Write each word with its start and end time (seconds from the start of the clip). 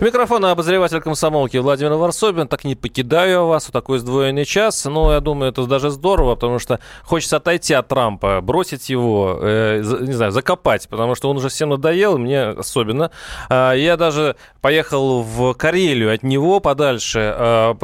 Микрофон 0.00 0.44
обозреватель 0.44 1.00
комсомолки 1.00 1.56
Владимир 1.56 1.92
Варсобин. 1.92 2.48
Так 2.48 2.64
не 2.64 2.74
покидаю 2.74 3.46
вас 3.46 3.66
в 3.66 3.70
такой 3.70 4.00
сдвоенный 4.00 4.44
час. 4.44 4.84
Но 4.86 5.12
я 5.12 5.20
думаю, 5.20 5.52
это 5.52 5.64
даже 5.66 5.90
здорово, 5.90 6.34
потому 6.34 6.58
что 6.58 6.80
хочется 7.04 7.36
отойти 7.36 7.74
от 7.74 7.86
Трампа, 7.86 8.40
бросить 8.40 8.88
его, 8.88 9.38
э, 9.40 9.82
не 10.00 10.12
знаю, 10.12 10.32
закопать, 10.32 10.88
потому 10.88 11.14
что 11.14 11.30
он 11.30 11.36
уже 11.36 11.48
всем 11.48 11.68
надоел, 11.68 12.18
мне 12.18 12.42
особенно. 12.42 13.12
Э, 13.48 13.74
я 13.76 13.96
даже 13.96 14.34
поехал 14.60 15.22
в 15.22 15.54
Карелию 15.54 16.12
от 16.12 16.24
него 16.24 16.58
подальше 16.58 17.32
э, 17.36 17.74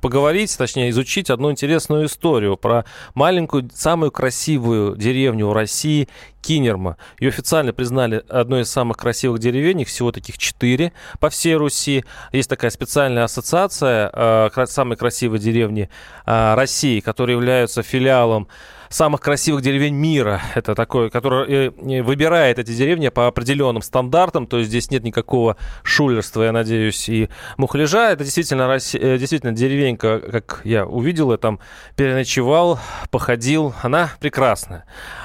поговорить, 0.00 0.56
точнее, 0.56 0.88
изучить 0.88 1.28
одну 1.28 1.50
интересную 1.50 2.06
историю 2.06 2.56
про 2.56 2.86
маленькую, 3.14 3.68
самую 3.74 4.10
красивую 4.10 4.96
деревню 4.96 5.48
в 5.48 5.52
России 5.52 6.08
Кинерма. 6.42 6.98
Ее 7.18 7.28
официально 7.28 7.72
признали 7.72 8.22
одной 8.28 8.62
из 8.62 8.70
самых 8.70 8.98
красивых 8.98 9.38
деревень, 9.38 9.80
их 9.80 9.88
всего 9.88 10.12
таких 10.12 10.36
четыре 10.36 10.92
по 11.20 11.30
всей 11.30 11.54
Руси. 11.54 12.04
Есть 12.32 12.50
такая 12.50 12.70
специальная 12.70 13.24
ассоциация 13.24 14.10
э, 14.12 14.66
самой 14.66 14.98
красивой 14.98 15.38
деревни 15.38 15.88
э, 16.26 16.54
России, 16.54 17.00
которые 17.00 17.36
являются 17.36 17.82
филиалом 17.82 18.48
самых 18.92 19.20
красивых 19.20 19.62
деревень 19.62 19.94
мира. 19.94 20.40
Это 20.54 20.74
такое, 20.74 21.08
которое 21.08 21.70
выбирает 22.02 22.58
эти 22.58 22.72
деревни 22.72 23.08
по 23.08 23.26
определенным 23.26 23.82
стандартам, 23.82 24.46
то 24.46 24.58
есть 24.58 24.68
здесь 24.68 24.90
нет 24.90 25.02
никакого 25.02 25.56
шулерства, 25.82 26.42
я 26.42 26.52
надеюсь, 26.52 27.08
и 27.08 27.28
мухляжа. 27.56 28.10
Это 28.10 28.24
действительно, 28.24 28.70
э, 28.70 29.18
действительно 29.18 29.52
деревенька, 29.52 30.20
как 30.20 30.60
я 30.64 30.86
увидел, 30.86 31.32
я 31.32 31.38
там 31.38 31.58
переночевал, 31.96 32.78
походил. 33.10 33.74
Она 33.82 34.10
прекрасная. 34.20 34.84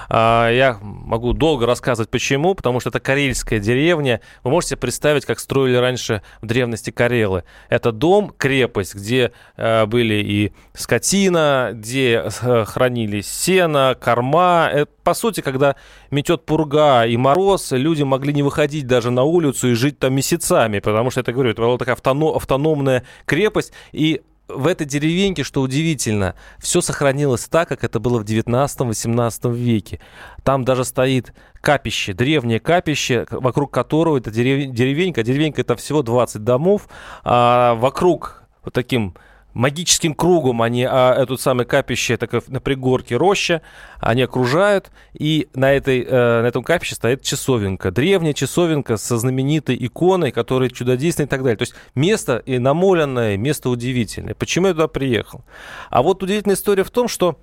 А, 0.10 0.50
я 0.50 0.78
могу 0.82 1.34
долго 1.34 1.66
рассказывать, 1.66 2.10
почему, 2.10 2.56
потому 2.56 2.80
что 2.80 2.90
это 2.90 3.00
карельская 3.00 3.60
деревня. 3.60 4.22
Вы 4.44 4.52
можете 4.52 4.78
представить, 4.78 5.26
как 5.26 5.40
строили 5.40 5.76
раньше 5.76 6.22
в 6.42 6.46
древности 6.46 6.92
Карелы. 6.92 7.44
Это 7.70 7.92
дом, 7.92 8.34
крепость, 8.38 8.96
где 8.96 9.32
э, 9.56 9.86
были 9.86 10.16
и 10.16 10.54
скотина, 10.74 11.72
где 11.74 12.24
э, 12.42 12.66
хранились 12.66 13.28
сено, 13.28 13.96
корма. 14.00 14.70
Это, 14.72 14.92
по 15.04 15.14
сути, 15.14 15.42
когда 15.42 15.76
метет 16.12 16.46
пурга 16.46 17.06
и 17.06 17.18
мороз, 17.18 17.72
люди 17.72 18.04
могли 18.04 18.34
не 18.34 18.44
выходить 18.44 18.88
даже 18.88 19.12
на 19.12 19.24
улицу 19.24 19.70
и 19.70 19.74
жить 19.74 20.00
там 20.00 20.14
месяцами, 20.14 20.80
потому 20.80 21.12
что, 21.12 21.22
это 21.22 21.34
говорю, 21.34 21.52
это 21.52 21.62
была 21.62 21.78
такая 21.78 21.96
автономная 21.96 23.04
крепость, 23.26 23.74
и 23.92 24.22
в 24.48 24.68
этой 24.68 24.86
деревеньке, 24.88 25.44
что 25.44 25.62
удивительно, 25.62 26.36
все 26.60 26.82
сохранилось 26.82 27.48
так, 27.48 27.68
как 27.70 27.84
это 27.84 28.00
было 28.00 28.20
в 28.20 28.24
19-18 28.24 29.54
веке. 29.54 30.00
Там 30.44 30.64
даже 30.66 30.86
стоит 30.86 31.34
капище, 31.62 32.14
древнее 32.14 32.60
капище, 32.60 33.26
вокруг 33.30 33.74
которого 33.74 34.18
это 34.18 34.32
деревенька. 34.32 35.24
Деревенька 35.24 35.62
это 35.62 35.76
всего 35.76 36.02
20 36.02 36.44
домов, 36.44 36.88
а 37.24 37.76
вокруг 37.76 38.44
вот 38.64 38.74
таким 38.74 39.16
магическим 39.54 40.14
кругом 40.14 40.62
они 40.62 40.86
а, 40.90 41.14
эту 41.14 41.38
самое 41.38 41.68
капище 41.68 42.18
так, 42.18 42.48
на 42.48 42.60
пригорке 42.60 43.18
роща, 43.18 43.62
они 44.00 44.22
окружают, 44.22 44.92
и 45.14 45.48
на, 45.56 45.74
этой, 45.74 46.04
э, 46.04 46.42
на 46.42 46.46
этом 46.46 46.64
капище 46.64 46.96
стоит 46.96 47.24
часовенка, 47.24 47.92
древняя 47.92 48.34
часовенка 48.34 48.98
со 48.98 49.18
знаменитой 49.18 49.78
иконой, 49.80 50.32
которая 50.32 50.70
чудодейственная 50.70 51.28
и 51.28 51.30
так 51.30 51.42
далее. 51.42 51.58
То 51.58 51.64
есть 51.64 51.74
место 51.96 52.44
и 52.46 52.60
намоленное, 52.60 53.38
место 53.38 53.70
удивительное. 53.70 54.36
Почему 54.36 54.68
я 54.68 54.74
туда 54.74 54.88
приехал? 54.88 55.42
А 55.90 56.04
вот 56.04 56.22
удивительная 56.22 56.56
история 56.56 56.84
в 56.84 56.92
том, 56.92 57.08
что 57.08 57.40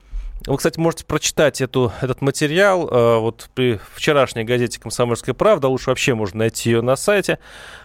вы, 0.46 0.58
кстати, 0.58 0.78
можете 0.78 1.06
прочитать 1.06 1.60
эту, 1.60 1.92
этот 2.02 2.20
материал 2.20 2.86
э, 2.86 3.18
вот 3.18 3.48
при 3.54 3.80
вчерашней 3.94 4.44
газете 4.44 4.78
«Комсомольская 4.78 5.34
правда». 5.34 5.68
Лучше 5.68 5.88
вообще 5.88 6.14
можно 6.14 6.40
найти 6.40 6.70
ее 6.70 6.82
на 6.82 6.96
сайте. 6.96 7.38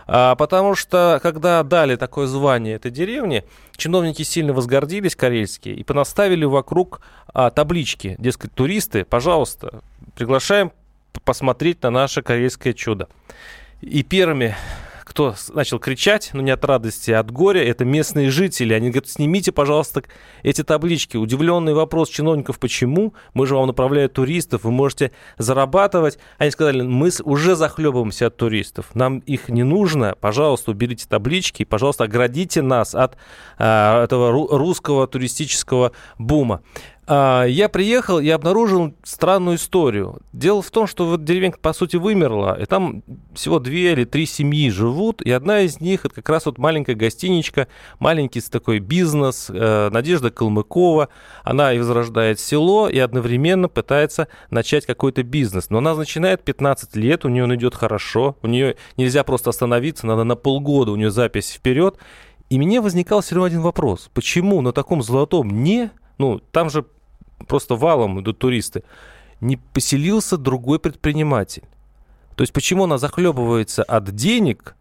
А, 0.07 0.35
потому 0.35 0.75
что, 0.75 1.19
когда 1.23 1.63
дали 1.63 1.95
такое 1.95 2.27
звание 2.27 2.75
этой 2.75 2.91
деревне, 2.91 3.45
чиновники 3.77 4.23
сильно 4.23 4.51
возгордились, 4.51 5.15
карельские, 5.15 5.75
и 5.75 5.83
понаставили 5.83 6.43
вокруг 6.43 6.99
а, 7.33 7.49
таблички. 7.49 8.15
Дескать, 8.19 8.53
туристы, 8.53 9.05
пожалуйста, 9.05 9.81
приглашаем 10.15 10.73
посмотреть 11.23 11.81
на 11.83 11.91
наше 11.91 12.21
карельское 12.21 12.73
чудо. 12.73 13.07
И 13.81 14.03
первыми 14.03 14.55
кто 15.09 15.33
начал 15.53 15.79
кричать, 15.79 16.29
но 16.33 16.41
не 16.43 16.51
от 16.51 16.63
радости, 16.63 17.09
а 17.09 17.21
от 17.21 17.31
горя, 17.31 17.63
это 17.63 17.83
местные 17.83 18.29
жители. 18.29 18.75
Они 18.75 18.89
говорят, 18.89 19.09
снимите, 19.09 19.51
пожалуйста, 19.51 20.03
эти 20.43 20.63
таблички. 20.63 21.17
Удивленный 21.17 21.73
вопрос 21.73 22.09
чиновников, 22.09 22.59
почему? 22.59 23.15
Мы 23.33 23.47
же 23.47 23.55
вам 23.55 23.65
направляем 23.65 24.09
туристов, 24.09 24.65
вы 24.65 24.71
можете 24.71 25.11
зарабатывать. 25.39 26.19
Они 26.37 26.51
сказали, 26.51 26.83
мы 26.83 27.09
уже 27.23 27.55
захлебываемся 27.55 28.27
от 28.27 28.37
туристов, 28.37 28.93
нам 28.93 29.17
их 29.19 29.49
не 29.49 29.63
нужно, 29.63 30.15
пожалуйста, 30.19 30.69
уберите 30.71 31.07
таблички, 31.09 31.65
пожалуйста, 31.65 32.03
оградите 32.03 32.61
нас 32.61 32.93
от 32.93 33.17
а, 33.57 34.03
этого 34.03 34.31
русского 34.31 35.07
туристического 35.07 35.91
бума. 36.19 36.61
А, 37.11 37.45
я 37.45 37.69
приехал 37.69 38.19
и 38.19 38.29
обнаружил 38.29 38.93
странную 39.01 39.57
историю. 39.57 40.19
Дело 40.31 40.61
в 40.61 40.69
том, 40.69 40.85
что 40.85 41.07
вот 41.07 41.23
деревенька, 41.23 41.57
по 41.59 41.73
сути, 41.73 41.95
вымерла, 41.95 42.61
и 42.61 42.65
там 42.65 43.01
всего 43.33 43.57
две 43.57 43.93
или 43.93 44.03
три 44.05 44.27
семьи 44.27 44.69
живут, 44.69 45.23
и 45.23 45.31
одна 45.31 45.61
из 45.61 45.81
них, 45.81 46.05
это 46.05 46.13
как 46.13 46.29
раз 46.29 46.45
вот 46.45 46.59
маленькая 46.59 46.93
гостиничка, 46.93 47.67
маленький 47.97 48.41
такой 48.41 48.77
бизнес, 48.77 49.47
э, 49.49 49.89
Надежда 49.91 50.29
Калмыкова, 50.29 51.09
она 51.43 51.73
и 51.73 51.79
возрождает 51.79 52.39
село, 52.39 52.87
и 52.87 52.99
одновременно 52.99 53.69
пытается 53.69 54.27
начать 54.51 54.85
какой-то 54.85 55.23
бизнес. 55.23 55.71
Но 55.71 55.79
она 55.79 55.95
начинает 55.95 56.43
15 56.43 56.95
лет, 56.95 57.25
у 57.25 57.29
нее 57.29 57.45
он 57.45 57.55
идет 57.55 57.73
хорошо, 57.73 58.37
у 58.43 58.47
нее 58.47 58.75
нельзя 58.97 59.23
просто 59.23 59.49
остановиться, 59.49 60.05
надо 60.05 60.25
на 60.25 60.35
полгода, 60.35 60.91
у 60.91 60.95
нее 60.95 61.09
запись 61.09 61.53
вперед, 61.53 61.97
и 62.51 62.59
мне 62.59 62.81
возникал 62.81 63.21
все 63.21 63.33
равно 63.33 63.47
один 63.47 63.61
вопрос. 63.61 64.11
Почему 64.13 64.61
на 64.61 64.73
таком 64.73 65.01
золотом 65.01 65.63
не 65.63 65.89
ну, 66.19 66.39
там 66.51 66.69
же 66.69 66.85
просто 67.47 67.75
валом 67.75 68.19
идут 68.21 68.39
туристы, 68.39 68.83
не 69.41 69.57
поселился 69.57 70.37
другой 70.37 70.79
предприниматель. 70.79 71.63
То 72.35 72.43
есть 72.43 72.53
почему 72.53 72.85
она 72.85 72.97
захлебывается 72.97 73.83
от 73.83 74.15
денег, 74.15 74.75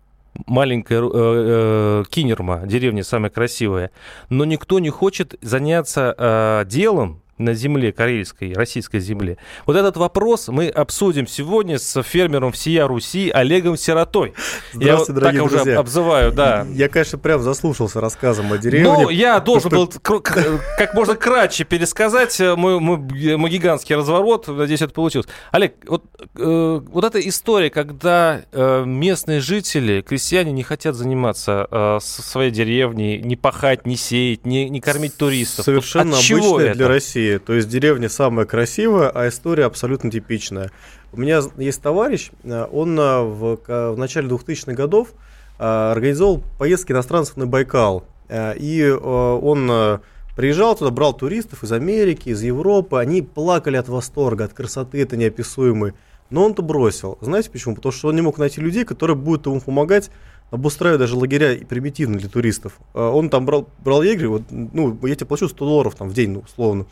маленькая 0.46 1.00
э, 1.02 1.10
э, 1.12 2.04
Кинерма, 2.08 2.62
деревня 2.66 3.02
самая 3.02 3.30
красивая, 3.30 3.90
но 4.28 4.44
никто 4.44 4.78
не 4.78 4.90
хочет 4.90 5.34
заняться 5.42 6.14
э, 6.16 6.64
делом, 6.66 7.20
на 7.38 7.54
земле, 7.54 7.92
карельской, 7.92 8.52
российской 8.52 9.00
земле. 9.00 9.38
Вот 9.66 9.76
этот 9.76 9.96
вопрос 9.96 10.48
мы 10.48 10.68
обсудим 10.68 11.26
сегодня 11.26 11.78
с 11.78 12.02
фермером 12.02 12.52
всея 12.52 12.86
Руси 12.86 13.30
Олегом 13.30 13.76
Сиротой. 13.76 14.34
Здравствуйте, 14.72 15.12
я 15.12 15.20
дорогие 15.20 15.42
так 15.42 15.50
друзья. 15.50 15.72
уже 15.72 15.74
обзываю, 15.76 16.32
да. 16.32 16.66
Я, 16.70 16.88
конечно, 16.88 17.18
прям 17.18 17.42
заслушался 17.42 18.00
рассказом 18.00 18.52
о 18.52 18.58
деревне. 18.58 18.88
Ну, 18.88 19.08
я 19.08 19.40
должен 19.40 19.70
был 19.70 19.88
как 19.88 20.94
можно 20.94 21.14
кратче 21.14 21.64
пересказать 21.64 22.38
мой, 22.40 22.80
мой, 22.80 22.98
мой 23.36 23.50
гигантский 23.50 23.96
разворот. 23.96 24.48
Надеюсь, 24.48 24.82
это 24.82 24.92
получилось. 24.92 25.26
Олег, 25.52 25.74
вот, 25.86 26.04
э, 26.36 26.80
вот 26.84 27.04
эта 27.04 27.20
история, 27.26 27.70
когда 27.70 28.42
э, 28.50 28.84
местные 28.84 29.40
жители, 29.40 30.00
крестьяне 30.00 30.52
не 30.52 30.62
хотят 30.62 30.94
заниматься 30.94 31.66
э, 31.70 31.98
своей 32.00 32.50
деревней, 32.50 33.18
не 33.18 33.36
пахать, 33.36 33.86
не 33.86 33.96
сеять, 33.96 34.46
не, 34.46 34.68
не 34.68 34.80
кормить 34.80 35.16
туристов. 35.16 35.64
Совершенно 35.64 36.16
вот 36.16 36.72
для 36.72 36.88
России 36.88 37.27
России. 37.28 37.38
То 37.38 37.54
есть 37.54 37.68
деревня 37.68 38.08
самая 38.08 38.46
красивая, 38.46 39.10
а 39.10 39.28
история 39.28 39.64
абсолютно 39.64 40.10
типичная. 40.10 40.70
У 41.12 41.20
меня 41.20 41.42
есть 41.56 41.82
товарищ, 41.82 42.30
э, 42.44 42.66
он 42.70 42.98
э, 42.98 43.22
в, 43.22 43.58
в 43.66 43.98
начале 43.98 44.28
2000-х 44.28 44.72
годов 44.72 45.08
э, 45.58 45.64
организовал 45.64 46.42
поездки 46.58 46.92
иностранцев 46.92 47.36
на 47.36 47.46
Байкал. 47.46 48.04
И 48.30 48.86
он 48.86 50.00
приезжал 50.36 50.76
туда, 50.76 50.90
брал 50.90 51.14
туристов 51.14 51.64
из 51.64 51.72
Америки, 51.72 52.28
из 52.28 52.42
Европы. 52.42 52.98
Они 52.98 53.22
плакали 53.22 53.78
от 53.78 53.88
восторга, 53.88 54.44
от 54.44 54.52
красоты, 54.52 55.00
это 55.00 55.16
неописуемой. 55.16 55.94
Но 56.28 56.44
он-то 56.44 56.60
бросил. 56.60 57.16
Знаете 57.22 57.48
почему? 57.50 57.74
Потому 57.74 57.90
что 57.90 58.08
он 58.08 58.16
не 58.16 58.20
мог 58.20 58.36
найти 58.36 58.60
людей, 58.60 58.84
которые 58.84 59.16
будут 59.16 59.46
ему 59.46 59.62
помогать 59.62 60.10
обустраивать 60.50 61.00
даже 61.00 61.16
лагеря 61.16 61.58
примитивно 61.66 62.18
для 62.18 62.28
туристов. 62.28 62.78
Он 62.92 63.30
там 63.30 63.46
брал, 63.46 63.68
брал 63.78 64.02
егерь, 64.02 64.28
вот, 64.28 64.42
ну, 64.50 64.98
я 65.06 65.14
тебе 65.14 65.26
плачу 65.26 65.48
100 65.48 65.64
долларов 65.64 65.94
там, 65.94 66.08
в 66.10 66.14
день, 66.14 66.30
ну, 66.32 66.40
условно. 66.40 66.86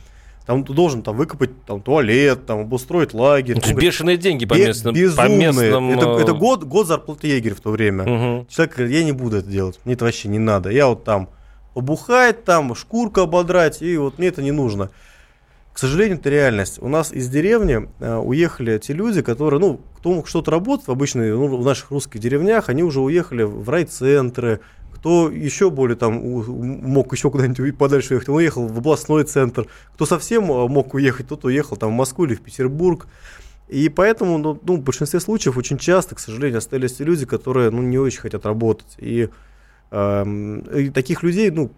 Там 0.47 0.65
ты 0.65 0.73
должен 0.73 1.03
там 1.03 1.17
выкопать 1.17 1.51
там, 1.65 1.83
туалет, 1.83 2.47
там, 2.47 2.61
обустроить 2.61 3.13
лагерь. 3.13 3.59
Это 3.59 3.75
бешеные 3.75 4.17
деньги 4.17 4.47
по 4.47 4.55
местным. 4.55 4.95
Безумные. 4.95 5.27
По 5.27 5.33
местным... 5.33 5.91
Это, 5.91 6.21
это 6.21 6.33
э, 6.33 6.35
год, 6.35 6.63
год 6.63 6.87
зарплаты 6.87 7.27
егеря 7.27 7.57
в 7.57 7.61
то 7.61 7.71
время. 7.71 8.05
Угу. 8.05 8.47
Человек 8.49 8.77
говорит, 8.77 8.97
я 8.97 9.05
не 9.05 9.13
буду 9.13 9.39
это 9.39 9.49
делать, 9.49 9.81
мне 9.85 9.95
это 9.95 10.05
вообще 10.05 10.29
не 10.29 10.39
надо. 10.39 10.71
Я 10.71 10.87
вот 10.87 11.03
там 11.03 11.31
побухать, 11.75 12.45
там 12.45 12.75
шкурку 12.77 13.23
ободрать, 13.23 13.83
и 13.83 13.97
вот 13.97 14.19
мне 14.19 14.29
это 14.29 14.41
не 14.41 14.53
нужно. 14.53 14.91
К 15.73 15.79
сожалению, 15.79 16.17
это 16.17 16.31
реальность. 16.31 16.79
У 16.81 16.89
нас 16.89 17.13
из 17.13 17.29
деревни 17.29 17.89
э, 17.99 18.17
уехали 18.17 18.79
те 18.79 18.93
люди, 18.95 19.23
которые, 19.23 19.61
ну, 19.61 19.81
кто 19.99 20.15
мог 20.15 20.29
что-то 20.29 20.53
работать 20.53 20.87
в 20.87 20.91
обычной, 20.93 21.33
ну, 21.33 21.57
в 21.57 21.65
наших 21.65 21.91
русских 21.91 22.21
деревнях, 22.21 22.69
они 22.69 22.85
уже 22.85 23.01
уехали 23.01 23.43
в 23.43 23.69
райцентры, 23.69 24.61
кто 25.07 25.31
еще 25.31 25.71
более 25.71 25.97
там 25.97 26.15
мог 26.15 27.13
еще 27.13 27.31
куда-нибудь 27.31 27.79
подальше 27.79 28.15
уехать, 28.15 28.29
он 28.29 28.35
уехал 28.39 28.67
в 28.67 28.77
областной 28.79 29.23
центр, 29.23 29.69
кто 29.95 30.05
совсем 30.05 30.47
мог 30.47 30.95
уехать, 30.95 31.29
тот 31.29 31.45
уехал 31.45 31.77
там 31.77 31.91
в 31.91 31.93
Москву 31.93 32.25
или 32.25 32.35
в 32.35 32.41
Петербург. 32.41 33.07
И 33.69 33.89
поэтому 33.89 34.37
ну, 34.39 34.61
ну, 34.61 34.77
в 34.79 34.81
большинстве 34.81 35.21
случаев 35.21 35.57
очень 35.57 35.79
часто, 35.79 36.17
к 36.17 36.19
сожалению, 36.19 36.59
остались 36.59 36.99
люди, 36.99 37.25
которые 37.25 37.71
ну, 37.71 37.83
не 37.83 37.99
очень 37.99 38.19
хотят 38.19 38.47
работать. 38.47 38.97
И, 38.99 39.29
э, 39.93 40.61
и 40.77 40.91
таких 40.91 41.23
людей, 41.23 41.53
ну, 41.53 41.71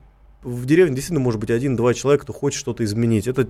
в 0.42 0.64
деревне 0.64 0.94
действительно 0.94 1.20
может 1.20 1.38
быть 1.38 1.50
один-два 1.50 1.92
человека, 1.92 2.24
кто 2.24 2.32
хочет 2.32 2.58
что-то 2.58 2.82
изменить. 2.82 3.26
Это, 3.26 3.46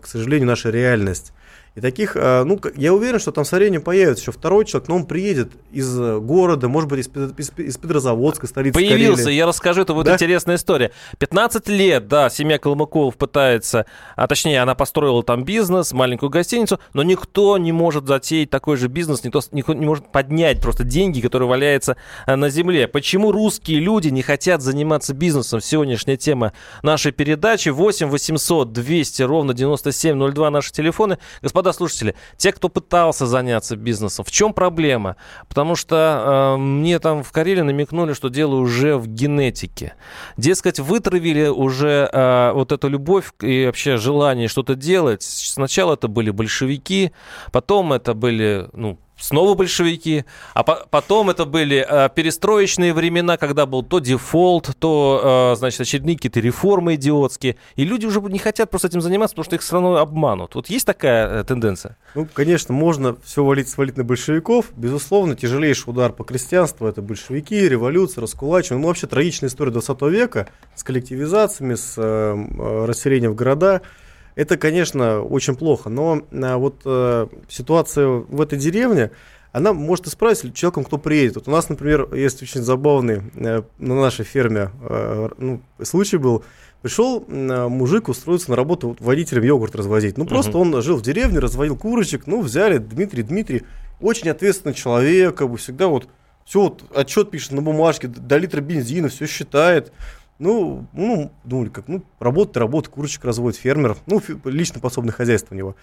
к 0.00 0.06
сожалению, 0.06 0.46
наша 0.46 0.70
реальность. 0.70 1.32
И 1.78 1.80
таких, 1.80 2.16
а, 2.16 2.42
ну, 2.42 2.60
я 2.74 2.92
уверен, 2.92 3.20
что 3.20 3.30
там 3.30 3.44
со 3.44 3.54
временем 3.54 3.82
появится 3.82 4.22
еще 4.22 4.32
второй 4.32 4.64
человек, 4.64 4.88
но 4.88 4.96
он 4.96 5.06
приедет 5.06 5.52
из 5.70 5.96
э, 5.96 6.18
города, 6.18 6.68
может 6.68 6.90
быть, 6.90 7.06
из, 7.06 7.08
из, 7.38 7.52
из 7.56 7.76
Петрозаводска, 7.76 8.48
столицы 8.48 8.74
Появился, 8.74 9.22
Карелии. 9.22 9.38
я 9.38 9.46
расскажу, 9.46 9.82
это 9.82 9.94
будет 9.94 10.06
да? 10.06 10.14
интересная 10.14 10.56
история. 10.56 10.90
15 11.18 11.68
лет, 11.68 12.08
да, 12.08 12.30
семья 12.30 12.58
Колмыковых 12.58 13.14
пытается, 13.14 13.86
а 14.16 14.26
точнее, 14.26 14.60
она 14.60 14.74
построила 14.74 15.22
там 15.22 15.44
бизнес, 15.44 15.92
маленькую 15.92 16.30
гостиницу, 16.30 16.80
но 16.94 17.04
никто 17.04 17.56
не 17.58 17.70
может 17.70 18.08
затеять 18.08 18.50
такой 18.50 18.76
же 18.76 18.88
бизнес, 18.88 19.22
никто, 19.22 19.40
никто 19.52 19.72
не 19.72 19.86
может 19.86 20.10
поднять 20.10 20.60
просто 20.60 20.82
деньги, 20.82 21.20
которые 21.20 21.48
валяются 21.48 21.96
э, 22.26 22.34
на 22.34 22.48
земле. 22.48 22.88
Почему 22.88 23.30
русские 23.30 23.78
люди 23.78 24.08
не 24.08 24.22
хотят 24.22 24.62
заниматься 24.62 25.14
бизнесом? 25.14 25.60
Сегодняшняя 25.60 26.16
тема 26.16 26.54
нашей 26.82 27.12
передачи. 27.12 27.68
8 27.68 28.08
800 28.08 28.72
200 28.72 29.22
ровно 29.22 29.54
9702 29.54 30.50
наши 30.50 30.72
телефоны. 30.72 31.18
Господа 31.40 31.67
господа 31.68 31.88
слушатели, 31.88 32.14
те, 32.36 32.52
кто 32.52 32.68
пытался 32.68 33.26
заняться 33.26 33.76
бизнесом, 33.76 34.24
в 34.24 34.30
чем 34.30 34.52
проблема? 34.52 35.16
Потому 35.48 35.76
что 35.76 36.56
э, 36.56 36.60
мне 36.60 36.98
там 36.98 37.22
в 37.22 37.30
Карелии 37.32 37.62
намекнули, 37.62 38.12
что 38.14 38.28
дело 38.28 38.56
уже 38.56 38.96
в 38.96 39.06
генетике. 39.06 39.94
Дескать, 40.36 40.80
вытравили 40.80 41.48
уже 41.48 42.08
э, 42.12 42.52
вот 42.52 42.72
эту 42.72 42.88
любовь 42.88 43.32
и 43.40 43.66
вообще 43.66 43.96
желание 43.96 44.48
что-то 44.48 44.74
делать. 44.74 45.22
Сначала 45.22 45.94
это 45.94 46.08
были 46.08 46.30
большевики, 46.30 47.12
потом 47.52 47.92
это 47.92 48.14
были, 48.14 48.68
ну, 48.72 48.98
снова 49.18 49.54
большевики, 49.54 50.24
а 50.54 50.62
по 50.62 50.86
потом 50.90 51.30
это 51.30 51.44
были 51.44 51.84
э, 51.88 52.08
перестроечные 52.14 52.94
времена, 52.94 53.36
когда 53.36 53.66
был 53.66 53.82
то 53.82 53.98
дефолт, 53.98 54.76
то, 54.78 55.52
э, 55.54 55.56
значит, 55.56 55.80
очередные 55.80 56.16
какие-то 56.16 56.40
реформы 56.40 56.94
идиотские, 56.94 57.56
и 57.76 57.84
люди 57.84 58.06
уже 58.06 58.20
не 58.20 58.38
хотят 58.38 58.70
просто 58.70 58.88
этим 58.88 59.00
заниматься, 59.00 59.34
потому 59.34 59.44
что 59.44 59.56
их 59.56 59.62
все 59.62 59.74
равно 59.74 59.96
обманут. 59.96 60.54
Вот 60.54 60.70
есть 60.70 60.86
такая 60.86 61.40
э, 61.40 61.44
тенденция? 61.44 61.96
Ну, 62.14 62.26
конечно, 62.32 62.72
можно 62.72 63.16
все 63.24 63.44
валить, 63.44 63.68
свалить 63.68 63.96
на 63.96 64.04
большевиков. 64.04 64.66
Безусловно, 64.76 65.34
тяжелейший 65.34 65.90
удар 65.90 66.12
по 66.12 66.24
крестьянству– 66.24 66.86
это 66.88 67.02
большевики, 67.02 67.68
революция, 67.68 68.22
раскулачивание. 68.22 68.82
Ну, 68.82 68.88
вообще 68.88 69.06
трагичная 69.06 69.48
история 69.48 69.72
20 69.72 70.02
века 70.02 70.48
с 70.74 70.82
коллективизациями, 70.82 71.74
с 71.74 71.94
э, 71.96 72.02
э 72.02 72.84
расселением 72.86 73.32
в 73.32 73.34
города– 73.34 73.82
это, 74.38 74.56
конечно, 74.56 75.20
очень 75.20 75.56
плохо, 75.56 75.90
но 75.90 76.22
а, 76.30 76.58
вот 76.58 76.82
э, 76.84 77.26
ситуация 77.48 78.06
в 78.06 78.40
этой 78.40 78.56
деревне, 78.56 79.10
она 79.50 79.72
может 79.72 80.06
исправиться 80.06 80.52
человеком, 80.52 80.84
кто 80.84 80.96
приедет. 80.96 81.34
Вот 81.34 81.48
у 81.48 81.50
нас, 81.50 81.68
например, 81.68 82.14
есть 82.14 82.40
очень 82.40 82.62
забавный 82.62 83.22
э, 83.34 83.62
на 83.78 83.94
нашей 83.96 84.24
ферме 84.24 84.70
э, 84.80 85.28
ну, 85.38 85.60
случай 85.82 86.18
был. 86.18 86.44
Пришел 86.82 87.24
мужик 87.28 88.08
устроиться 88.08 88.50
на 88.50 88.56
работу 88.56 88.96
водителем 89.00 89.42
йогурт 89.42 89.74
развозить. 89.74 90.16
Ну, 90.16 90.24
просто 90.24 90.52
uh-huh. 90.52 90.76
он 90.76 90.82
жил 90.82 90.98
в 90.98 91.02
деревне, 91.02 91.40
разводил 91.40 91.76
курочек. 91.76 92.28
Ну, 92.28 92.40
взяли 92.40 92.78
Дмитрий, 92.78 93.24
Дмитрий, 93.24 93.64
очень 94.00 94.28
ответственный 94.28 94.76
человек, 94.76 95.34
как 95.34 95.50
бы 95.50 95.56
всегда 95.56 95.88
вот 95.88 96.08
все 96.44 96.60
вот 96.60 96.84
отчет 96.94 97.30
пишет 97.32 97.50
на 97.52 97.60
бумажке, 97.60 98.06
до 98.06 98.38
литра 98.38 98.60
бензина, 98.60 99.08
все 99.08 99.26
считает. 99.26 99.92
Ну, 100.38 100.86
ну, 100.92 101.32
думали, 101.44 101.68
как, 101.68 101.88
ну, 101.88 102.02
работа, 102.20 102.60
работа, 102.60 102.90
курочек 102.90 103.24
разводит, 103.24 103.58
фермер, 103.58 103.96
ну, 104.06 104.22
лично 104.44 104.80
подсобное 104.80 105.12
хозяйство 105.12 105.54
у 105.54 105.58
него. 105.58 105.74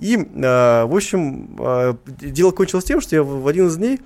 И, 0.00 0.16
э, 0.16 0.84
в 0.84 0.96
общем, 0.96 1.56
э, 1.60 1.94
дело 2.06 2.50
кончилось 2.50 2.84
тем, 2.84 3.00
что 3.00 3.14
я 3.14 3.22
в, 3.22 3.46
один 3.46 3.68
из 3.68 3.76
дней 3.76 4.00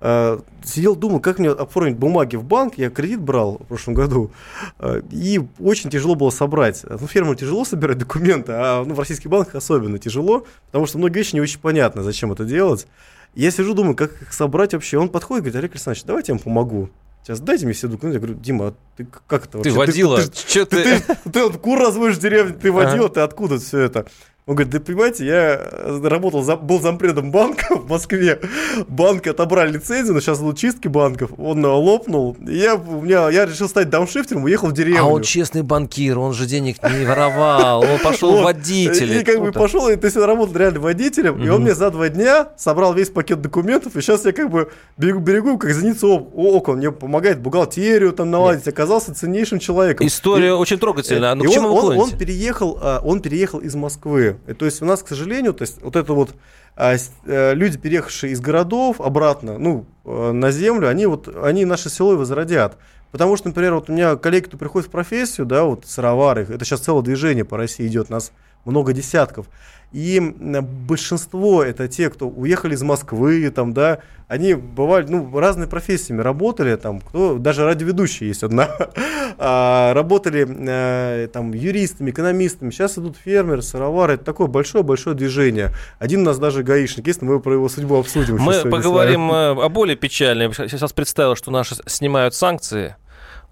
э, 0.00 0.38
сидел, 0.64 0.96
думал, 0.96 1.20
как 1.20 1.38
мне 1.38 1.50
оформить 1.50 1.98
бумаги 1.98 2.36
в 2.36 2.44
банк, 2.44 2.78
я 2.78 2.88
кредит 2.88 3.20
брал 3.20 3.58
в 3.58 3.66
прошлом 3.66 3.94
году, 3.94 4.30
э, 4.78 5.02
и 5.10 5.40
очень 5.58 5.90
тяжело 5.90 6.14
было 6.14 6.30
собрать. 6.30 6.82
Ну, 6.88 7.06
фермеру 7.06 7.34
тяжело 7.34 7.64
собирать 7.66 7.98
документы, 7.98 8.52
а 8.52 8.84
ну, 8.84 8.94
в 8.94 8.98
российских 8.98 9.28
банках 9.28 9.56
особенно 9.56 9.98
тяжело, 9.98 10.46
потому 10.66 10.86
что 10.86 10.96
многие 10.96 11.18
вещи 11.18 11.34
не 11.34 11.40
очень 11.42 11.60
понятно, 11.60 12.02
зачем 12.02 12.32
это 12.32 12.44
делать. 12.44 12.86
Я 13.34 13.50
сижу, 13.50 13.74
думаю, 13.74 13.94
как 13.94 14.22
их 14.22 14.32
собрать 14.32 14.72
вообще. 14.72 14.98
Он 14.98 15.08
подходит, 15.08 15.44
говорит, 15.44 15.56
Олег 15.56 15.72
Александрович, 15.72 16.04
давайте 16.04 16.32
я 16.32 16.36
вам 16.36 16.42
помогу. 16.42 16.88
Сейчас 17.30 17.42
дайте 17.42 17.64
мне 17.64 17.74
все 17.74 17.86
документы. 17.86 18.16
Я 18.16 18.20
говорю, 18.20 18.40
Дима, 18.40 18.66
а 18.66 18.74
ты 18.96 19.06
как 19.28 19.44
это 19.44 19.58
вообще? 19.58 19.70
Ты 19.70 19.76
водила. 19.76 20.16
Ты, 20.20 20.30
ты, 20.30 20.66
ты, 20.66 20.66
ты, 20.66 21.00
ты, 21.00 21.30
ты, 21.30 21.50
ты 21.50 21.58
кур 21.58 21.78
разводишь 21.78 22.16
в 22.16 22.20
деревне, 22.20 22.54
ты 22.54 22.72
водила, 22.72 23.04
ага. 23.04 23.14
ты 23.14 23.20
откуда 23.20 23.60
все 23.60 23.82
это? 23.82 24.06
Он 24.50 24.56
говорит, 24.56 24.72
да 24.72 24.80
понимаете, 24.80 25.24
я 25.24 25.64
работал, 26.02 26.42
был 26.56 26.80
зампредом 26.80 27.30
банка 27.30 27.76
в 27.76 27.88
Москве, 27.88 28.40
банк 28.88 29.24
отобрали 29.28 29.74
лицензию, 29.74 30.12
но 30.12 30.20
сейчас 30.20 30.40
идут 30.40 30.58
чистки 30.58 30.88
банков, 30.88 31.30
он 31.38 31.64
лопнул, 31.64 32.36
и 32.44 32.56
я, 32.56 32.74
у 32.74 33.02
меня, 33.02 33.30
я 33.30 33.46
решил 33.46 33.68
стать 33.68 33.90
дауншифтером, 33.90 34.42
уехал 34.42 34.66
в 34.66 34.72
деревню. 34.72 35.02
А 35.02 35.04
он 35.04 35.22
честный 35.22 35.62
банкир, 35.62 36.18
он 36.18 36.32
же 36.32 36.46
денег 36.46 36.82
не 36.82 37.06
воровал, 37.06 37.82
он 37.82 38.00
пошел 38.00 38.38
в 38.38 38.42
водители. 38.42 39.20
И 39.20 39.24
как 39.24 39.40
бы 39.40 39.52
пошел, 39.52 39.88
и 39.88 39.94
ты 39.94 40.10
работал 40.18 40.56
реально 40.56 40.80
водителем, 40.80 41.40
и 41.40 41.48
он 41.48 41.62
мне 41.62 41.72
за 41.72 41.92
два 41.92 42.08
дня 42.08 42.48
собрал 42.56 42.92
весь 42.92 43.10
пакет 43.10 43.40
документов, 43.40 43.94
и 43.94 44.00
сейчас 44.00 44.24
я 44.24 44.32
как 44.32 44.50
бы 44.50 44.72
берегу, 44.96 45.20
берегу 45.20 45.58
как 45.58 45.70
зеницу 45.70 46.28
ока, 46.34 46.70
он 46.70 46.78
мне 46.78 46.90
помогает 46.90 47.40
бухгалтерию 47.40 48.12
там 48.12 48.32
наладить, 48.32 48.66
оказался 48.66 49.14
ценнейшим 49.14 49.60
человеком. 49.60 50.08
История 50.08 50.54
очень 50.54 50.80
трогательная, 50.80 51.36
но 51.36 51.44
к 51.44 51.50
чему 51.50 51.72
вы 51.72 51.96
он 51.96 52.10
переехал, 52.18 52.76
а, 52.82 53.00
он 53.04 53.20
переехал 53.20 53.60
из 53.60 53.76
Москвы, 53.76 54.39
то 54.58 54.64
есть 54.64 54.82
у 54.82 54.84
нас, 54.84 55.02
к 55.02 55.08
сожалению, 55.08 55.54
то 55.54 55.62
есть 55.62 55.82
вот 55.82 55.96
это 55.96 56.12
вот 56.12 56.34
а, 56.76 56.94
а, 57.26 57.52
люди, 57.52 57.78
переехавшие 57.78 58.32
из 58.32 58.40
городов 58.40 59.00
обратно, 59.00 59.58
ну, 59.58 59.86
а, 60.04 60.32
на 60.32 60.50
землю, 60.50 60.88
они 60.88 61.06
вот, 61.06 61.28
они 61.42 61.64
наше 61.64 61.90
село 61.90 62.14
и 62.14 62.16
возродят. 62.16 62.76
Потому 63.12 63.36
что, 63.36 63.48
например, 63.48 63.74
вот 63.74 63.90
у 63.90 63.92
меня 63.92 64.16
коллеги, 64.16 64.44
кто 64.44 64.56
приходит 64.56 64.88
в 64.88 64.92
профессию, 64.92 65.46
да, 65.46 65.64
вот 65.64 65.84
сыровары, 65.84 66.46
это 66.48 66.64
сейчас 66.64 66.80
целое 66.80 67.02
движение 67.02 67.44
по 67.44 67.56
России 67.56 67.86
идет, 67.86 68.08
нас 68.08 68.32
много 68.64 68.92
десятков. 68.92 69.46
И 69.92 70.20
большинство 70.20 71.64
это 71.64 71.88
те, 71.88 72.10
кто 72.10 72.28
уехали 72.28 72.74
из 72.74 72.82
Москвы, 72.82 73.50
там, 73.50 73.72
да, 73.72 73.98
они 74.28 74.54
бывали, 74.54 75.06
ну, 75.08 75.36
разные 75.36 75.66
профессиями 75.66 76.20
работали, 76.22 76.76
там, 76.76 77.00
кто, 77.00 77.38
даже 77.38 77.64
радиоведущие 77.64 78.28
есть 78.28 78.44
одна, 78.44 78.70
а, 79.38 79.92
работали 79.92 80.46
а, 80.48 81.26
там 81.26 81.52
юристами, 81.52 82.10
экономистами, 82.10 82.70
сейчас 82.70 82.96
идут 82.98 83.16
фермеры, 83.16 83.62
сыровары, 83.62 84.14
это 84.14 84.24
такое 84.24 84.46
большое-большое 84.46 85.16
движение. 85.16 85.72
Один 85.98 86.20
у 86.20 86.24
нас 86.26 86.38
даже 86.38 86.62
гаишник 86.62 87.08
есть, 87.08 87.22
мы 87.22 87.40
про 87.40 87.54
его 87.54 87.68
судьбу 87.68 87.98
обсудим. 87.98 88.36
Мы 88.38 88.62
поговорим 88.70 89.32
э, 89.32 89.50
о 89.60 89.68
более 89.68 89.96
печальной. 89.96 90.52
Сейчас 90.52 90.92
представил, 90.92 91.34
что 91.34 91.50
наши 91.50 91.74
снимают 91.86 92.36
санкции, 92.36 92.94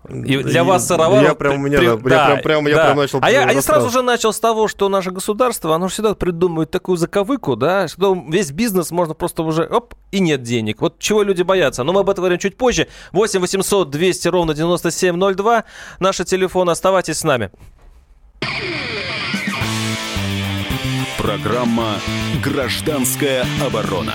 и 0.09 0.39
для 0.43 0.65
вас 0.65 0.87
сыроваров... 0.87 1.23
Я 1.23 1.35
прям, 1.35 1.55
у 1.55 1.59
меня, 1.59 1.79
при... 1.79 1.87
да, 1.87 1.97
да, 1.97 2.29
я 2.31 2.37
прям, 2.37 2.43
прям, 2.43 2.65
да. 2.65 2.71
я 2.71 2.85
прям 2.85 2.97
начал... 2.97 3.19
А 3.21 3.31
я, 3.31 3.45
а 3.45 3.53
я 3.53 3.61
сразу 3.61 3.91
же 3.91 4.03
начал 4.03 4.33
с 4.33 4.41
того, 4.41 4.69
что 4.69 4.89
наше 4.89 5.11
государство, 5.11 5.75
оно 5.75 5.89
всегда 5.89 6.15
придумывает 6.15 6.71
такую 6.71 6.97
заковыку, 6.97 7.57
да, 7.57 7.89
что 7.89 8.17
весь 8.29 8.51
бизнес 8.53 8.91
можно 8.91 9.15
просто 9.15 9.43
уже, 9.43 9.65
оп, 9.65 9.95
и 10.11 10.21
нет 10.21 10.43
денег. 10.43 10.81
Вот 10.81 10.99
чего 10.99 11.23
люди 11.23 11.43
боятся. 11.43 11.83
Но 11.85 11.93
мы 11.93 12.01
об 12.01 12.11
этом 12.11 12.23
говорим 12.23 12.39
чуть 12.39 12.57
позже. 12.57 12.89
8 13.13 13.41
800 13.41 13.91
200 13.91 14.29
ровно 14.29 14.55
9702. 14.55 15.65
Наши 16.01 16.25
телефоны. 16.25 16.71
Оставайтесь 16.71 17.19
с 17.19 17.25
нами. 17.25 17.51
Программа 21.19 21.97
«Гражданская 22.43 23.45
оборона». 23.61 24.15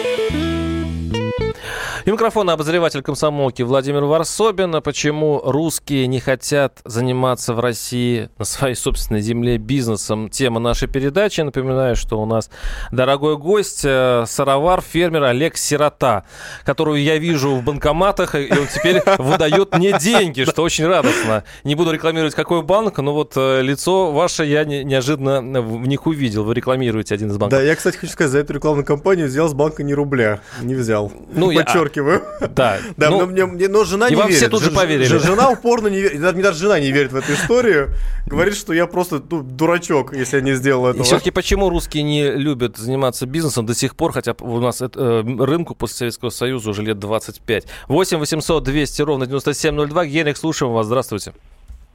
И 2.03 2.09
микрофон 2.09 2.49
обозреватель 2.49 3.03
комсомолки 3.03 3.61
Владимир 3.61 4.05
Варсобин. 4.05 4.81
Почему 4.81 5.39
русские 5.45 6.07
не 6.07 6.19
хотят 6.19 6.79
заниматься 6.83 7.53
в 7.53 7.59
России 7.59 8.29
на 8.39 8.45
своей 8.45 8.73
собственной 8.73 9.21
земле 9.21 9.59
бизнесом? 9.59 10.29
Тема 10.29 10.59
нашей 10.59 10.87
передачи. 10.87 11.41
Напоминаю, 11.41 11.95
что 11.95 12.19
у 12.19 12.25
нас 12.25 12.49
дорогой 12.91 13.37
гость, 13.37 13.81
э, 13.83 14.23
сыровар, 14.25 14.81
фермер 14.81 15.25
Олег 15.25 15.57
Сирота, 15.57 16.23
которую 16.65 17.03
я 17.03 17.19
вижу 17.19 17.57
в 17.57 17.63
банкоматах, 17.63 18.33
и 18.33 18.51
он 18.51 18.65
теперь 18.73 19.03
выдает 19.19 19.77
мне 19.77 19.95
деньги, 19.99 20.43
что 20.43 20.63
очень 20.63 20.87
радостно. 20.87 21.43
Не 21.63 21.75
буду 21.75 21.91
рекламировать 21.91 22.33
какой 22.33 22.63
банк, 22.63 22.97
но 22.97 23.13
вот 23.13 23.33
э, 23.35 23.61
лицо 23.61 24.11
ваше 24.11 24.45
я 24.45 24.65
неожиданно 24.65 25.61
в 25.61 25.85
них 25.87 26.07
увидел. 26.07 26.45
Вы 26.45 26.55
рекламируете 26.55 27.13
один 27.13 27.29
из 27.29 27.37
банков. 27.37 27.59
Да, 27.59 27.63
я, 27.63 27.75
кстати, 27.75 27.97
хочу 27.97 28.13
сказать, 28.13 28.31
за 28.31 28.39
эту 28.39 28.53
рекламную 28.53 28.85
кампанию 28.85 29.27
взял 29.27 29.47
с 29.47 29.53
банка 29.53 29.83
ни 29.83 29.93
рубля. 29.93 30.39
Не 30.63 30.73
взял. 30.73 31.11
Ну, 31.31 31.51
Подчеркиваю. 31.91 32.21
Да. 32.55 32.77
да 32.97 33.09
ну, 33.09 33.19
но, 33.19 33.25
мне, 33.27 33.45
мне, 33.45 33.67
но 33.67 33.83
жена 33.83 34.09
не 34.09 34.15
верит. 34.15 34.33
все 34.33 34.49
тут 34.49 34.63
же 34.63 34.71
поверили. 34.71 35.05
Жена 35.05 35.49
упорно 35.49 35.87
не 35.87 36.01
верит. 36.01 36.21
Даже, 36.21 36.41
даже 36.41 36.59
жена 36.59 36.79
не 36.79 36.91
верит 36.91 37.11
в 37.11 37.15
эту 37.15 37.33
историю. 37.33 37.89
Говорит, 38.25 38.55
что 38.55 38.73
я 38.73 38.87
просто 38.87 39.21
ну, 39.29 39.41
дурачок, 39.41 40.13
если 40.13 40.37
я 40.37 40.41
не 40.41 40.53
сделал 40.53 40.87
этого. 40.87 41.01
И 41.01 41.05
все-таки 41.05 41.31
почему 41.31 41.69
русские 41.69 42.03
не 42.03 42.31
любят 42.31 42.77
заниматься 42.77 43.25
бизнесом 43.25 43.65
до 43.65 43.75
сих 43.75 43.95
пор, 43.95 44.11
хотя 44.11 44.35
у 44.39 44.59
нас 44.59 44.81
это, 44.81 44.99
э, 44.99 45.43
рынку 45.43 45.75
после 45.75 45.97
Советского 45.97 46.29
Союза 46.29 46.69
уже 46.69 46.83
лет 46.83 46.99
25. 46.99 47.65
8 47.87 48.17
800 48.17 48.63
200 48.63 49.01
ровно 49.01 49.27
9702. 49.27 50.05
Генрих, 50.05 50.37
слушаем 50.37 50.73
вас. 50.73 50.85
Здравствуйте. 50.87 51.33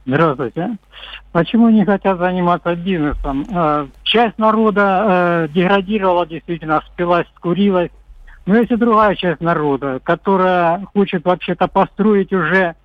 Здравствуйте. 0.05 0.77
Почему 1.33 1.69
не 1.69 1.83
хотят 1.85 2.17
заниматься 2.17 2.75
бизнесом? 2.75 3.45
Э, 3.53 3.87
часть 4.03 4.37
народа 4.37 5.47
э, 5.49 5.53
деградировала, 5.53 6.25
действительно, 6.25 6.81
спилась, 6.93 7.27
скурилась. 7.35 7.91
Но 8.47 8.55
есть 8.55 8.71
и 8.71 8.77
другая 8.77 9.13
часть 9.15 9.41
народа, 9.41 9.99
которая 10.01 10.81
хочет 10.93 11.25
вообще-то 11.25 11.67
построить 11.67 12.31
уже 12.31 12.75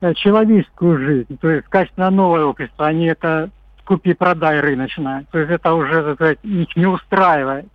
э, 0.00 0.14
человеческую 0.14 0.98
жизнь, 0.98 1.38
то 1.38 1.50
есть 1.50 1.66
качественно 1.68 2.08
новое 2.08 2.44
общество, 2.46 2.86
а 2.86 2.92
не 2.94 3.06
это 3.06 3.50
купи-продай 3.84 4.60
рыночное. 4.60 5.26
То 5.30 5.38
есть 5.38 5.50
это 5.50 5.74
уже, 5.74 6.02
так 6.02 6.14
сказать, 6.14 6.38
их 6.42 6.74
не 6.74 6.86
устраивает. 6.86 7.66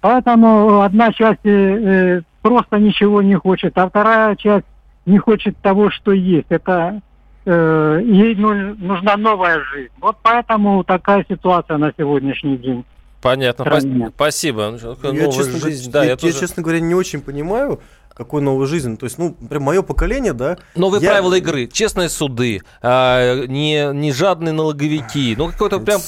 Поэтому 0.00 0.80
одна 0.80 1.12
часть 1.12 1.46
э, 1.46 2.22
просто 2.42 2.78
ничего 2.78 3.22
не 3.22 3.36
хочет, 3.36 3.78
а 3.78 3.88
вторая 3.88 4.34
часть 4.34 4.66
не 5.06 5.18
хочет 5.18 5.56
того, 5.58 5.90
что 5.90 6.10
есть. 6.10 6.46
Это 6.48 7.02
э, 7.44 8.00
ей 8.02 8.34
нужна 8.34 9.16
новая 9.16 9.60
жизнь. 9.60 9.92
Вот 10.00 10.16
поэтому 10.22 10.82
такая 10.82 11.24
ситуация 11.28 11.76
на 11.76 11.92
сегодняшний 11.96 12.56
день. 12.56 12.84
Понятно, 13.20 13.64
Стране. 13.64 14.10
спасибо. 14.14 14.78
Я, 15.02 15.30
честно, 15.30 15.58
жизнь, 15.58 15.90
да, 15.90 16.04
я, 16.04 16.10
я, 16.10 16.16
тоже... 16.16 16.32
я, 16.32 16.40
честно 16.40 16.62
говоря, 16.62 16.80
не 16.80 16.94
очень 16.94 17.20
понимаю, 17.20 17.80
какой 18.14 18.42
новой 18.42 18.66
жизни. 18.66 18.96
То 18.96 19.04
есть, 19.04 19.18
ну, 19.18 19.32
прям 19.32 19.62
мое 19.62 19.82
поколение, 19.82 20.32
да. 20.32 20.58
Новые 20.74 21.02
я... 21.02 21.10
правила 21.10 21.34
игры, 21.34 21.66
честные 21.66 22.08
суды, 22.08 22.62
а, 22.82 23.46
не, 23.46 23.92
не 23.94 24.12
жадные 24.12 24.52
налоговики. 24.52 25.34
Ну, 25.36 25.48
какой-то 25.48 25.80
прям 25.80 26.00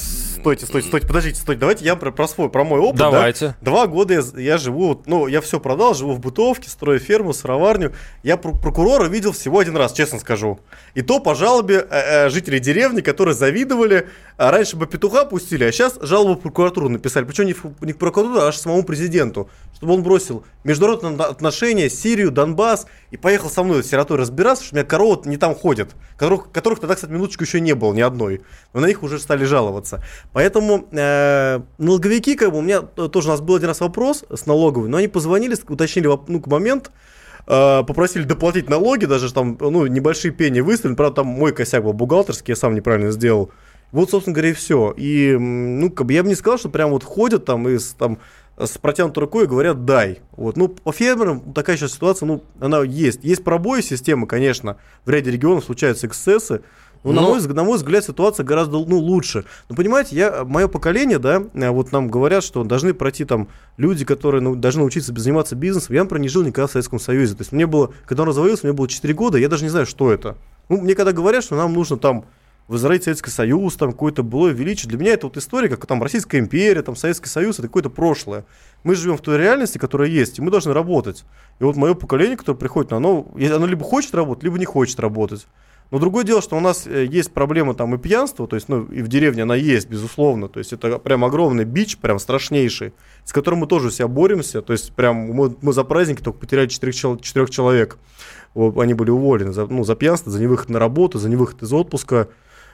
стойте, 0.43 0.65
стойте, 0.65 0.87
стойте, 0.89 1.07
подождите, 1.07 1.39
стойте. 1.39 1.59
Давайте 1.61 1.85
я 1.85 1.95
про, 1.95 2.11
про 2.11 2.27
свой, 2.27 2.49
про 2.49 2.65
мой 2.65 2.81
опыт. 2.81 2.99
Давайте. 2.99 3.47
Да? 3.47 3.55
Два 3.61 3.87
года 3.87 4.13
я, 4.13 4.41
я 4.41 4.57
живу, 4.57 5.01
ну, 5.05 5.27
я 5.27 5.39
все 5.39 5.59
продал, 5.59 5.93
живу 5.93 6.11
в 6.11 6.19
бытовке, 6.19 6.69
строю 6.69 6.99
ферму, 6.99 7.33
сыроварню. 7.33 7.93
Я 8.23 8.35
прокурора 8.35 9.07
видел 9.07 9.31
всего 9.31 9.59
один 9.59 9.77
раз, 9.77 9.93
честно 9.93 10.19
скажу. 10.19 10.59
И 10.95 11.01
то 11.01 11.19
по 11.19 11.33
жалобе 11.33 11.75
э, 11.75 12.25
э, 12.25 12.29
жителей 12.29 12.59
деревни, 12.59 12.99
которые 12.99 13.35
завидовали. 13.35 14.09
А 14.35 14.51
раньше 14.51 14.75
бы 14.75 14.87
петуха 14.87 15.25
пустили, 15.25 15.63
а 15.63 15.71
сейчас 15.71 15.97
жалобу 16.01 16.33
в 16.33 16.41
прокуратуру 16.41 16.89
написали. 16.89 17.23
Причем 17.23 17.45
не 17.45 17.53
в, 17.53 17.63
не 17.81 17.93
в 17.93 17.97
прокуратуру, 17.97 18.39
а 18.41 18.47
аж 18.47 18.57
самому 18.57 18.83
президенту. 18.83 19.49
Чтобы 19.75 19.93
он 19.93 20.03
бросил 20.03 20.43
международные 20.63 21.25
отношения, 21.25 21.89
Сирию, 21.89 22.31
Донбасс 22.31 22.87
и 23.11 23.17
поехал 23.17 23.49
со 23.49 23.63
мной 23.63 23.83
с 23.83 23.87
сиротой 23.87 24.17
разбираться, 24.17 24.63
что 24.63 24.75
у 24.75 24.77
меня 24.77 24.85
коровы 24.85 25.29
не 25.29 25.37
там 25.37 25.55
ходят. 25.55 25.91
Которых, 26.17 26.51
которых 26.51 26.79
тогда, 26.79 26.95
кстати, 26.95 27.11
минуточку 27.11 27.43
еще 27.43 27.59
не 27.59 27.73
было 27.75 27.93
ни 27.93 28.01
одной. 28.01 28.41
Но 28.73 28.79
на 28.79 28.87
них 28.87 29.03
уже 29.03 29.19
стали 29.19 29.45
жаловаться. 29.45 30.03
Поэтому 30.33 30.87
э, 30.91 31.61
налоговики, 31.77 32.35
как 32.35 32.51
бы, 32.51 32.57
у 32.57 32.61
меня 32.61 32.81
тоже 32.81 33.27
у 33.27 33.31
нас 33.31 33.41
был 33.41 33.55
один 33.55 33.67
раз 33.69 33.81
вопрос 33.81 34.25
с 34.29 34.45
налоговой, 34.47 34.89
но 34.89 34.97
они 34.97 35.07
позвонили, 35.07 35.55
уточнили 35.67 36.07
ну, 36.07 36.43
момент, 36.47 36.91
э, 37.45 37.83
попросили 37.83 38.23
доплатить 38.23 38.67
налоги, 38.67 39.05
даже 39.05 39.31
там, 39.31 39.57
ну, 39.59 39.85
небольшие 39.85 40.31
пени 40.31 40.61
выставлены, 40.61 40.97
правда, 40.97 41.17
там 41.17 41.27
мой 41.27 41.53
косяк 41.53 41.83
был 41.83 41.93
бухгалтерский, 41.93 42.53
я 42.53 42.55
сам 42.55 42.73
неправильно 42.73 43.11
сделал. 43.11 43.51
Вот, 43.91 44.09
собственно 44.09 44.33
говоря, 44.33 44.49
и 44.49 44.53
все. 44.53 44.91
И, 44.97 45.37
ну, 45.37 45.91
как 45.91 46.07
бы 46.07 46.13
я 46.13 46.23
бы 46.23 46.29
не 46.29 46.35
сказал, 46.35 46.57
что 46.57 46.69
прям 46.69 46.89
вот 46.89 47.03
ходят 47.03 47.45
там 47.45 47.69
и 47.69 47.77
там 47.99 48.17
с 48.57 48.77
протянутой 48.79 49.21
рукой 49.21 49.47
говорят 49.47 49.85
«дай». 49.85 50.21
Вот. 50.31 50.57
Ну, 50.57 50.67
по 50.67 50.91
фермерам 50.91 51.53
такая 51.53 51.77
сейчас 51.77 51.93
ситуация, 51.93 52.25
ну, 52.25 52.43
она 52.59 52.81
есть. 52.81 53.23
Есть 53.23 53.43
пробои 53.43 53.81
системы, 53.81 54.25
конечно, 54.25 54.77
в 55.05 55.09
ряде 55.09 55.29
регионов 55.29 55.65
случаются 55.65 56.07
эксцессы, 56.07 56.61
ну, 57.03 57.11
Но... 57.11 57.21
на, 57.21 57.27
мой, 57.27 57.41
на 57.41 57.63
мой 57.63 57.77
взгляд, 57.77 58.03
ситуация 58.05 58.45
гораздо 58.45 58.79
ну, 58.79 58.97
лучше. 58.97 59.45
Но 59.69 59.75
понимаете, 59.75 60.15
я, 60.15 60.45
мое 60.45 60.67
поколение, 60.67 61.19
да, 61.19 61.43
э, 61.53 61.69
вот 61.69 61.91
нам 61.91 62.07
говорят, 62.07 62.43
что 62.43 62.63
должны 62.63 62.93
пройти 62.93 63.25
там 63.25 63.49
люди, 63.77 64.05
которые 64.05 64.41
ну, 64.41 64.55
должны 64.55 64.81
научиться 64.81 65.13
заниматься 65.15 65.55
бизнесом. 65.55 65.95
Я, 65.95 66.03
например, 66.03 66.21
не 66.21 66.29
жил 66.29 66.43
никогда 66.43 66.67
в 66.67 66.71
Советском 66.71 66.99
Союзе. 66.99 67.35
То 67.35 67.41
есть 67.41 67.51
мне 67.51 67.65
было, 67.65 67.93
когда 68.05 68.23
он 68.23 68.29
развалился, 68.29 68.65
мне 68.65 68.73
было 68.73 68.87
4 68.87 69.13
года, 69.13 69.37
я 69.37 69.49
даже 69.49 69.63
не 69.63 69.69
знаю, 69.69 69.85
что 69.85 70.11
это. 70.11 70.37
Ну, 70.69 70.79
мне 70.79 70.95
когда 70.95 71.11
говорят, 71.11 71.43
что 71.43 71.55
нам 71.55 71.73
нужно 71.73 71.97
там 71.97 72.25
возродить 72.67 73.03
Советский 73.03 73.31
Союз, 73.31 73.75
там 73.75 73.91
какое-то 73.91 74.23
было 74.23 74.47
величие. 74.47 74.89
Для 74.89 74.97
меня 74.97 75.13
это 75.13 75.27
вот 75.27 75.37
история, 75.37 75.69
как 75.69 75.85
там 75.85 76.01
Российская 76.01 76.39
империя, 76.39 76.81
там 76.81 76.95
Советский 76.95 77.27
Союз, 77.27 77.59
это 77.59 77.67
какое-то 77.67 77.89
прошлое. 77.89 78.45
Мы 78.83 78.95
живем 78.95 79.17
в 79.17 79.21
той 79.21 79.37
реальности, 79.37 79.77
которая 79.77 80.09
есть, 80.09 80.39
и 80.39 80.41
мы 80.41 80.51
должны 80.51 80.73
работать. 80.73 81.25
И 81.59 81.63
вот 81.63 81.75
мое 81.75 81.93
поколение, 81.93 82.37
которое 82.37 82.57
приходит, 82.57 82.93
оно, 82.93 83.27
оно 83.35 83.65
либо 83.65 83.83
хочет 83.83 84.15
работать, 84.15 84.43
либо 84.43 84.57
не 84.57 84.65
хочет 84.65 84.99
работать. 84.99 85.45
Но 85.93 85.99
другое 85.99 86.23
дело, 86.23 86.41
что 86.41 86.57
у 86.57 86.59
нас 86.59 86.87
э, 86.87 87.05
есть 87.05 87.31
проблема 87.33 87.75
там 87.75 87.93
и 87.93 87.99
пьянства, 87.99 88.47
то 88.47 88.55
есть, 88.55 88.67
ну, 88.67 88.85
и 88.85 89.03
в 89.03 89.07
деревне 89.07 89.43
она 89.43 89.53
есть, 89.53 89.87
безусловно. 89.87 90.47
То 90.47 90.57
есть 90.57 90.73
это 90.73 90.97
прям 90.97 91.23
огромный 91.23 91.65
бич, 91.65 91.99
прям 91.99 92.17
страшнейший, 92.17 92.93
с 93.23 93.31
которым 93.31 93.59
мы 93.59 93.67
тоже 93.67 93.91
себя 93.91 94.07
боремся. 94.07 94.63
То 94.63 94.73
есть 94.73 94.95
прям 94.95 95.17
мы, 95.17 95.55
мы 95.61 95.71
за 95.71 95.83
праздники 95.83 96.23
только 96.23 96.39
потеряли 96.39 96.65
четырех, 96.65 97.51
человек. 97.51 97.99
Они 98.55 98.95
были 98.95 99.11
уволены 99.11 99.53
за, 99.53 99.67
ну, 99.67 99.83
за 99.83 99.95
пьянство, 99.95 100.31
за 100.31 100.41
невыход 100.41 100.69
на 100.69 100.79
работу, 100.79 101.19
за 101.19 101.29
невыход 101.29 101.61
из 101.61 101.71
отпуска 101.71 102.27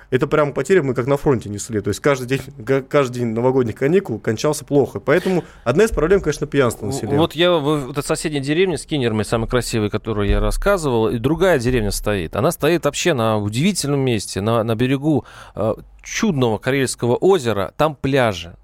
это 0.09 0.27
прям 0.27 0.53
потери 0.53 0.79
мы 0.79 0.93
как 0.93 1.07
на 1.07 1.17
фронте 1.17 1.49
несли. 1.49 1.81
То 1.81 1.89
есть 1.89 1.99
каждый 1.99 2.27
день, 2.27 2.83
каждый 2.87 3.19
день 3.19 3.27
новогодних 3.27 3.75
каникул 3.75 4.19
кончался 4.19 4.65
плохо. 4.65 4.99
Поэтому 4.99 5.43
одна 5.63 5.83
из 5.83 5.91
проблем, 5.91 6.21
конечно, 6.21 6.47
пьянство 6.47 6.85
населения. 6.85 7.17
Вот 7.17 7.33
я 7.33 7.51
в 7.51 7.91
этой 7.91 8.03
соседней 8.03 8.39
деревне 8.39 8.77
с 8.77 8.85
Кинерами, 8.85 9.23
самой 9.23 9.47
красивой, 9.47 9.89
которую 9.89 10.27
я 10.27 10.39
рассказывал, 10.39 11.09
и 11.09 11.17
другая 11.17 11.59
деревня 11.59 11.91
стоит. 11.91 12.35
Она 12.35 12.51
стоит 12.51 12.85
вообще 12.85 13.13
на 13.13 13.37
удивительном 13.37 13.99
месте, 13.99 14.41
на, 14.41 14.63
на 14.63 14.75
берегу 14.75 15.25
э, 15.55 15.73
чудного 16.01 16.57
Карельского 16.57 17.15
озера. 17.15 17.73
Там 17.77 17.95
пляжи. 17.95 18.55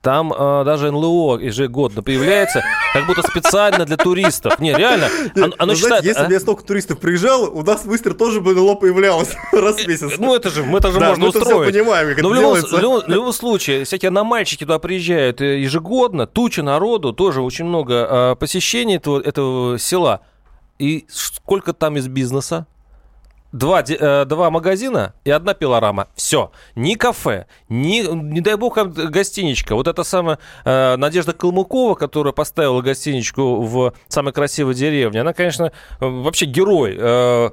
Там 0.00 0.32
э, 0.32 0.64
даже 0.64 0.90
НЛО 0.90 1.38
ежегодно 1.38 2.02
появляется, 2.02 2.62
как 2.92 3.06
будто 3.06 3.22
специально 3.22 3.84
для 3.84 3.96
туристов. 3.96 4.58
Не, 4.58 4.74
реально. 4.74 5.08
Оно, 5.34 5.54
оно 5.58 5.74
считает, 5.74 6.02
знаете, 6.02 6.08
если 6.08 6.22
а? 6.22 6.26
бы 6.26 6.32
я 6.32 6.40
столько 6.40 6.64
туристов 6.64 6.98
приезжал, 7.00 7.44
у 7.44 7.62
нас 7.62 7.84
быстро 7.84 8.14
тоже 8.14 8.40
бы 8.40 8.54
НЛО 8.54 8.74
появлялось 8.76 9.34
раз 9.52 9.76
в 9.76 9.86
месяц. 9.86 10.12
Ну, 10.18 10.34
это 10.34 10.50
же, 10.50 10.64
это 10.64 10.92
же 10.92 11.00
да, 11.00 11.08
можно 11.08 11.22
мы 11.24 11.28
устроить. 11.28 11.68
Это 11.68 11.78
понимаем, 11.78 12.14
как 12.14 12.22
Но 12.22 12.30
это 12.30 12.40
в 12.40 12.42
любом, 12.42 12.60
в, 12.60 12.80
любом, 12.80 13.02
в 13.02 13.08
любом 13.08 13.32
случае, 13.32 13.84
всякие 13.84 14.08
аномальчики 14.08 14.64
туда 14.64 14.78
приезжают 14.78 15.40
э, 15.40 15.60
ежегодно, 15.60 16.26
туча 16.26 16.62
народу, 16.62 17.12
тоже 17.12 17.42
очень 17.42 17.64
много 17.64 17.94
э, 17.94 18.36
посещений 18.36 18.96
этого, 18.96 19.20
этого 19.20 19.78
села. 19.78 20.20
И 20.78 21.06
сколько 21.08 21.72
там 21.72 21.96
из 21.96 22.06
бизнеса? 22.06 22.66
Два, 23.52 23.82
э, 23.82 24.24
два 24.24 24.50
магазина 24.50 25.14
и 25.24 25.30
одна 25.30 25.54
пилорама. 25.54 26.08
Все. 26.14 26.50
Ни 26.74 26.94
кафе, 26.94 27.46
ни, 27.68 28.06
не 28.06 28.40
дай 28.40 28.56
бог, 28.56 28.76
гостиничка. 28.76 29.74
Вот 29.74 29.88
эта 29.88 30.04
самая 30.04 30.38
э, 30.64 30.96
Надежда 30.96 31.32
Калмыкова, 31.32 31.94
которая 31.94 32.32
поставила 32.32 32.82
гостиничку 32.82 33.62
в 33.62 33.94
самой 34.08 34.32
красивой 34.32 34.74
деревне, 34.74 35.20
она, 35.20 35.32
конечно, 35.32 35.72
вообще 36.00 36.46
герой 36.46 36.96
э, 36.98 37.50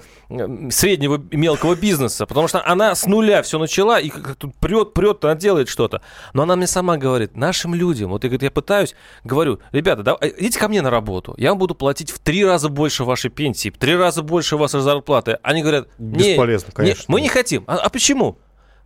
среднего 0.70 1.22
и 1.32 1.38
мелкого 1.38 1.76
бизнеса, 1.76 2.26
потому 2.26 2.48
что 2.48 2.66
она 2.66 2.96
с 2.96 3.06
нуля 3.06 3.42
все 3.42 3.58
начала 3.60 4.00
и 4.00 4.12
тут 4.38 4.56
прет, 4.56 4.94
прет, 4.94 5.24
она 5.24 5.36
делает 5.36 5.70
что-то. 5.70 6.02
Но 6.34 6.44
она 6.44 6.56
мне 6.56 6.68
сама 6.68 6.98
говорит, 6.98 7.36
нашим 7.36 7.74
людям, 7.74 8.10
вот 8.10 8.24
я, 8.24 8.30
говорит, 8.30 8.44
я 8.44 8.52
пытаюсь, 8.52 8.96
говорю, 9.24 9.60
ребята, 9.72 10.04
да, 10.04 10.18
э, 10.20 10.30
идите 10.38 10.60
ко 10.60 10.68
мне 10.68 10.82
на 10.82 10.90
работу, 10.90 11.36
я 11.38 11.50
вам 11.50 11.58
буду 11.58 11.76
платить 11.76 12.12
в 12.12 12.20
три 12.20 12.44
раза 12.44 12.70
больше 12.70 13.04
вашей 13.04 13.30
пенсии, 13.30 13.70
в 13.70 13.78
три 13.78 13.96
раза 13.96 14.22
больше 14.22 14.58
вашей 14.58 14.82
зарплаты. 14.82 15.40
Они 15.42 15.62
говорят, 15.62 15.85
Бесполезно, 15.98 16.68
не, 16.68 16.74
конечно. 16.74 17.06
Не, 17.08 17.14
мы 17.14 17.22
не 17.22 17.30
хотим. 17.30 17.64
А, 17.68 17.78
а 17.78 17.90
почему? 17.90 18.38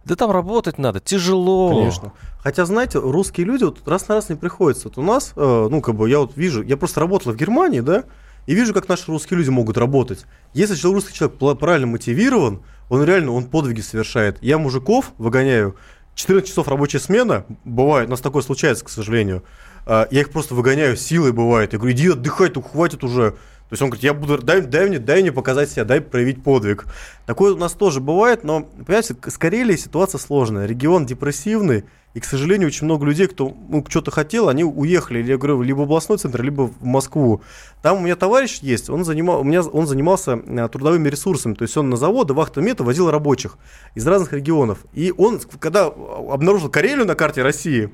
Да 0.06 0.16
там 0.16 0.32
работать 0.32 0.78
надо, 0.78 1.00
тяжело. 1.00 1.70
Конечно. 1.70 2.14
Хотя, 2.42 2.66
знаете, 2.66 3.00
русские 3.00 3.46
люди 3.46 3.66
вот 3.66 3.86
раз 3.88 4.08
на 4.08 4.16
раз 4.16 4.30
не 4.30 4.36
приходится. 4.36 4.88
Вот 4.88 4.98
у 4.98 5.02
нас, 5.02 5.34
э, 5.36 5.68
ну, 5.70 5.82
как 5.82 5.96
бы, 5.96 6.10
я 6.10 6.20
вот 6.20 6.36
вижу, 6.36 6.64
я 6.64 6.78
просто 6.78 7.02
работал 7.02 7.34
в 7.34 7.36
Германии, 7.36 7.82
да, 7.82 8.06
и 8.48 8.56
вижу, 8.56 8.74
как 8.74 8.88
наши 8.88 9.12
русские 9.12 9.38
люди 9.38 9.50
могут 9.50 9.78
работать. 9.78 10.26
Если 10.54 10.82
русский 10.88 11.14
человек 11.14 11.38
правильно 11.60 11.86
мотивирован, 11.88 12.62
он 12.90 13.04
реально, 13.04 13.34
он 13.34 13.46
подвиги 13.46 13.82
совершает. 13.82 14.42
Я 14.42 14.58
мужиков 14.58 15.12
выгоняю, 15.18 15.76
14 16.16 16.50
часов 16.50 16.68
рабочая 16.68 17.00
смена, 17.00 17.46
бывает, 17.64 18.08
у 18.08 18.12
нас 18.12 18.22
такое 18.22 18.42
случается, 18.42 18.86
к 18.86 18.90
сожалению. 18.90 19.44
Э, 19.86 20.06
я 20.10 20.22
их 20.22 20.32
просто 20.32 20.56
выгоняю 20.56 20.96
силой, 20.96 21.34
бывает. 21.34 21.74
Я 21.74 21.80
говорю, 21.80 21.94
иди 21.94 22.10
отдыхай, 22.10 22.50
тут 22.50 22.66
хватит 22.66 23.04
уже 23.04 23.36
То 23.70 23.74
есть 23.74 23.84
он 23.84 23.90
говорит, 23.90 24.04
я 24.04 24.16
буду, 24.16 24.40
дай, 24.40 24.62
дай, 24.62 24.88
мне, 24.88 24.98
дай 24.98 25.22
мне 25.22 25.32
показать 25.32 25.70
себя, 25.70 25.86
дай 25.86 26.02
проявить 26.02 26.44
подвиг. 26.44 26.86
Такое 27.28 27.54
у 27.54 27.58
нас 27.58 27.74
тоже 27.74 28.00
бывает, 28.00 28.44
но, 28.44 28.64
понимаете, 28.64 29.16
с 29.28 29.38
Карелией 29.38 29.78
ситуация 29.78 30.18
сложная. 30.18 30.66
Регион 30.66 31.06
депрессивный, 31.06 31.86
и, 32.14 32.20
к 32.20 32.26
сожалению, 32.26 32.68
очень 32.68 32.86
много 32.86 33.06
людей, 33.06 33.28
кто 33.28 33.54
ну, 33.70 33.86
что-то 33.88 34.10
хотел, 34.10 34.50
они 34.50 34.64
уехали, 34.64 35.22
я 35.22 35.38
говорю, 35.38 35.62
либо 35.62 35.80
в 35.80 35.84
областной 35.84 36.18
центр, 36.18 36.42
либо 36.42 36.64
в 36.64 36.84
Москву. 36.84 37.42
Там 37.84 37.98
у 37.98 38.00
меня 38.02 38.16
товарищ 38.16 38.60
есть, 38.62 38.90
он, 38.90 39.06
занимал, 39.06 39.42
у 39.42 39.44
меня, 39.44 39.62
он 39.62 39.86
занимался 39.86 40.32
э, 40.32 40.68
трудовыми 40.70 41.08
ресурсами, 41.08 41.54
то 41.54 41.62
есть 41.64 41.78
он 41.78 41.90
на 41.90 41.98
заводы, 41.98 42.34
вахтомета 42.34 42.84
возил 42.84 43.12
рабочих 43.12 43.58
из 43.94 44.08
разных 44.08 44.34
регионов. 44.34 44.80
И 44.94 45.14
он, 45.16 45.40
когда 45.60 45.86
обнаружил 45.86 46.70
Карелию 46.70 47.06
на 47.06 47.16
карте 47.16 47.44
России, 47.44 47.92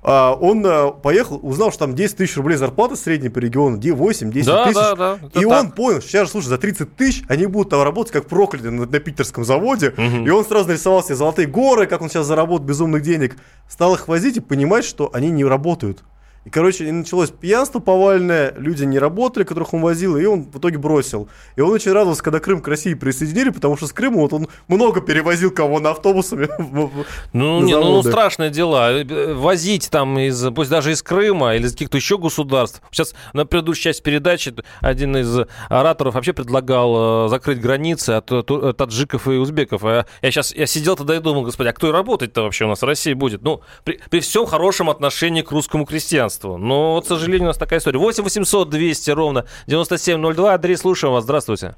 а, 0.00 0.32
он 0.32 0.64
э, 0.64 0.92
поехал, 1.02 1.40
узнал, 1.42 1.70
что 1.70 1.80
там 1.80 1.94
10 1.94 2.16
тысяч 2.16 2.36
рублей 2.36 2.56
зарплата 2.56 2.94
средняя 2.94 3.30
по 3.30 3.38
региону, 3.38 3.78
8-10 3.78 4.32
тысяч. 4.32 4.46
Да, 4.46 4.94
да, 4.94 5.18
и 5.34 5.44
он 5.44 5.66
так. 5.66 5.74
понял, 5.74 6.00
что 6.00 6.08
сейчас, 6.08 6.30
слушай, 6.30 6.46
за 6.46 6.58
30 6.58 6.94
тысяч 6.94 7.24
они 7.28 7.46
будут 7.46 7.70
там 7.70 7.82
работать 7.82 8.12
как 8.12 8.26
проклятые 8.26 8.70
на, 8.70 8.86
на 8.86 9.00
питерском 9.00 9.44
заводе. 9.44 9.88
Угу. 9.90 10.26
И 10.26 10.30
он 10.30 10.44
сразу 10.44 10.68
нарисовал 10.68 11.02
себе 11.02 11.16
золотые 11.16 11.48
горы, 11.48 11.86
как 11.86 12.00
он 12.00 12.08
сейчас 12.08 12.26
заработает 12.26 12.68
безумных 12.68 13.02
денег. 13.02 13.36
Стал 13.68 13.94
их 13.94 14.08
возить 14.08 14.38
и 14.38 14.40
понимать, 14.40 14.84
что 14.84 15.10
они 15.12 15.30
не 15.30 15.44
работают. 15.44 16.02
И, 16.48 16.50
короче, 16.50 16.90
началось 16.90 17.28
пьянство 17.28 17.78
повальное, 17.78 18.54
люди 18.56 18.82
не 18.82 18.98
работали, 18.98 19.44
которых 19.44 19.74
он 19.74 19.82
возил, 19.82 20.16
и 20.16 20.24
он 20.24 20.44
в 20.44 20.56
итоге 20.56 20.78
бросил. 20.78 21.28
И 21.56 21.60
он 21.60 21.72
очень 21.72 21.92
радовался, 21.92 22.22
когда 22.22 22.40
Крым 22.40 22.62
к 22.62 22.68
России 22.68 22.94
присоединили, 22.94 23.50
потому 23.50 23.76
что 23.76 23.86
с 23.86 23.92
Крыма 23.92 24.16
вот 24.22 24.32
он 24.32 24.48
много 24.66 25.02
перевозил 25.02 25.50
кого 25.50 25.78
на 25.78 25.90
автобусами. 25.90 26.48
Ну, 27.32 27.60
не, 27.60 27.74
ну, 27.74 28.02
страшное 28.02 28.48
дело. 28.48 29.04
Возить 29.34 29.90
там, 29.90 30.18
из, 30.18 30.42
пусть 30.54 30.70
даже 30.70 30.92
из 30.92 31.02
Крыма 31.02 31.54
или 31.54 31.66
из 31.66 31.72
каких-то 31.72 31.98
еще 31.98 32.16
государств. 32.16 32.80
Сейчас 32.90 33.14
на 33.34 33.44
предыдущей 33.44 33.82
части 33.82 34.02
передачи 34.02 34.54
один 34.80 35.16
из 35.16 35.46
ораторов 35.68 36.14
вообще 36.14 36.32
предлагал 36.32 37.26
э, 37.26 37.28
закрыть 37.28 37.60
границы 37.60 38.10
от, 38.10 38.32
от 38.32 38.76
таджиков 38.76 39.28
и 39.28 39.32
узбеков. 39.32 39.84
А 39.84 40.06
я 40.22 40.30
сейчас 40.30 40.54
я 40.54 40.66
сидел 40.66 40.96
тогда 40.96 41.16
и 41.16 41.20
думал, 41.20 41.42
господи, 41.42 41.68
а 41.68 41.72
кто 41.72 41.88
и 41.88 41.92
работать-то 41.92 42.42
вообще 42.42 42.64
у 42.64 42.68
нас 42.68 42.80
в 42.80 42.86
России 42.86 43.12
будет? 43.12 43.42
Ну, 43.42 43.60
при, 43.84 44.00
при 44.08 44.20
всем 44.20 44.46
хорошем 44.46 44.88
отношении 44.88 45.42
к 45.42 45.50
русскому 45.50 45.84
крестьянству 45.84 46.37
гражданству. 46.38 46.56
Но, 46.56 47.00
к 47.00 47.06
сожалению, 47.06 47.44
у 47.44 47.46
нас 47.48 47.58
такая 47.58 47.80
история. 47.80 47.98
8 47.98 48.22
800 48.22 48.70
200 48.70 49.10
ровно 49.10 49.44
9702. 49.66 50.54
Андрей, 50.54 50.76
слушаем 50.76 51.14
вас. 51.14 51.24
Здравствуйте. 51.24 51.74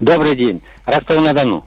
Добрый 0.00 0.36
день. 0.36 0.62
Ростов-на-Дону. 0.86 1.64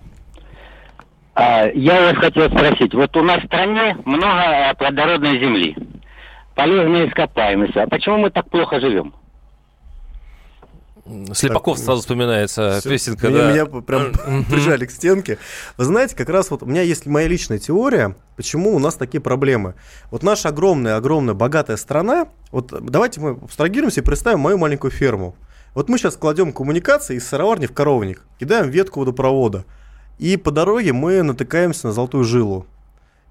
А, 1.35 1.67
я 1.73 2.01
вас 2.01 2.15
хотел 2.17 2.49
спросить. 2.49 2.93
Вот 2.93 3.15
у 3.17 3.21
нас 3.21 3.41
в 3.41 3.45
стране 3.47 3.97
много 4.05 4.73
плодородной 4.77 5.39
земли. 5.39 5.75
Полезные 6.55 7.09
ископаемости. 7.09 7.77
А 7.77 7.87
почему 7.87 8.17
мы 8.17 8.29
так 8.29 8.49
плохо 8.49 8.79
живем? 8.79 9.13
Слепаков 11.33 11.77
сразу 11.77 12.01
вспоминается 12.01 12.79
Все. 12.79 12.89
песенка, 12.89 13.29
меня, 13.29 13.37
да. 13.37 13.51
Меня 13.51 13.65
прям 13.65 14.11
прижали 14.49 14.85
к 14.85 14.91
стенке. 14.91 15.37
Вы 15.77 15.85
знаете, 15.85 16.15
как 16.15 16.29
раз 16.29 16.49
вот 16.49 16.63
у 16.63 16.65
меня 16.65 16.81
есть 16.81 17.05
моя 17.05 17.27
личная 17.27 17.59
теория, 17.59 18.15
почему 18.35 18.75
у 18.75 18.79
нас 18.79 18.95
такие 18.95 19.21
проблемы. 19.21 19.75
Вот 20.09 20.23
наша 20.23 20.49
огромная-огромная 20.49 21.35
богатая 21.35 21.77
страна, 21.77 22.27
вот 22.51 22.73
давайте 22.81 23.19
мы 23.19 23.31
абстрагируемся 23.31 24.01
и 24.01 24.03
представим 24.03 24.39
мою 24.39 24.57
маленькую 24.57 24.89
ферму. 24.89 25.35
Вот 25.75 25.89
мы 25.89 25.99
сейчас 25.99 26.15
кладем 26.15 26.51
коммуникации 26.51 27.17
из 27.17 27.27
сыроварни 27.27 27.67
в 27.67 27.73
коровник, 27.73 28.23
кидаем 28.39 28.69
ветку 28.69 29.01
водопровода, 29.01 29.65
и 30.17 30.37
по 30.37 30.49
дороге 30.49 30.91
мы 30.93 31.21
натыкаемся 31.21 31.87
на 31.87 31.93
золотую 31.93 32.23
жилу. 32.23 32.65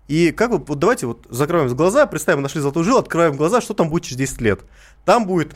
И 0.06 0.30
как 0.30 0.50
бы, 0.50 0.58
вот 0.58 0.78
давайте 0.78 1.06
вот 1.06 1.26
закроем 1.30 1.74
глаза, 1.74 2.06
представим, 2.06 2.42
нашли 2.42 2.60
золотую 2.60 2.84
жилу, 2.84 2.98
открываем 2.98 3.36
глаза, 3.36 3.60
что 3.60 3.74
там 3.74 3.88
будет 3.88 4.04
через 4.04 4.18
10 4.18 4.40
лет. 4.42 4.60
Там 5.06 5.26
будет 5.26 5.54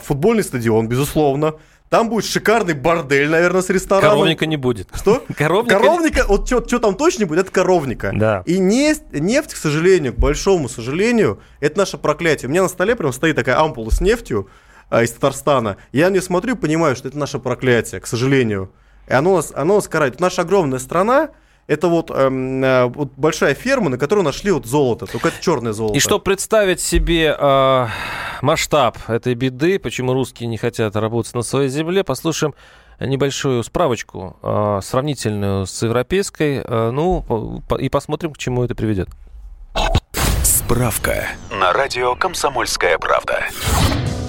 футбольный 0.00 0.44
стадион, 0.44 0.88
безусловно. 0.88 1.54
Там 1.90 2.08
будет 2.08 2.24
шикарный 2.24 2.74
бордель, 2.74 3.28
наверное, 3.28 3.62
с 3.62 3.70
рестораном. 3.70 4.16
Коровника 4.16 4.46
не 4.46 4.56
будет. 4.56 4.88
Что? 4.94 5.22
Коровника? 5.36 5.78
Коровника, 5.78 6.24
вот 6.26 6.48
что 6.48 6.78
там 6.78 6.96
точно 6.96 7.26
будет, 7.26 7.40
это 7.40 7.52
коровника. 7.52 8.10
Да. 8.12 8.42
И 8.46 8.58
нефть, 8.58 9.04
нефть, 9.12 9.54
к 9.54 9.56
сожалению, 9.56 10.12
к 10.12 10.16
большому 10.16 10.68
сожалению, 10.68 11.40
это 11.60 11.78
наше 11.78 11.98
проклятие. 11.98 12.48
У 12.48 12.50
меня 12.50 12.62
на 12.62 12.68
столе 12.68 12.96
прям 12.96 13.12
стоит 13.12 13.36
такая 13.36 13.60
ампула 13.60 13.90
с 13.90 14.00
нефтью 14.00 14.48
а, 14.90 15.04
из 15.04 15.12
Татарстана. 15.12 15.76
Я 15.92 16.06
на 16.06 16.14
нее 16.14 16.22
смотрю, 16.22 16.56
понимаю, 16.56 16.96
что 16.96 17.06
это 17.06 17.18
наше 17.18 17.38
проклятие, 17.38 18.00
к 18.00 18.08
сожалению. 18.08 18.72
И 19.06 19.12
оно 19.12 19.36
нас, 19.36 19.52
оно 19.54 19.76
нас 19.76 19.86
карает. 19.86 20.18
Наша 20.18 20.42
огромная 20.42 20.80
страна, 20.80 21.30
это 21.66 21.88
вот, 21.88 22.10
эм, 22.10 22.62
э, 22.62 22.86
вот 22.86 23.12
большая 23.16 23.54
ферма, 23.54 23.90
на 23.90 23.98
которую 23.98 24.24
нашли 24.24 24.50
вот 24.50 24.66
золото, 24.66 25.06
только 25.06 25.28
это 25.28 25.40
черное 25.40 25.72
золото. 25.72 25.96
И 25.96 26.00
чтобы 26.00 26.22
представить 26.22 26.80
себе 26.80 27.34
э, 27.38 27.86
масштаб 28.42 28.98
этой 29.08 29.34
беды, 29.34 29.78
почему 29.78 30.12
русские 30.12 30.48
не 30.48 30.58
хотят 30.58 30.94
работать 30.96 31.34
на 31.34 31.42
своей 31.42 31.68
земле, 31.68 32.04
послушаем 32.04 32.54
небольшую 33.00 33.62
справочку, 33.62 34.36
э, 34.42 34.80
сравнительную 34.82 35.66
с 35.66 35.82
европейской, 35.82 36.62
э, 36.64 36.90
ну, 36.90 37.22
по, 37.22 37.76
и 37.76 37.88
посмотрим, 37.88 38.32
к 38.32 38.38
чему 38.38 38.64
это 38.64 38.74
приведет. 38.74 39.08
Справка 40.42 41.28
на 41.50 41.72
радио 41.72 42.14
«Комсомольская 42.14 42.98
правда». 42.98 43.44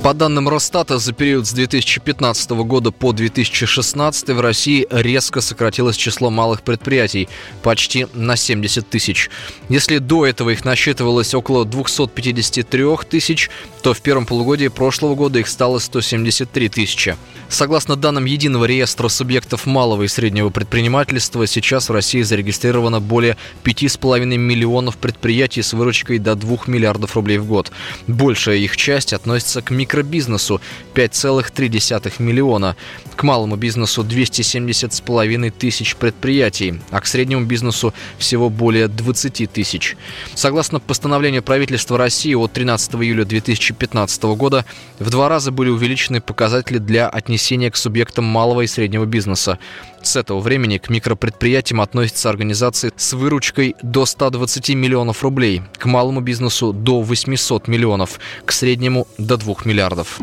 По 0.05 0.13
данным 0.13 0.47
Росстата, 0.47 0.99
за 0.99 1.13
период 1.13 1.47
с 1.47 1.51
2015 1.53 2.51
года 2.51 2.91
по 2.91 3.11
2016 3.11 4.29
в 4.29 4.39
России 4.39 4.85
резко 4.91 5.41
сократилось 5.41 5.97
число 5.97 6.29
малых 6.29 6.61
предприятий– 6.61 7.27
почти 7.63 8.05
на 8.13 8.35
70 8.35 8.87
тысяч. 8.87 9.31
Если 9.67 9.97
до 9.97 10.27
этого 10.27 10.51
их 10.51 10.63
насчитывалось 10.63 11.33
около 11.33 11.65
253 11.65 12.83
тысяч, 13.09 13.49
то 13.81 13.95
в 13.95 14.01
первом 14.01 14.27
полугодии 14.27 14.67
прошлого 14.67 15.15
года 15.15 15.39
их 15.39 15.47
стало 15.47 15.79
173 15.79 16.69
тысячи. 16.69 17.17
Согласно 17.49 17.95
данным 17.95 18.25
Единого 18.25 18.65
реестра 18.65 19.07
субъектов 19.07 19.65
малого 19.65 20.03
и 20.03 20.07
среднего 20.07 20.49
предпринимательства, 20.49 21.47
сейчас 21.47 21.89
в 21.89 21.93
России 21.93 22.21
зарегистрировано 22.21 22.99
более 22.99 23.37
5,5 23.63 24.25
миллионов 24.37 24.97
предприятий 24.97 25.61
с 25.63 25.73
выручкой 25.73 26.19
до 26.19 26.35
2 26.35 26.57
миллиардов 26.67 27.15
рублей 27.15 27.37
в 27.39 27.45
год. 27.45 27.71
Большая 28.07 28.57
их 28.57 28.77
часть 28.77 29.13
относится 29.13 29.61
к 29.61 29.71
микро 29.71 29.94
микробизнесу 29.95 30.61
5,3 30.93 32.21
миллиона, 32.21 32.75
к 33.15 33.23
малому 33.23 33.55
бизнесу 33.55 34.03
270,5 34.03 35.51
тысяч 35.51 35.95
предприятий, 35.95 36.81
а 36.91 36.99
к 36.99 37.07
среднему 37.07 37.45
бизнесу 37.45 37.93
всего 38.17 38.49
более 38.49 38.87
20 38.87 39.51
тысяч. 39.51 39.95
Согласно 40.33 40.79
постановлению 40.79 41.43
правительства 41.43 41.97
России 41.97 42.33
от 42.33 42.53
13 42.53 42.95
июля 42.95 43.25
2015 43.25 44.23
года, 44.23 44.65
в 44.99 45.09
два 45.09 45.29
раза 45.29 45.51
были 45.51 45.69
увеличены 45.69 46.21
показатели 46.21 46.77
для 46.77 47.07
отнесения 47.07 47.71
к 47.71 47.77
субъектам 47.77 48.25
малого 48.25 48.61
и 48.61 48.67
среднего 48.67 49.05
бизнеса. 49.05 49.59
С 50.05 50.15
этого 50.15 50.39
времени 50.39 50.77
к 50.77 50.89
микропредприятиям 50.89 51.81
относятся 51.81 52.29
организации 52.29 52.93
с 52.95 53.13
выручкой 53.13 53.75
до 53.81 54.05
120 54.05 54.69
миллионов 54.75 55.23
рублей, 55.23 55.63
к 55.79 55.85
малому 55.87 56.21
бизнесу 56.21 56.73
до 56.73 57.01
800 57.01 57.67
миллионов, 57.67 58.19
к 58.45 58.51
среднему 58.51 59.07
до 59.17 59.37
2 59.37 59.55
миллиардов 59.65 60.19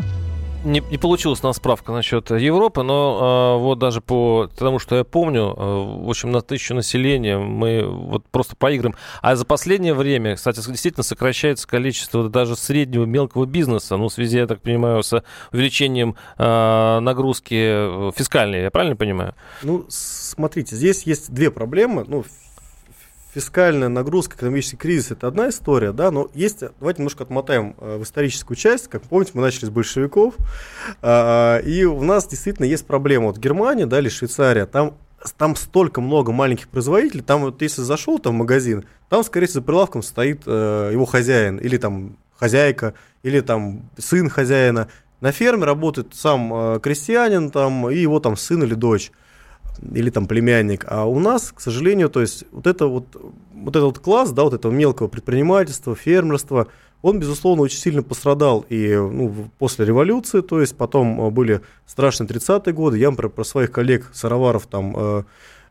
не, 0.63 0.79
не 0.79 0.97
получилась 0.97 1.43
у 1.43 1.47
нас 1.47 1.57
справка 1.57 1.91
насчет 1.91 2.31
Европы, 2.31 2.83
но 2.83 3.57
э, 3.57 3.61
вот 3.61 3.79
даже 3.79 4.01
по 4.01 4.49
тому, 4.57 4.79
что 4.79 4.95
я 4.95 5.03
помню, 5.03 5.53
э, 5.55 6.05
в 6.05 6.09
общем, 6.09 6.31
на 6.31 6.41
тысячу 6.41 6.73
населения 6.73 7.37
мы 7.37 7.83
вот 7.83 8.25
просто 8.25 8.55
поиграем. 8.55 8.95
А 9.21 9.35
за 9.35 9.45
последнее 9.45 9.93
время, 9.93 10.35
кстати, 10.35 10.57
действительно 10.67 11.03
сокращается 11.03 11.67
количество 11.67 12.29
даже 12.29 12.55
среднего 12.55 13.05
мелкого 13.05 13.45
бизнеса, 13.45 13.97
ну, 13.97 14.07
в 14.07 14.13
связи, 14.13 14.37
я 14.37 14.47
так 14.47 14.61
понимаю, 14.61 15.03
с 15.03 15.23
увеличением 15.51 16.15
э, 16.37 16.99
нагрузки 16.99 18.11
фискальной, 18.13 18.61
я 18.63 18.71
правильно 18.71 18.95
понимаю? 18.95 19.35
Ну, 19.61 19.85
смотрите, 19.89 20.75
здесь 20.75 21.03
есть 21.03 21.33
две 21.33 21.51
проблемы. 21.51 22.05
Ну, 22.07 22.23
фискальная 23.33 23.89
нагрузка, 23.89 24.35
экономический 24.35 24.77
кризис 24.77 25.11
это 25.11 25.27
одна 25.27 25.49
история, 25.49 25.91
да, 25.91 26.11
но 26.11 26.29
есть, 26.33 26.63
давайте 26.79 26.99
немножко 26.99 27.23
отмотаем 27.23 27.75
э, 27.79 27.97
в 27.97 28.03
историческую 28.03 28.55
часть, 28.55 28.87
как 28.87 29.01
помните, 29.03 29.31
мы 29.33 29.41
начали 29.41 29.65
с 29.65 29.69
большевиков, 29.69 30.35
э, 31.01 31.61
и 31.65 31.83
у 31.85 32.03
нас 32.03 32.27
действительно 32.27 32.65
есть 32.65 32.85
проблема, 32.85 33.27
вот 33.27 33.37
Германия, 33.37 33.85
да, 33.85 33.99
или 33.99 34.09
Швейцария, 34.09 34.65
там 34.65 34.95
там 35.37 35.55
столько 35.55 36.01
много 36.01 36.33
маленьких 36.33 36.67
производителей, 36.67 37.23
там 37.23 37.43
вот 37.43 37.61
если 37.61 37.81
зашел 37.81 38.19
там 38.19 38.33
в 38.33 38.37
магазин, 38.39 38.85
там, 39.09 39.23
скорее 39.23 39.47
всего, 39.47 39.61
за 39.61 39.65
прилавком 39.65 40.03
стоит 40.03 40.43
э, 40.45 40.89
его 40.91 41.05
хозяин, 41.05 41.57
или 41.57 41.77
там 41.77 42.17
хозяйка, 42.35 42.93
или 43.23 43.39
там 43.39 43.89
сын 43.97 44.29
хозяина. 44.29 44.89
На 45.21 45.31
ферме 45.31 45.63
работает 45.63 46.13
сам 46.13 46.53
э, 46.53 46.79
крестьянин 46.81 47.51
там, 47.51 47.89
и 47.89 47.97
его 47.97 48.19
там 48.19 48.35
сын 48.35 48.63
или 48.63 48.73
дочь 48.73 49.11
или 49.93 50.09
там 50.09 50.27
племянник. 50.27 50.85
А 50.87 51.05
у 51.05 51.19
нас, 51.19 51.51
к 51.51 51.61
сожалению, 51.61 52.09
то 52.09 52.21
есть 52.21 52.45
вот 52.51 52.67
это 52.67 52.87
вот, 52.87 53.05
вот 53.53 53.75
этот 53.75 53.99
класс, 53.99 54.31
да, 54.31 54.43
вот 54.43 54.53
этого 54.53 54.71
мелкого 54.71 55.07
предпринимательства, 55.07 55.95
фермерства, 55.95 56.67
он, 57.01 57.19
безусловно, 57.19 57.63
очень 57.63 57.79
сильно 57.79 58.01
пострадал 58.01 58.65
и 58.69 58.95
ну, 58.95 59.49
после 59.59 59.85
революции, 59.85 60.41
то 60.41 60.61
есть 60.61 60.77
потом 60.77 61.19
э, 61.19 61.29
были 61.31 61.61
страшные 61.85 62.27
30-е 62.29 62.73
годы, 62.73 62.97
я, 62.97 63.11
например, 63.11 63.31
про 63.31 63.43
своих 63.43 63.71
коллег 63.71 64.09
Сароваров 64.13 64.67
там 64.67 64.95
э, 64.95 65.23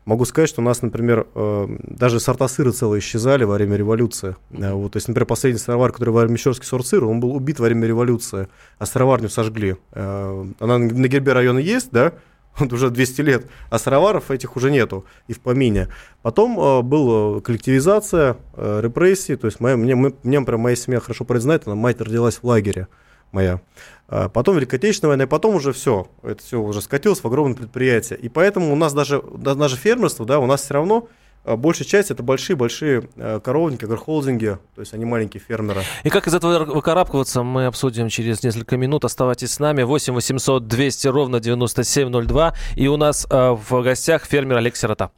Могу 0.05 0.25
сказать, 0.25 0.49
что 0.49 0.61
у 0.61 0.65
нас, 0.65 0.81
например, 0.81 1.27
э, 1.33 1.67
даже 1.81 2.19
сорта 2.19 2.49
сыра 2.49 2.71
целые 2.71 2.99
исчезали 2.99 3.45
во 3.45 3.55
время 3.55 3.77
революции. 3.77 4.35
Э, 4.51 4.73
вот, 4.73 4.93
то 4.93 4.97
есть, 4.97 5.07
например, 5.07 5.25
последний 5.25 5.59
сыровар, 5.59 5.93
который 5.93 6.09
время 6.09 6.33
Мещерский 6.33 6.67
сорт 6.67 6.85
сыра, 6.85 7.05
он 7.05 7.21
был 7.21 7.33
убит 7.33 7.59
во 7.59 7.67
время 7.67 7.87
революции, 7.87 8.49
а 8.79 8.85
сыроварню 8.85 9.29
сожгли. 9.29 9.77
Э, 9.93 10.45
она 10.59 10.77
на 10.77 11.07
гербе 11.07 11.31
района 11.31 11.59
есть, 11.59 11.89
да, 11.91 12.13
вот 12.59 12.73
уже 12.73 12.89
200 12.89 13.21
лет, 13.21 13.47
а 13.69 13.79
сыроваров 13.79 14.31
этих 14.31 14.55
уже 14.55 14.71
нету 14.71 15.05
и 15.27 15.33
в 15.33 15.39
помине. 15.39 15.89
Потом 16.21 16.59
э, 16.59 16.81
была 16.81 17.41
коллективизация, 17.41 18.37
э, 18.55 18.79
репрессии, 18.81 19.35
то 19.35 19.47
есть 19.47 19.59
моя, 19.59 19.77
мне, 19.77 19.95
мы, 19.95 20.13
мне, 20.23 20.41
прям 20.41 20.61
моя 20.61 20.75
семья 20.75 20.99
хорошо 20.99 21.25
знает, 21.39 21.63
она 21.65 21.75
мать 21.75 21.99
родилась 21.99 22.35
в 22.37 22.43
лагере 22.43 22.87
моя. 23.31 23.61
А 24.07 24.29
потом 24.29 24.57
Великая 24.57 24.77
Отечественная 24.77 25.09
война, 25.09 25.23
и 25.23 25.27
потом 25.27 25.55
уже 25.55 25.73
все, 25.73 26.07
это 26.21 26.43
все 26.43 26.61
уже 26.61 26.81
скатилось 26.81 27.21
в 27.21 27.25
огромное 27.25 27.55
предприятие. 27.55 28.19
И 28.19 28.29
поэтому 28.29 28.71
у 28.71 28.75
нас 28.75 28.93
даже, 28.93 29.21
даже 29.21 29.75
фермерство, 29.75 30.25
да, 30.25 30.39
у 30.39 30.45
нас 30.45 30.61
все 30.61 30.75
равно 30.75 31.07
большая 31.45 31.87
часть 31.87 32.11
это 32.11 32.23
большие-большие 32.23 33.09
а, 33.17 33.39
коровники, 33.39 33.85
агрохолдинги, 33.85 34.57
то 34.75 34.81
есть 34.81 34.93
они 34.93 35.05
маленькие 35.05 35.41
фермеры. 35.45 35.81
И 36.03 36.09
как 36.09 36.27
из 36.27 36.33
этого 36.33 36.65
выкарабкиваться, 36.65 37.43
мы 37.43 37.65
обсудим 37.65 38.09
через 38.09 38.43
несколько 38.43 38.77
минут. 38.77 39.05
Оставайтесь 39.05 39.51
с 39.51 39.59
нами. 39.59 39.83
8 39.83 40.13
800 40.13 40.67
200 40.67 41.07
ровно 41.07 41.39
9702. 41.39 42.55
И 42.75 42.87
у 42.87 42.97
нас 42.97 43.27
э, 43.29 43.51
в 43.51 43.81
гостях 43.81 44.25
фермер 44.25 44.57
Олег 44.57 44.75
Сирота. 44.75 45.11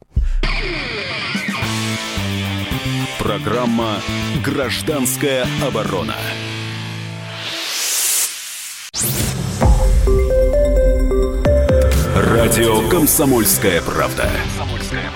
Программа 3.18 3.96
«Гражданская 4.44 5.46
оборона». 5.66 6.14
Радио 12.14 12.88
«Комсомольская 12.88 13.82
правда». 13.82 14.30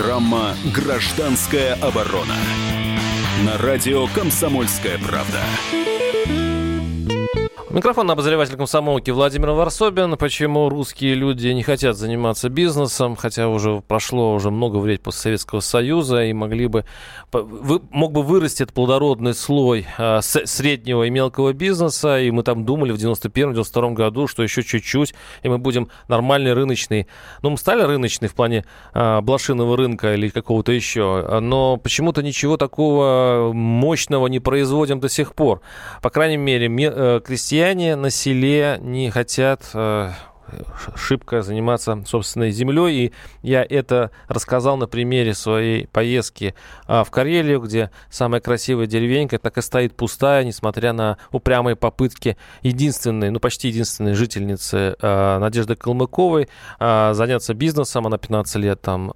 Программа 0.00 0.56
«Гражданская 0.74 1.74
оборона» 1.74 2.34
на 3.44 3.58
радио 3.58 4.06
«Комсомольская 4.06 4.98
правда». 4.98 5.42
Микрофон 7.72 8.10
обозреватель 8.10 8.56
комсомолки 8.56 9.12
Владимир 9.12 9.50
Варсобин. 9.50 10.16
Почему 10.16 10.68
русские 10.68 11.14
люди 11.14 11.46
не 11.50 11.62
хотят 11.62 11.96
заниматься 11.96 12.48
бизнесом, 12.48 13.14
хотя 13.14 13.46
уже 13.46 13.80
прошло 13.86 14.34
уже 14.34 14.50
много 14.50 14.78
времени 14.78 15.00
после 15.00 15.20
Советского 15.20 15.60
Союза 15.60 16.24
и 16.24 16.32
могли 16.32 16.66
бы, 16.66 16.84
вы, 17.30 17.80
мог 17.90 18.10
бы 18.10 18.24
вырасти 18.24 18.64
этот 18.64 18.74
плодородный 18.74 19.34
слой 19.34 19.86
а, 19.98 20.20
среднего 20.20 21.04
и 21.04 21.10
мелкого 21.10 21.52
бизнеса, 21.52 22.18
и 22.18 22.32
мы 22.32 22.42
там 22.42 22.64
думали 22.64 22.90
в 22.90 22.96
91-92 22.96 23.92
году, 23.92 24.26
что 24.26 24.42
еще 24.42 24.64
чуть-чуть, 24.64 25.14
и 25.44 25.48
мы 25.48 25.58
будем 25.58 25.90
нормальный 26.08 26.54
рыночный. 26.54 27.06
Ну, 27.42 27.50
мы 27.50 27.56
стали 27.56 27.82
рыночный 27.82 28.26
в 28.26 28.34
плане 28.34 28.64
а, 28.92 29.20
блошиного 29.20 29.76
рынка 29.76 30.14
или 30.14 30.28
какого-то 30.28 30.72
еще, 30.72 31.38
но 31.40 31.76
почему-то 31.76 32.20
ничего 32.20 32.56
такого 32.56 33.52
мощного 33.54 34.26
не 34.26 34.40
производим 34.40 34.98
до 34.98 35.08
сих 35.08 35.36
пор. 35.36 35.60
По 36.02 36.10
крайней 36.10 36.36
мере, 36.36 36.66
э, 36.66 37.20
крестьяне 37.24 37.59
крестьяне 37.60 37.94
на 37.94 38.08
селе 38.08 38.78
не 38.80 39.10
хотят 39.10 39.60
э, 39.74 40.12
шибко 40.96 41.42
заниматься 41.42 42.02
собственной 42.06 42.50
землей. 42.50 43.06
И 43.06 43.12
я 43.42 43.64
это 43.68 44.10
рассказал 44.28 44.76
на 44.76 44.86
примере 44.86 45.34
своей 45.34 45.86
поездки 45.88 46.54
а, 46.86 47.04
в 47.04 47.10
Карелию, 47.10 47.60
где 47.60 47.90
самая 48.10 48.40
красивая 48.40 48.86
деревенька 48.86 49.38
так 49.38 49.58
и 49.58 49.62
стоит 49.62 49.94
пустая, 49.94 50.44
несмотря 50.44 50.92
на 50.92 51.18
упрямые 51.32 51.76
попытки 51.76 52.36
единственной, 52.62 53.30
ну 53.30 53.40
почти 53.40 53.68
единственной 53.68 54.14
жительницы 54.14 54.96
а, 55.00 55.38
Надежды 55.38 55.76
Калмыковой 55.76 56.48
а, 56.78 57.14
заняться 57.14 57.54
бизнесом. 57.54 58.06
Она 58.06 58.18
15 58.18 58.56
лет 58.56 58.80
там 58.80 59.12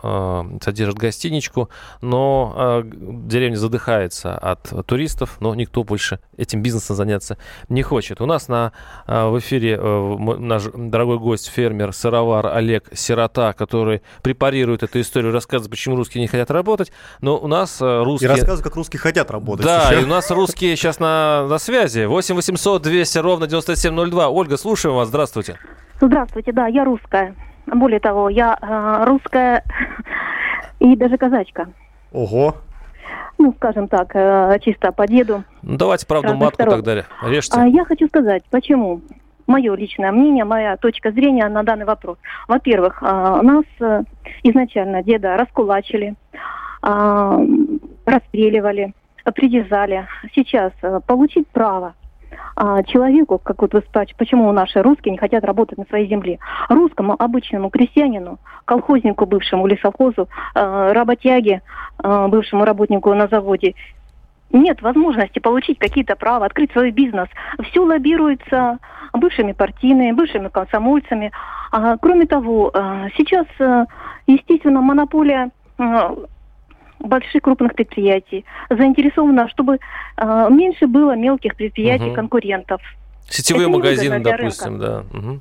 содержит 0.62 0.97
гостиничку, 0.97 1.68
но 2.01 2.83
деревня 2.85 3.57
задыхается 3.57 4.37
от 4.37 4.87
туристов, 4.87 5.37
но 5.40 5.55
никто 5.55 5.85
больше 5.85 6.20
этим 6.37 6.62
бизнесом 6.62 6.97
заняться 6.97 7.38
не 7.68 7.83
хочет. 7.83 8.20
У 8.20 8.27
нас 8.27 8.49
на, 8.49 8.73
в 9.07 9.38
эфире 9.38 9.79
наш 9.79 10.64
дорогой 10.75 11.18
гость, 11.24 11.48
фермер, 11.48 11.92
сыровар 11.92 12.46
Олег 12.46 12.88
Сирота, 12.92 13.52
который 13.52 14.02
препарирует 14.22 14.82
эту 14.82 15.00
историю, 15.00 15.32
рассказывает, 15.32 15.70
почему 15.70 15.96
русские 15.96 16.22
не 16.22 16.28
хотят 16.28 16.50
работать. 16.50 16.92
Но 17.20 17.38
у 17.38 17.48
нас 17.48 17.80
э, 17.80 18.02
русские... 18.02 18.28
И 18.28 18.30
рассказывает, 18.30 18.62
как 18.62 18.76
русские 18.76 19.00
хотят 19.00 19.30
работать. 19.30 19.66
Да, 19.66 19.88
еще. 19.90 20.02
и 20.02 20.04
у 20.04 20.06
нас 20.06 20.30
русские 20.30 20.76
сейчас 20.76 21.00
на, 21.00 21.46
на 21.48 21.58
связи. 21.58 22.04
8 22.04 22.34
800 22.37 22.82
200 22.82 23.18
ровно 23.18 23.46
9702. 23.46 24.28
Ольга, 24.28 24.56
слушаем 24.56 24.94
вас. 24.94 25.08
Здравствуйте. 25.08 25.58
Здравствуйте, 26.00 26.52
да, 26.52 26.66
я 26.66 26.84
русская. 26.84 27.34
Более 27.66 28.00
того, 28.00 28.28
я 28.28 28.58
э, 28.60 29.04
русская 29.06 29.64
и 30.78 30.94
даже 30.96 31.16
казачка. 31.16 31.68
Ого. 32.12 32.56
Ну, 33.38 33.52
скажем 33.56 33.88
так, 33.88 34.14
э, 34.14 34.58
чисто 34.62 34.92
по 34.92 35.06
деду. 35.06 35.42
Ну, 35.62 35.76
давайте 35.76 36.06
правду 36.06 36.34
матку 36.34 36.54
сторон. 36.54 36.82
тогда 36.82 37.04
режьте. 37.22 37.58
А 37.58 37.66
я 37.66 37.84
хочу 37.84 38.06
сказать, 38.06 38.44
почему 38.50 39.00
мое 39.46 39.74
личное 39.74 40.12
мнение, 40.12 40.44
моя 40.44 40.76
точка 40.76 41.11
зрения 41.11 41.48
на 41.48 41.62
данный 41.62 41.85
вопрос. 41.85 42.18
Во-первых, 42.48 43.02
а, 43.02 43.42
нас 43.42 43.64
э, 43.80 44.02
изначально 44.42 45.02
деда 45.02 45.37
раскулачили, 45.37 46.14
а, 46.83 47.38
расстреливали, 48.07 48.94
притязали. 49.35 50.07
Сейчас 50.35 50.72
э, 50.83 51.00
получить 51.07 51.48
право 51.48 51.94
а, 52.57 52.83
человеку, 52.85 53.38
как 53.38 53.62
вот 53.62 53.74
вы 53.74 53.80
спрашиваете, 53.80 54.16
почему 54.16 54.50
наши 54.52 54.83
русские 54.83 55.12
не 55.12 55.18
хотят 55.18 55.44
работать 55.44 55.78
на 55.78 55.85
своей 55.85 56.09
земле. 56.09 56.38
Русскому 56.68 57.14
обычному 57.18 57.70
крестьянину, 57.70 58.38
колхознику 58.64 59.26
бывшему 59.26 59.66
лесохозу, 59.66 60.28
работяге, 60.54 61.62
бывшему 61.98 62.64
работнику 62.64 63.12
на 63.14 63.28
заводе, 63.28 63.74
нет 64.55 64.81
возможности 64.83 65.38
получить 65.38 65.79
какие-то 65.79 66.17
права, 66.17 66.47
открыть 66.47 66.73
свой 66.73 66.90
бизнес. 66.90 67.29
Все 67.71 67.81
лоббируется 67.81 68.79
бывшими 69.12 69.53
партийными, 69.53 70.12
бывшими 70.12 70.49
комсомольцами. 70.49 71.33
А, 71.73 71.97
кроме 71.99 72.27
того, 72.27 72.71
а, 72.73 73.09
сейчас, 73.17 73.47
а, 73.61 73.87
естественно, 74.27 74.81
монополия 74.81 75.51
а, 75.79 76.14
больших 77.01 77.43
крупных 77.43 77.75
предприятий 77.75 78.45
заинтересована, 78.71 79.49
чтобы 79.49 79.79
меньше 80.17 80.87
было 80.87 81.14
мелких 81.14 81.55
предприятий, 81.55 82.07
угу. 82.07 82.14
конкурентов. 82.14 82.81
Сетевые 83.29 83.69
Это 83.69 83.77
магазины, 83.77 84.21
допустим, 84.21 84.81
рынка. 84.81 85.05
да. 85.12 85.19
Угу. 85.19 85.40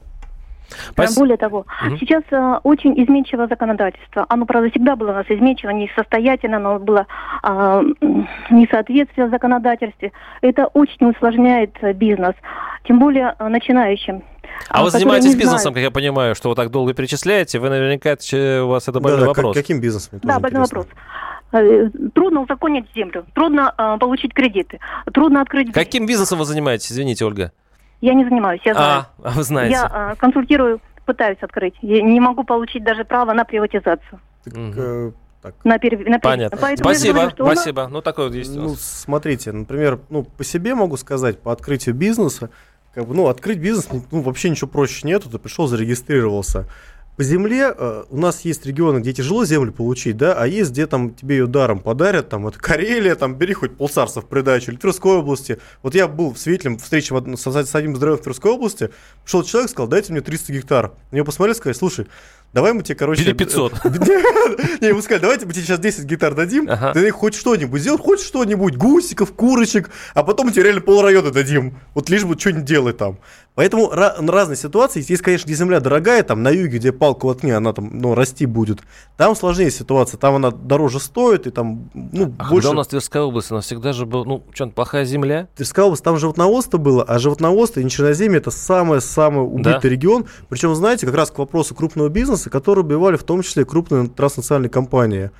Спас... 0.91 1.17
Более 1.17 1.37
того, 1.37 1.65
угу. 1.85 1.97
сейчас 1.97 2.23
э, 2.31 2.59
очень 2.63 2.93
изменчивое 3.03 3.47
законодательство. 3.47 4.25
Оно, 4.29 4.45
правда, 4.45 4.69
всегда 4.69 4.95
было 4.95 5.11
у 5.11 5.13
нас 5.13 5.25
изменчиво, 5.29 5.71
несостоятельно, 5.71 6.59
но 6.59 6.79
было 6.79 7.07
э, 7.43 7.83
несоответствие 8.49 9.27
в 9.27 9.29
законодательстве. 9.29 10.11
Это 10.41 10.67
очень 10.67 11.09
усложняет 11.09 11.75
бизнес, 11.95 12.35
тем 12.87 12.99
более 12.99 13.35
э, 13.37 13.47
начинающим. 13.47 14.23
А 14.69 14.83
вы 14.83 14.91
занимаетесь 14.91 15.35
бизнесом, 15.35 15.73
знают. 15.73 15.75
как 15.75 15.83
я 15.83 15.91
понимаю, 15.91 16.35
что 16.35 16.49
вы 16.49 16.55
так 16.55 16.69
долго 16.69 16.93
перечисляете. 16.93 17.59
Вы 17.59 17.69
наверняка, 17.69 18.15
у 18.63 18.67
вас 18.67 18.87
это 18.87 18.99
больной 18.99 19.21
да, 19.21 19.27
вопрос. 19.27 19.55
каким 19.55 19.81
бизнесом? 19.81 20.19
Да, 20.23 20.39
больной 20.39 20.61
вопрос. 20.61 20.87
Э, 21.53 21.89
трудно 22.15 22.41
узаконить 22.41 22.85
землю, 22.95 23.25
трудно 23.35 23.73
э, 23.77 23.97
получить 23.99 24.33
кредиты, 24.33 24.79
трудно 25.13 25.41
открыть... 25.41 25.71
Каким 25.71 26.07
бизнесом 26.07 26.39
вы 26.39 26.45
занимаетесь, 26.45 26.91
извините, 26.91 27.25
Ольга? 27.25 27.51
Я 28.03 28.15
не 28.15 28.25
занимаюсь, 28.25 28.59
я 28.65 28.73
знаю. 28.73 29.05
А, 29.23 29.29
вы 29.31 29.43
знаете. 29.43 29.75
Я 29.75 29.85
а, 29.85 30.15
консультирую, 30.15 30.81
пытаюсь 31.05 31.37
открыть. 31.39 31.73
Я 31.81 32.01
не 32.01 32.19
могу 32.19 32.43
получить 32.43 32.83
даже 32.83 33.05
право 33.05 33.31
на 33.31 33.45
приватизацию. 33.45 34.19
Так, 34.43 34.53
угу. 34.53 35.13
так. 35.41 35.55
На, 35.63 35.79
перв... 35.79 36.05
на 36.05 36.19
Понятно. 36.19 36.57
Поэтому 36.61 36.89
спасибо, 36.89 37.19
говорю, 37.19 37.35
спасибо. 37.45 37.83
Нас... 37.83 37.91
Ну, 37.91 38.01
такой 38.01 38.25
вот 38.25 38.35
есть. 38.35 38.53
Ну, 38.53 38.75
смотрите, 38.77 39.53
например, 39.53 40.01
ну, 40.09 40.23
по 40.23 40.43
себе 40.43 40.75
могу 40.75 40.97
сказать, 40.97 41.39
по 41.39 41.53
открытию 41.53 41.95
бизнеса, 41.95 42.49
как 42.93 43.07
бы, 43.07 43.15
ну, 43.15 43.29
открыть 43.29 43.59
бизнес, 43.59 43.87
ну, 44.11 44.19
вообще 44.19 44.49
ничего 44.49 44.69
проще 44.69 45.07
нету, 45.07 45.29
ты 45.29 45.39
пришел, 45.39 45.67
зарегистрировался 45.67 46.67
по 47.15 47.23
земле 47.23 47.73
э, 47.77 48.03
у 48.09 48.17
нас 48.17 48.41
есть 48.41 48.65
регионы, 48.65 48.99
где 48.99 49.13
тяжело 49.13 49.45
землю 49.45 49.71
получить, 49.71 50.17
да, 50.17 50.33
а 50.33 50.47
есть, 50.47 50.71
где 50.71 50.87
там 50.87 51.13
тебе 51.13 51.37
ее 51.37 51.47
даром 51.47 51.79
подарят, 51.79 52.29
там, 52.29 52.43
вот 52.43 52.57
Карелия, 52.57 53.15
там, 53.15 53.35
бери 53.35 53.53
хоть 53.53 53.77
полцарства 53.77 54.21
в 54.21 54.25
придачу, 54.25 54.71
или 54.71 54.79
Тверской 54.79 55.17
области. 55.17 55.59
Вот 55.83 55.93
я 55.93 56.07
был 56.07 56.33
в 56.33 56.39
Светлем, 56.39 56.77
встрече 56.79 57.13
с, 57.15 57.75
одним 57.75 57.95
здоровым 57.95 58.19
в 58.19 58.23
Тверской 58.23 58.51
области, 58.51 58.89
пришел 59.23 59.43
человек, 59.43 59.69
сказал, 59.69 59.87
дайте 59.87 60.11
мне 60.11 60.21
300 60.21 60.53
гектар. 60.53 60.93
На 61.11 61.17
него 61.17 61.25
посмотрели, 61.25 61.55
сказали, 61.55 61.77
слушай, 61.77 62.07
давай 62.53 62.73
мы 62.73 62.83
тебе, 62.83 62.95
короче... 62.95 63.23
Или 63.23 63.33
500. 63.33 63.85
Не, 64.81 64.87
ему 64.87 65.01
сказали, 65.01 65.21
давайте 65.21 65.45
мы 65.45 65.53
тебе 65.53 65.63
сейчас 65.63 65.79
10 65.79 66.05
гитар 66.05 66.33
дадим, 66.33 66.69
ты 66.93 67.11
хоть 67.11 67.35
что-нибудь 67.35 67.81
сделай, 67.81 67.97
хоть 67.97 68.21
что-нибудь, 68.21 68.77
гусиков, 68.77 69.33
курочек, 69.33 69.89
а 70.13 70.23
потом 70.23 70.51
тебе 70.51 70.63
реально 70.63 70.81
пол 70.81 71.01
района 71.01 71.31
дадим. 71.31 71.77
Вот 71.93 72.09
лишь 72.09 72.23
бы 72.23 72.39
что-нибудь 72.39 72.65
делай 72.65 72.93
там. 72.93 73.17
Поэтому 73.55 73.91
разные 73.91 74.57
ситуации. 74.57 75.05
Есть, 75.07 75.21
конечно, 75.21 75.45
где 75.45 75.53
земля 75.53 75.79
дорогая, 75.79 76.23
там 76.23 76.41
на 76.41 76.49
юге, 76.49 76.79
где 76.79 76.91
палка 76.91 77.27
воткни, 77.27 77.51
она 77.51 77.71
там, 77.71 77.89
ну, 77.99 78.15
расти 78.15 78.47
будет. 78.47 78.79
Там 79.15 79.35
сложнее 79.35 79.69
ситуация, 79.69 80.17
там 80.17 80.35
она 80.35 80.49
дороже 80.49 80.99
стоит, 80.99 81.45
и 81.45 81.51
там, 81.51 81.89
ну, 81.93 82.33
а 82.39 82.49
больше... 82.49 82.67
когда 82.67 82.69
у 82.71 82.73
нас 82.73 82.87
Тверская 82.87 83.21
область, 83.21 83.51
она 83.51 83.61
всегда 83.61 83.93
же 83.93 84.07
была, 84.07 84.25
ну, 84.25 84.43
что 84.53 84.67
плохая 84.67 85.05
земля? 85.05 85.47
Тверская 85.55 85.85
область, 85.85 86.03
там 86.03 86.17
животноводство 86.17 86.79
было, 86.79 87.03
а 87.03 87.19
животноводство 87.19 87.79
и 87.79 87.83
нечерноземье 87.83 88.39
это 88.39 88.49
самый-самый 88.49 89.45
убитый 89.45 89.81
да? 89.81 89.89
регион. 89.89 90.25
Причем, 90.49 90.73
знаете, 90.73 91.05
как 91.05 91.15
раз 91.15 91.29
к 91.29 91.37
вопросу 91.37 91.75
крупного 91.75 92.09
бизнеса, 92.09 92.42
который 92.49 92.79
убивали 92.79 93.15
в 93.15 93.23
том 93.23 93.41
числе 93.41 93.65
крупные 93.65 94.07
транснациональные 94.07 94.69
компании. 94.69 95.31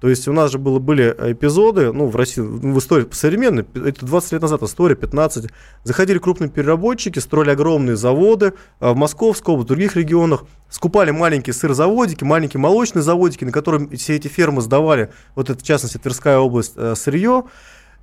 То 0.00 0.08
есть 0.08 0.26
у 0.28 0.32
нас 0.32 0.50
же 0.50 0.58
было, 0.58 0.78
были 0.78 1.14
эпизоды, 1.18 1.92
ну, 1.92 2.06
в 2.06 2.16
России, 2.16 2.40
в 2.40 2.78
истории 2.78 3.06
современной, 3.12 3.66
это 3.74 4.06
20 4.06 4.32
лет 4.32 4.42
назад 4.42 4.62
история, 4.62 4.94
15. 4.94 5.50
Заходили 5.84 6.18
крупные 6.18 6.48
переработчики, 6.48 7.18
строили 7.18 7.50
огромные 7.50 7.96
заводы 7.96 8.54
а, 8.80 8.94
в 8.94 8.96
Московской 8.96 9.52
области, 9.52 9.66
в 9.66 9.68
других 9.68 9.96
регионах, 9.96 10.44
скупали 10.70 11.10
маленькие 11.10 11.52
сырзаводики, 11.52 12.24
маленькие 12.24 12.62
молочные 12.62 13.02
заводики, 13.02 13.44
на 13.44 13.52
которые 13.52 13.94
все 13.96 14.16
эти 14.16 14.28
фермы 14.28 14.62
сдавали, 14.62 15.12
вот 15.34 15.50
это, 15.50 15.60
в 15.60 15.66
частности, 15.66 15.98
Тверская 15.98 16.38
область, 16.38 16.72
э, 16.76 16.94
сырье, 16.96 17.44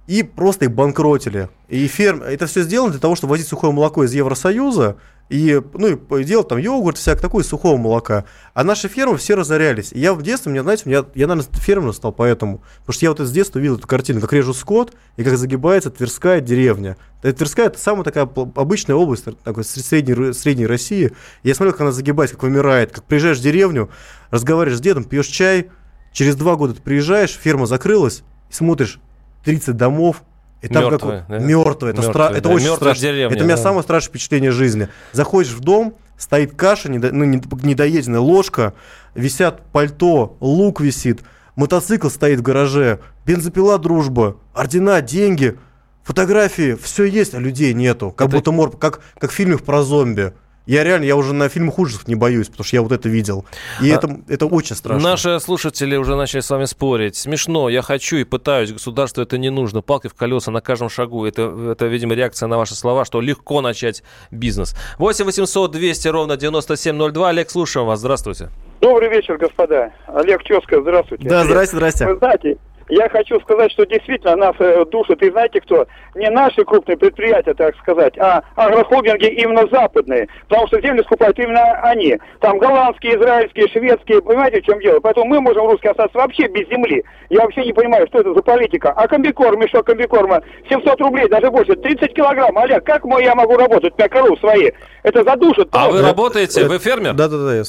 и 0.07 0.23
просто 0.23 0.65
их 0.65 0.71
банкротили. 0.71 1.49
И 1.67 1.85
ферм... 1.87 2.23
это 2.23 2.47
все 2.47 2.63
сделано 2.63 2.91
для 2.91 2.99
того, 2.99 3.15
чтобы 3.15 3.31
возить 3.31 3.47
сухое 3.47 3.73
молоко 3.73 4.03
из 4.05 4.13
Евросоюза, 4.13 4.95
и, 5.29 5.61
ну, 5.73 6.17
и 6.17 6.23
делать 6.23 6.47
там 6.47 6.57
йогурт, 6.57 6.97
всякое 6.97 7.21
такое, 7.21 7.43
сухого 7.43 7.75
молока. 7.75 8.23
А 8.53 8.63
наши 8.63 8.87
фермы 8.87 9.17
все 9.17 9.35
разорялись. 9.35 9.91
И 9.91 9.99
я 9.99 10.13
в 10.13 10.21
детстве, 10.21 10.53
мне, 10.53 10.61
знаете, 10.61 10.83
я, 10.85 11.05
я, 11.15 11.27
наверное, 11.27 11.51
фермером 11.59 11.91
стал 11.91 12.13
поэтому. 12.13 12.61
Потому 12.79 12.93
что 12.93 13.05
я 13.05 13.09
вот 13.09 13.19
с 13.19 13.31
детства 13.31 13.59
видел 13.59 13.75
эту 13.75 13.87
картину, 13.87 14.21
как 14.21 14.31
режут 14.31 14.55
скот, 14.55 14.93
и 15.17 15.25
как 15.25 15.37
загибается 15.37 15.89
Тверская 15.89 16.39
деревня. 16.39 16.95
Тверская– 17.21 17.65
это 17.67 17.77
самая 17.77 18.05
такая 18.05 18.23
обычная 18.55 18.95
область 18.95 19.25
такой, 19.43 19.65
средней, 19.65 20.31
средней 20.31 20.65
России. 20.65 21.11
Я 21.43 21.55
смотрел, 21.55 21.73
как 21.73 21.81
она 21.81 21.91
загибается, 21.91 22.37
как 22.37 22.43
вымирает. 22.43 22.93
Как 22.93 23.03
приезжаешь 23.03 23.39
в 23.39 23.43
деревню, 23.43 23.89
разговариваешь 24.31 24.77
с 24.77 24.81
дедом, 24.81 25.03
пьешь 25.03 25.27
чай, 25.27 25.69
через 26.13 26.37
два 26.37 26.55
года 26.55 26.73
ты 26.73 26.81
приезжаешь, 26.81 27.31
ферма 27.31 27.65
закрылась, 27.65 28.23
и 28.49 28.53
смотришь, 28.53 29.01
30 29.47 29.77
домов, 29.77 30.23
и 30.61 30.67
там 30.67 30.83
мертвые, 30.83 31.19
как, 31.19 31.29
да? 31.29 31.39
мертвые, 31.39 31.91
это, 31.93 32.01
мертвые, 32.01 32.11
стра... 32.11 32.29
да. 32.29 32.37
это 32.37 32.49
очень 32.49 32.65
Мертвая 32.65 32.95
страшно. 32.95 33.33
Это 33.33 33.43
у 33.43 33.45
меня 33.45 33.57
самое 33.57 33.83
страшное 33.83 34.09
впечатление 34.09 34.51
жизни. 34.51 34.89
Заходишь 35.13 35.51
в 35.51 35.61
дом, 35.61 35.95
стоит 36.17 36.55
каша, 36.55 36.89
недо... 36.89 37.11
ну, 37.11 37.23
недоеденная 37.25 38.19
ложка, 38.19 38.73
висят 39.15 39.61
пальто, 39.71 40.35
лук 40.41 40.81
висит, 40.81 41.21
мотоцикл 41.55 42.09
стоит 42.09 42.39
в 42.39 42.41
гараже, 42.41 42.99
бензопила 43.25 43.77
дружба, 43.77 44.35
ордена, 44.53 45.01
деньги, 45.01 45.57
фотографии, 46.03 46.75
все 46.75 47.05
есть, 47.05 47.33
а 47.33 47.39
людей 47.39 47.73
нету. 47.73 48.11
Как 48.11 48.27
это... 48.27 48.37
будто 48.37 48.51
мор, 48.51 48.77
как, 48.77 48.99
как 49.19 49.31
в 49.31 49.33
фильмах 49.33 49.61
про 49.61 49.83
зомби. 49.83 50.33
Я 50.67 50.83
реально, 50.83 51.05
я 51.05 51.15
уже 51.15 51.33
на 51.33 51.47
фильмах 51.47 51.79
ужасов 51.79 52.07
не 52.07 52.15
боюсь, 52.15 52.47
потому 52.47 52.65
что 52.65 52.75
я 52.75 52.81
вот 52.81 52.91
это 52.91 53.07
видел. 53.07 53.45
И 53.81 53.89
а, 53.89 53.95
это, 53.95 54.19
это 54.27 54.45
очень 54.45 54.75
страшно. 54.75 55.01
Наши 55.01 55.39
слушатели 55.39 55.95
уже 55.95 56.15
начали 56.15 56.41
с 56.41 56.49
вами 56.49 56.65
спорить. 56.65 57.15
Смешно, 57.15 57.69
я 57.69 57.81
хочу 57.81 58.17
и 58.17 58.25
пытаюсь, 58.25 58.73
государству 58.73 59.23
это 59.23 59.37
не 59.37 59.49
нужно. 59.49 59.81
Палки 59.81 60.07
в 60.07 60.13
колеса 60.13 60.51
на 60.51 60.59
каждом 60.59 60.89
шагу. 60.89 61.25
Это, 61.25 61.71
это 61.71 61.85
видимо, 61.85 62.15
реакция 62.15 62.47
на 62.47 62.57
ваши 62.57 62.75
слова, 62.75 63.05
что 63.05 63.21
легко 63.21 63.61
начать 63.61 64.03
бизнес. 64.29 64.75
8 64.99 65.23
800 65.23 65.71
200 65.71 66.07
ровно 66.09 66.35
9702. 66.35 67.29
Олег, 67.29 67.49
слушаем 67.49 67.87
вас. 67.87 67.99
Здравствуйте. 67.99 68.49
Добрый 68.81 69.09
вечер, 69.09 69.37
господа. 69.37 69.91
Олег 70.07 70.43
Тезка, 70.43 70.81
здравствуйте. 70.81 71.27
Да, 71.27 71.45
здрасте, 71.45 71.77
здрасте. 71.77 72.07
Вы 72.07 72.17
знаете, 72.17 72.57
я 72.89 73.09
хочу 73.09 73.39
сказать, 73.41 73.71
что 73.71 73.85
действительно 73.85 74.35
нас 74.35 74.55
э, 74.59 74.85
душат, 74.85 75.21
и 75.21 75.29
знаете 75.29 75.61
кто? 75.61 75.87
Не 76.15 76.29
наши 76.29 76.63
крупные 76.63 76.97
предприятия, 76.97 77.53
так 77.53 77.75
сказать, 77.77 78.17
а 78.17 78.43
агрохолдинги 78.55 79.27
именно 79.27 79.67
западные. 79.71 80.27
Потому 80.47 80.67
что 80.67 80.81
земли 80.81 81.03
скупают 81.03 81.37
именно 81.39 81.61
они. 81.81 82.17
Там 82.39 82.57
голландские, 82.57 83.17
израильские, 83.17 83.67
шведские, 83.69 84.21
понимаете, 84.21 84.61
в 84.61 84.65
чем 84.65 84.79
дело? 84.79 84.99
Поэтому 84.99 85.25
мы 85.27 85.41
можем, 85.41 85.67
русские, 85.67 85.91
остаться 85.91 86.17
вообще 86.17 86.47
без 86.47 86.67
земли. 86.69 87.03
Я 87.29 87.41
вообще 87.41 87.65
не 87.65 87.73
понимаю, 87.73 88.07
что 88.07 88.19
это 88.19 88.33
за 88.33 88.41
политика. 88.41 88.91
А 88.91 89.07
комбикорм, 89.07 89.59
мешок 89.59 89.85
комбикорма, 89.85 90.41
700 90.69 90.99
рублей, 91.01 91.27
даже 91.27 91.51
больше, 91.51 91.75
30 91.75 92.13
килограмм. 92.13 92.57
Олег, 92.57 92.83
как 92.85 93.03
я 93.19 93.35
могу 93.35 93.57
работать? 93.57 93.93
У 93.93 93.97
меня 93.97 94.09
коров 94.09 94.39
свои. 94.39 94.71
Это 95.03 95.23
задушит. 95.23 95.69
А 95.71 95.89
вы 95.89 96.01
работаете? 96.01 96.65
Вы 96.65 96.79
фермер? 96.79 97.13
Да-да-да, 97.13 97.55
я 97.55 97.63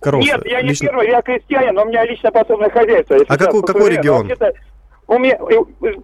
коров. 0.00 0.22
Нет, 0.22 0.40
я 0.46 0.62
не 0.62 0.74
фермер, 0.74 1.02
я 1.02 1.22
крестьянин, 1.22 1.74
но 1.74 1.82
у 1.82 1.86
меня 1.86 2.04
лично 2.04 2.30
подсобное 2.30 2.70
хозяйство. 2.70 3.16
А 3.28 3.38
какой, 3.38 3.62
какой 3.62 3.90
регион? 3.90 4.28
У 5.08 5.18
меня 5.18 5.36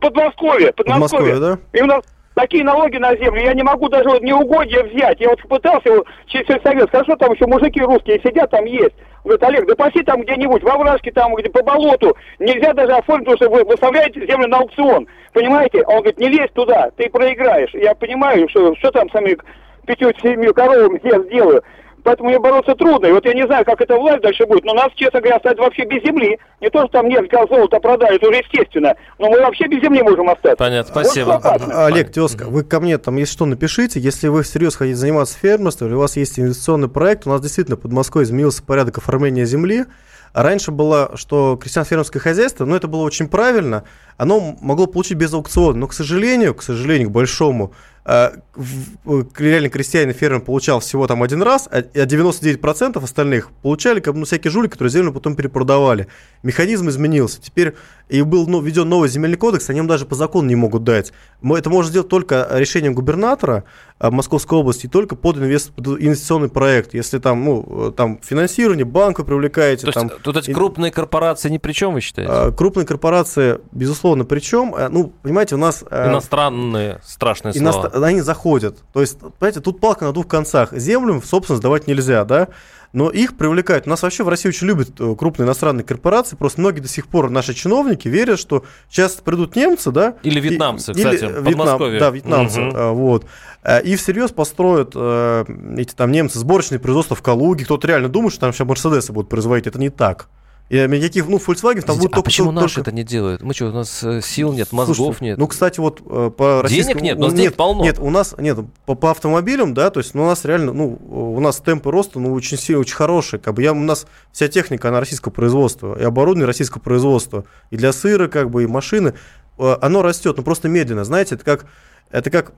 Подмосковье, 0.01 0.73
Подмосковье. 0.73 1.35
Подмосковье, 1.35 1.39
да? 1.39 1.59
И 1.79 1.83
у 1.83 1.87
нас 1.87 2.03
такие 2.35 2.65
налоги 2.65 2.97
на 2.97 3.15
землю, 3.17 3.43
я 3.43 3.53
не 3.53 3.63
могу 3.63 3.89
даже 3.89 4.09
вот 4.09 4.23
неугодья 4.23 4.83
взять. 4.83 5.21
Я 5.21 5.29
вот 5.29 5.43
пытался 5.43 5.91
вот, 5.93 6.07
через 6.27 6.47
совет, 6.63 6.91
хорошо, 6.91 7.15
там 7.17 7.33
еще 7.33 7.47
мужики 7.47 7.81
русские 7.81 8.21
сидят, 8.25 8.51
там 8.51 8.65
есть. 8.65 8.95
Говорит, 9.23 9.43
Олег, 9.43 9.67
да 9.67 9.75
паси 9.75 10.03
там 10.03 10.23
где-нибудь, 10.23 10.63
во 10.63 10.77
вражке 10.77 11.11
там, 11.13 11.35
где 11.35 11.51
по 11.51 11.63
болоту. 11.63 12.15
Нельзя 12.39 12.73
даже 12.73 12.93
оформить, 12.93 13.27
потому 13.27 13.37
что 13.37 13.51
вы 13.51 13.65
выставляете 13.65 14.27
землю 14.27 14.49
на 14.49 14.59
аукцион. 14.59 15.07
Понимаете? 15.33 15.83
Он 15.85 15.97
говорит, 15.97 16.19
не 16.19 16.29
лезь 16.29 16.51
туда, 16.55 16.91
ты 16.97 17.09
проиграешь. 17.09 17.71
Я 17.73 17.95
понимаю, 17.95 18.49
что, 18.51 18.75
что 18.77 18.91
там 18.91 19.09
с 19.09 19.13
самими 19.13 19.39
пятью-семью 19.87 20.53
коровами 20.53 21.01
я 21.05 21.21
сделаю. 21.21 21.63
Поэтому 22.05 22.29
мне 22.29 22.39
бороться 22.39 22.75
трудно. 22.75 23.07
И 23.07 23.13
вот 23.13 23.25
я 23.25 23.33
не 23.33 23.47
знаю, 23.47 23.65
как 23.65 23.81
эта 23.81 23.97
власть 23.97 24.21
дальше 24.21 24.45
будет, 24.45 24.65
но 24.65 24.75
нас, 24.75 24.93
честно 24.95 25.21
говоря, 25.21 25.37
оставят 25.37 25.59
вообще 25.59 25.85
без 25.87 26.03
земли. 26.05 26.39
Не 26.61 26.69
то, 26.69 26.81
что 26.81 26.89
там 26.89 27.09
несколько 27.09 27.47
золота 27.47 27.81
продали, 27.81 28.17
это 28.17 28.29
уже 28.29 28.39
естественно. 28.39 28.95
Но 29.19 29.31
мы 29.31 29.41
вообще 29.41 29.67
без 29.67 29.83
земли 29.83 30.03
можем 30.03 30.29
остаться. 30.29 30.57
Понятно, 30.57 30.93
спасибо. 30.93 31.41
Вот 31.43 31.63
а, 31.73 31.87
Олег, 31.87 32.13
тезка, 32.13 32.45
вы 32.45 32.63
ко 32.63 32.79
мне 32.81 32.99
там, 32.99 33.17
если 33.17 33.33
что, 33.33 33.47
напишите. 33.47 34.01
Если 34.01 34.29
вы 34.29 34.43
всерьез 34.43 34.77
хотите 34.77 34.97
заниматься 34.97 35.39
фермерством, 35.39 35.89
или 35.89 35.95
у 35.95 36.01
вас 36.01 36.17
есть 36.19 36.39
инвестиционный 36.39 36.89
проект, 36.89 37.27
у 37.27 37.31
нас 37.31 37.41
действительно 37.41 37.79
под 37.79 37.91
Москвой 37.93 38.25
изменился 38.25 38.63
порядок 38.63 38.99
оформления 38.99 39.47
земли. 39.47 39.87
Раньше 40.35 40.73
было, 40.73 41.13
что 41.15 41.57
крестьян-фермерское 41.57 42.21
хозяйство, 42.21 42.67
ну, 42.67 42.75
это 42.75 42.89
было 42.89 43.03
очень 43.03 43.29
правильно, 43.29 43.85
оно 44.19 44.57
могло 44.61 44.87
получить 44.87 45.17
без 45.17 45.33
аукциона. 45.33 45.79
Но, 45.79 45.87
к 45.87 45.95
сожалению, 45.95 46.55
к 46.55 46.63
сожалению, 46.63 47.09
к 47.09 47.13
большому, 47.13 47.73
реально 48.07 49.71
крестьянин 49.71 50.13
фермер 50.13 50.41
получал 50.41 50.81
всего 50.81 51.07
там 51.07 51.23
один 51.23 51.43
раз, 51.43 51.69
а 51.71 51.81
99% 51.81 53.03
остальных 53.03 53.51
получали 53.63 54.01
как 54.01 54.15
ну, 54.15 54.25
всякие 54.27 54.51
жулики, 54.51 54.73
которые 54.73 54.93
землю 54.93 55.13
потом 55.13 55.35
перепродавали. 55.37 56.09
Механизм 56.43 56.89
изменился. 56.91 57.41
Теперь 57.41 57.75
и 58.11 58.21
был 58.21 58.47
ну, 58.47 58.61
введен 58.61 58.89
новый 58.89 59.09
земельный 59.09 59.39
кодекс, 59.39 59.71
они 59.71 59.79
им 59.79 59.87
даже 59.87 60.05
по 60.05 60.15
закону 60.15 60.49
не 60.49 60.57
могут 60.57 60.85
дать. 60.85 61.13
Это 61.43 61.71
можно 61.71 61.91
сделать 61.91 62.09
только 62.09 62.47
решением 62.51 62.95
губернатора 62.95 63.65
э, 63.94 63.94
Московской 64.01 64.59
области, 64.59 64.87
только 64.87 65.15
под 65.15 65.39
инвестиционный 65.39 66.49
проект. 66.49 66.95
Если 66.95 67.19
там, 67.19 67.45
ну, 67.45 67.93
там 67.97 68.19
финансирование, 68.23 68.85
банк 68.85 69.19
вы 69.19 69.25
привлекаете. 69.25 69.87
То 69.87 69.93
там, 69.93 70.09
есть, 70.09 70.23
тут 70.23 70.37
эти 70.37 70.53
крупные 70.53 70.91
корпорации 70.91 71.49
ни 71.49 71.59
при 71.59 71.73
чем, 71.73 71.95
вы 71.95 72.01
считаете? 72.01 72.33
А, 72.33 72.53
крупные 72.53 72.87
корпорации, 72.87 73.61
безусловно, 73.73 74.25
при 74.25 74.41
чем. 74.41 74.75
Э, 74.75 74.89
ну, 74.89 75.13
понимаете, 75.23 75.55
у 75.55 75.59
нас... 75.59 75.85
Иностранные 75.91 77.01
страшные 77.05 77.55
слова 77.55 77.91
они 77.93 78.21
заходят. 78.21 78.79
То 78.93 79.01
есть, 79.01 79.19
понимаете, 79.39 79.61
тут 79.61 79.81
палка 79.81 80.05
на 80.05 80.13
двух 80.13 80.27
концах. 80.27 80.73
Землю, 80.73 81.23
собственно, 81.25 81.57
сдавать 81.57 81.87
нельзя, 81.87 82.25
да? 82.25 82.49
Но 82.95 83.11
их 83.11 83.37
привлекают. 83.37 83.87
У 83.87 83.91
нас 83.91 84.03
вообще 84.03 84.25
в 84.25 84.29
России 84.29 84.49
очень 84.49 84.67
любят 84.67 85.01
э, 85.01 85.15
крупные 85.19 85.47
иностранные 85.47 85.85
корпорации, 85.85 86.37
просто 86.37 86.61
многие 86.61 86.81
до 86.81 86.89
сих 86.89 87.09
пор 87.09 87.29
наши 87.29 87.53
чиновники 87.53 88.09
верят, 88.09 88.39
что 88.39 88.65
сейчас 88.89 89.15
придут 89.15 89.57
немцы, 89.57 89.91
да? 89.91 90.17
Или 90.23 90.41
вьетнамцы, 90.41 90.93
и, 90.93 90.95
кстати, 90.95 91.25
или 91.25 91.33
Вьетнам, 91.33 91.99
Да, 91.99 92.11
вьетнамцы, 92.11 92.61
угу. 92.63 92.95
вот. 92.95 93.27
Э, 93.63 93.83
и 93.83 93.97
всерьез 93.97 94.31
построят 94.31 94.95
эти 94.95 95.95
там 95.95 96.13
немцы 96.13 96.39
сборочные 96.39 96.79
производства 96.79 97.17
в 97.17 97.23
Калуге. 97.23 97.65
Кто-то 97.65 97.87
реально 97.89 98.09
думает, 98.09 98.33
что 98.33 98.43
там 98.43 98.53
сейчас 98.53 98.67
Мерседесы 98.67 99.13
будут 99.13 99.29
производить. 99.29 99.67
Это 99.67 99.79
не 99.79 99.91
так. 99.91 100.29
И 100.71 100.77
никаких, 100.77 101.29
ну, 101.29 101.37
Volkswagen 101.37 101.83
там 101.83 101.99
будет 101.99 102.13
а 102.13 102.15
только... 102.15 102.23
почему 102.23 102.49
только, 102.49 102.63
наши 102.63 102.81
это 102.81 102.91
не 102.91 103.05
делают? 103.05 103.43
Мы 103.43 103.53
что, 103.53 103.67
у 103.67 103.73
нас 103.73 104.03
э, 104.03 104.23
сил 104.23 104.53
нет, 104.55 104.73
мозгов 104.73 104.97
Слушайте, 104.97 105.25
нет? 105.27 105.39
Ну, 105.39 105.47
кстати, 105.47 105.79
вот 105.79 106.01
э, 106.07 106.31
по 106.35 106.63
российскому... 106.63 107.01
Денег 107.01 107.03
нет, 107.03 107.19
но 107.19 107.29
нет, 107.29 107.55
полно. 107.55 107.85
Нет, 107.85 107.99
у 107.99 108.09
нас, 108.09 108.35
нет, 108.39 108.59
по, 108.87 108.95
по 108.95 109.11
автомобилям, 109.11 109.75
да, 109.75 109.91
то 109.91 110.01
есть 110.01 110.15
ну, 110.15 110.23
у 110.23 110.27
нас 110.27 110.43
реально, 110.47 110.73
ну, 110.73 110.99
у 111.11 111.39
нас 111.41 111.59
темпы 111.59 111.91
роста, 111.91 112.19
ну, 112.19 112.33
очень 112.33 112.57
сильно, 112.57 112.81
очень 112.81 112.95
хорошие. 112.97 113.39
Как 113.39 113.53
бы 113.53 113.63
я, 113.63 113.73
у 113.73 113.77
нас 113.77 114.07
вся 114.33 114.49
техника, 114.49 114.89
она 114.89 115.01
российского 115.01 115.33
производства, 115.33 115.99
и 116.01 116.03
оборудование 116.03 116.47
российского 116.47 116.81
производства. 116.81 117.45
И 117.71 117.77
для 117.77 117.93
сыра, 117.93 118.29
как 118.29 118.51
бы, 118.51 118.63
и 118.63 118.67
машины. 118.67 119.13
Э, 119.59 119.77
оно 119.83 120.01
растет, 120.01 120.37
но 120.37 120.41
ну, 120.41 120.45
просто 120.45 120.71
медленно, 120.71 121.05
знаете, 121.05 121.35
это 121.35 121.45
как, 121.45 121.67
это 122.11 122.31
как 122.31 122.53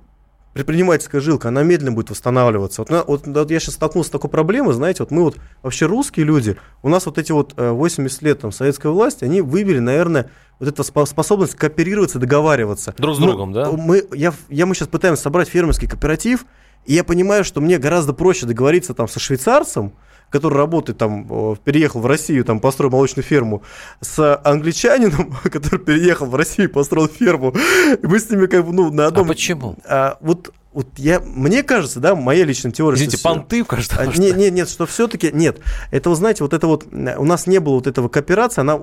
предпринимательская 0.57 1.21
жилка, 1.21 1.49
она 1.49 1.63
медленно 1.63 1.93
будет 1.93 2.09
восстанавливаться. 2.09 2.83
Вот, 2.83 3.07
вот, 3.07 3.27
вот 3.27 3.51
я 3.51 3.61
сейчас 3.61 3.75
столкнулся 3.75 4.09
с 4.09 4.11
такой 4.11 4.31
проблемой, 4.31 4.73
знаете, 4.73 5.03
вот 5.03 5.11
мы 5.11 5.23
вот 5.23 5.37
вообще 5.63 5.85
русские 5.85 6.25
люди, 6.25 6.57
у 6.83 6.89
нас 6.89 7.05
вот 7.05 7.19
эти 7.19 7.31
вот 7.31 7.53
80 7.57 8.23
э, 8.23 8.25
лет 8.25 8.41
там 8.41 8.53
советской 8.53 8.91
власти, 8.91 9.25
они 9.25 9.43
выбили, 9.43 9.81
наверное, 9.81 10.31
вот 10.59 10.69
эта 10.69 10.83
способность 10.83 11.55
кооперироваться, 11.57 12.19
договариваться. 12.19 12.95
Друг 12.97 13.17
с 13.17 13.19
мы, 13.19 13.27
другом, 13.27 13.53
да? 13.53 13.71
Мы, 13.71 14.03
я, 14.15 14.33
я, 14.49 14.65
мы 14.65 14.75
сейчас 14.75 14.89
пытаемся 14.89 15.25
собрать 15.25 15.49
фермерский 15.49 15.89
кооператив, 15.89 16.47
и 16.87 16.95
я 16.95 17.05
понимаю, 17.05 17.45
что 17.45 17.61
мне 17.61 17.77
гораздо 17.77 18.15
проще 18.15 18.47
договориться 18.47 18.95
там 18.95 19.09
со 19.09 19.21
швейцарцем, 19.21 19.93
который 20.31 20.55
работает 20.55 20.99
там, 20.99 21.57
переехал 21.65 22.01
в 22.01 22.07
Россию, 22.07 22.45
там 22.45 22.61
построил 22.61 22.91
молочную 22.91 23.25
ферму, 23.25 23.63
с 24.01 24.41
англичанином, 24.45 25.35
который 25.45 25.79
переехал 25.79 26.27
в 26.27 26.35
Россию, 26.35 26.71
построил 26.71 27.09
ферму, 27.09 27.55
и 28.03 28.07
мы 28.07 28.19
с 28.19 28.31
ними 28.31 28.47
как 28.47 28.67
бы, 28.67 28.73
ну, 28.73 28.93
на 28.93 29.07
одном... 29.07 29.27
А 29.27 29.29
почему? 29.29 29.77
А, 29.85 30.19
вот 30.21 30.53
вот 30.77 30.89
я, 30.99 31.21
мне 31.21 31.63
кажется, 31.63 32.01
да, 32.01 32.15
моя 32.15 32.45
личная 32.45 32.71
теория... 32.71 32.97
Извините, 32.97 33.17
понты 33.23 33.65
кажется. 33.65 33.97
А, 33.99 34.05
нет, 34.05 34.37
нет, 34.37 34.53
нет, 34.53 34.69
что 34.69 34.85
все-таки, 34.85 35.31
нет, 35.33 35.59
это, 35.91 36.11
вы 36.11 36.17
знаете, 36.17 36.45
вот 36.45 36.53
это 36.53 36.67
вот, 36.67 36.85
у 36.93 37.25
нас 37.25 37.47
не 37.47 37.61
было 37.61 37.77
вот 37.77 37.87
этого 37.87 38.11
кооперации, 38.11 38.61
она 38.61 38.75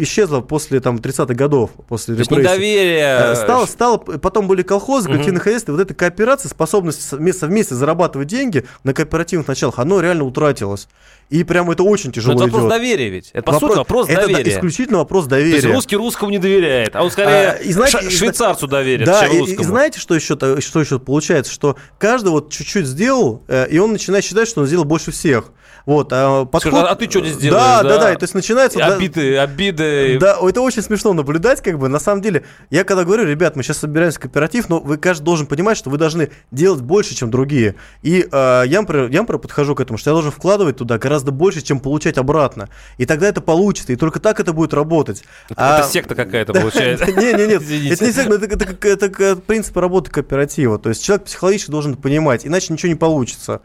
исчезла 0.00 0.40
после, 0.40 0.80
там, 0.80 0.96
30-х 0.96 1.34
годов, 1.34 1.72
после 1.88 2.16
репрессий. 2.16 2.40
недоверие... 2.40 3.32
Э, 3.32 3.34
стало, 3.34 3.66
стало, 3.66 3.98
потом 3.98 4.48
были 4.48 4.62
колхозы, 4.62 5.08
коллективные 5.08 5.40
угу. 5.40 5.44
хозяйства, 5.44 5.72
вот 5.72 5.82
эта 5.82 5.92
кооперация, 5.92 6.48
способность 6.48 7.06
совместно, 7.06 7.48
вместе 7.48 7.74
зарабатывать 7.74 8.28
деньги 8.28 8.64
на 8.82 8.94
кооперативных 8.94 9.46
началах, 9.46 9.78
оно 9.78 10.00
реально 10.00 10.24
утратилось. 10.24 10.88
И 11.32 11.44
прямо 11.44 11.72
это 11.72 11.82
очень 11.82 12.12
тяжело 12.12 12.34
Но 12.34 12.44
это 12.44 12.52
вопрос 12.52 12.70
доверия 12.70 13.08
ведь. 13.08 13.30
Это, 13.32 13.42
по 13.42 13.52
вопрос, 13.52 13.70
сути, 13.70 13.78
вопрос 13.78 14.08
это 14.10 14.20
доверия. 14.20 14.40
Это 14.42 14.50
исключительно 14.50 14.98
вопрос 14.98 15.24
доверия. 15.24 15.60
То 15.60 15.66
есть 15.66 15.74
русский 15.74 15.96
русскому 15.96 16.30
не 16.30 16.36
доверяет, 16.36 16.94
а 16.94 17.02
он 17.02 17.10
скорее 17.10 17.52
а, 17.52 17.54
и 17.54 17.72
знаете, 17.72 18.10
швейцарцу 18.10 18.66
доверит, 18.66 19.06
да, 19.06 19.20
чем 19.22 19.38
русскому. 19.38 19.60
И, 19.60 19.62
и 19.62 19.64
знаете, 19.64 19.98
что 19.98 20.14
еще, 20.14 20.36
что 20.36 20.80
еще 20.80 20.98
получается? 20.98 21.41
Что 21.46 21.76
каждый 21.98 22.28
вот 22.28 22.50
чуть-чуть 22.52 22.86
сделал, 22.86 23.42
э, 23.48 23.68
и 23.68 23.78
он 23.78 23.92
начинает 23.92 24.24
считать, 24.24 24.48
что 24.48 24.60
он 24.60 24.66
сделал 24.66 24.84
больше 24.84 25.10
всех. 25.10 25.52
Вот, 25.86 26.12
а, 26.12 26.44
подход... 26.44 26.72
Скажи, 26.72 26.86
а 26.86 26.94
ты 26.94 27.10
что 27.10 27.20
здесь 27.20 27.36
делаешь? 27.36 27.62
Да, 27.62 27.82
да, 27.82 27.98
да, 27.98 28.14
то 28.14 28.22
есть 28.22 28.34
начинается... 28.34 28.78
И 28.78 28.82
обиды, 28.82 29.34
да, 29.34 29.42
обиды. 29.42 30.18
Да, 30.20 30.38
это 30.40 30.60
очень 30.60 30.82
смешно 30.82 31.12
наблюдать, 31.12 31.60
как 31.60 31.78
бы, 31.78 31.88
на 31.88 31.98
самом 31.98 32.22
деле, 32.22 32.44
я 32.70 32.84
когда 32.84 33.04
говорю, 33.04 33.24
ребят, 33.24 33.56
мы 33.56 33.62
сейчас 33.62 33.78
собираемся 33.78 34.18
в 34.18 34.22
кооператив, 34.22 34.68
но 34.68 34.78
вы, 34.78 34.96
каждый 34.96 35.24
должен 35.24 35.46
понимать, 35.46 35.76
что 35.76 35.90
вы 35.90 35.98
должны 35.98 36.30
делать 36.50 36.80
больше, 36.80 37.14
чем 37.14 37.30
другие. 37.30 37.74
И 38.02 38.26
э, 38.30 38.62
я, 38.66 38.80
например, 38.80 39.10
я, 39.10 39.20
например, 39.20 39.40
подхожу 39.40 39.74
к 39.74 39.80
этому, 39.80 39.98
что 39.98 40.10
я 40.10 40.14
должен 40.14 40.30
вкладывать 40.30 40.76
туда 40.76 40.98
гораздо 40.98 41.32
больше, 41.32 41.62
чем 41.62 41.80
получать 41.80 42.16
обратно. 42.16 42.68
И 42.98 43.06
тогда 43.06 43.28
это 43.28 43.40
получится, 43.40 43.92
и 43.92 43.96
только 43.96 44.20
так 44.20 44.38
это 44.38 44.52
будет 44.52 44.74
работать. 44.74 45.24
Это, 45.48 45.78
а... 45.78 45.82
секта 45.82 46.14
какая-то 46.14 46.52
получается. 46.52 47.06
Не, 47.06 47.32
не, 47.32 47.46
нет, 47.46 47.62
это 47.92 48.04
не 48.04 48.12
секта, 48.12 48.88
это 48.88 49.36
принцип 49.36 49.76
работы 49.76 50.10
кооператива. 50.10 50.78
То 50.78 50.90
есть 50.90 51.02
человек 51.02 51.26
психологически 51.32 51.70
должен 51.70 51.96
понимать, 51.96 52.46
иначе 52.46 52.72
ничего 52.72 52.90
не 52.90 52.98
получится. 52.98 53.62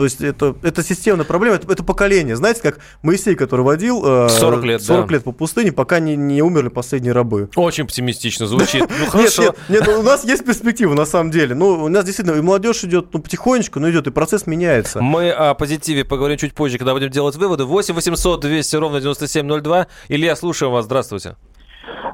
То 0.00 0.04
есть 0.04 0.22
это, 0.22 0.56
это 0.62 0.82
системная 0.82 1.26
проблема, 1.26 1.56
это, 1.56 1.70
это 1.70 1.84
поколение. 1.84 2.34
Знаете, 2.34 2.62
как 2.62 2.78
Моисей, 3.02 3.34
который 3.34 3.60
водил 3.60 4.02
э, 4.02 4.28
40 4.30 4.64
лет, 4.64 4.82
40 4.82 5.06
да. 5.06 5.12
лет 5.12 5.24
по 5.24 5.32
пустыне, 5.32 5.72
пока 5.72 5.98
не, 5.98 6.16
не 6.16 6.40
умерли 6.40 6.68
последние 6.68 7.12
рабы. 7.12 7.50
Очень 7.54 7.84
оптимистично 7.84 8.46
звучит. 8.46 8.84
Ну. 9.12 9.20
Нет, 9.20 9.38
нет, 9.38 9.56
нет, 9.68 9.88
у 9.88 10.02
нас 10.02 10.24
есть 10.24 10.42
перспектива, 10.44 10.94
на 10.94 11.04
самом 11.04 11.30
деле. 11.30 11.54
Ну, 11.54 11.84
у 11.84 11.88
нас 11.88 12.04
действительно 12.06 12.36
и 12.36 12.40
молодежь 12.40 12.82
идет 12.84 13.12
ну, 13.12 13.20
потихонечку, 13.20 13.78
но 13.78 13.90
идет, 13.90 14.06
и 14.06 14.10
процесс 14.10 14.46
меняется. 14.46 15.02
Мы 15.02 15.30
о 15.30 15.52
позитиве 15.52 16.06
поговорим 16.06 16.38
чуть 16.38 16.54
позже, 16.54 16.78
когда 16.78 16.94
будем 16.94 17.10
делать 17.10 17.36
выводы. 17.36 17.64
8 17.64 17.94
800 17.94 18.40
200 18.40 18.76
ровно 18.76 19.00
9702. 19.00 19.86
Илья, 20.08 20.34
слушаем 20.34 20.72
вас. 20.72 20.86
Здравствуйте. 20.86 21.36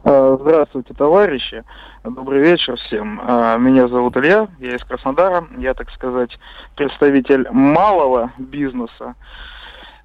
Э, 0.04 0.36
здравствуйте, 0.40 0.94
товарищи. 0.94 1.64
Добрый 2.04 2.40
вечер 2.40 2.76
всем. 2.76 3.20
Э, 3.20 3.56
меня 3.58 3.88
зовут 3.88 4.16
Илья, 4.16 4.48
я 4.58 4.76
из 4.76 4.84
Краснодара. 4.84 5.46
Я, 5.58 5.74
так 5.74 5.90
сказать, 5.90 6.38
представитель 6.74 7.48
малого 7.50 8.32
бизнеса, 8.38 9.14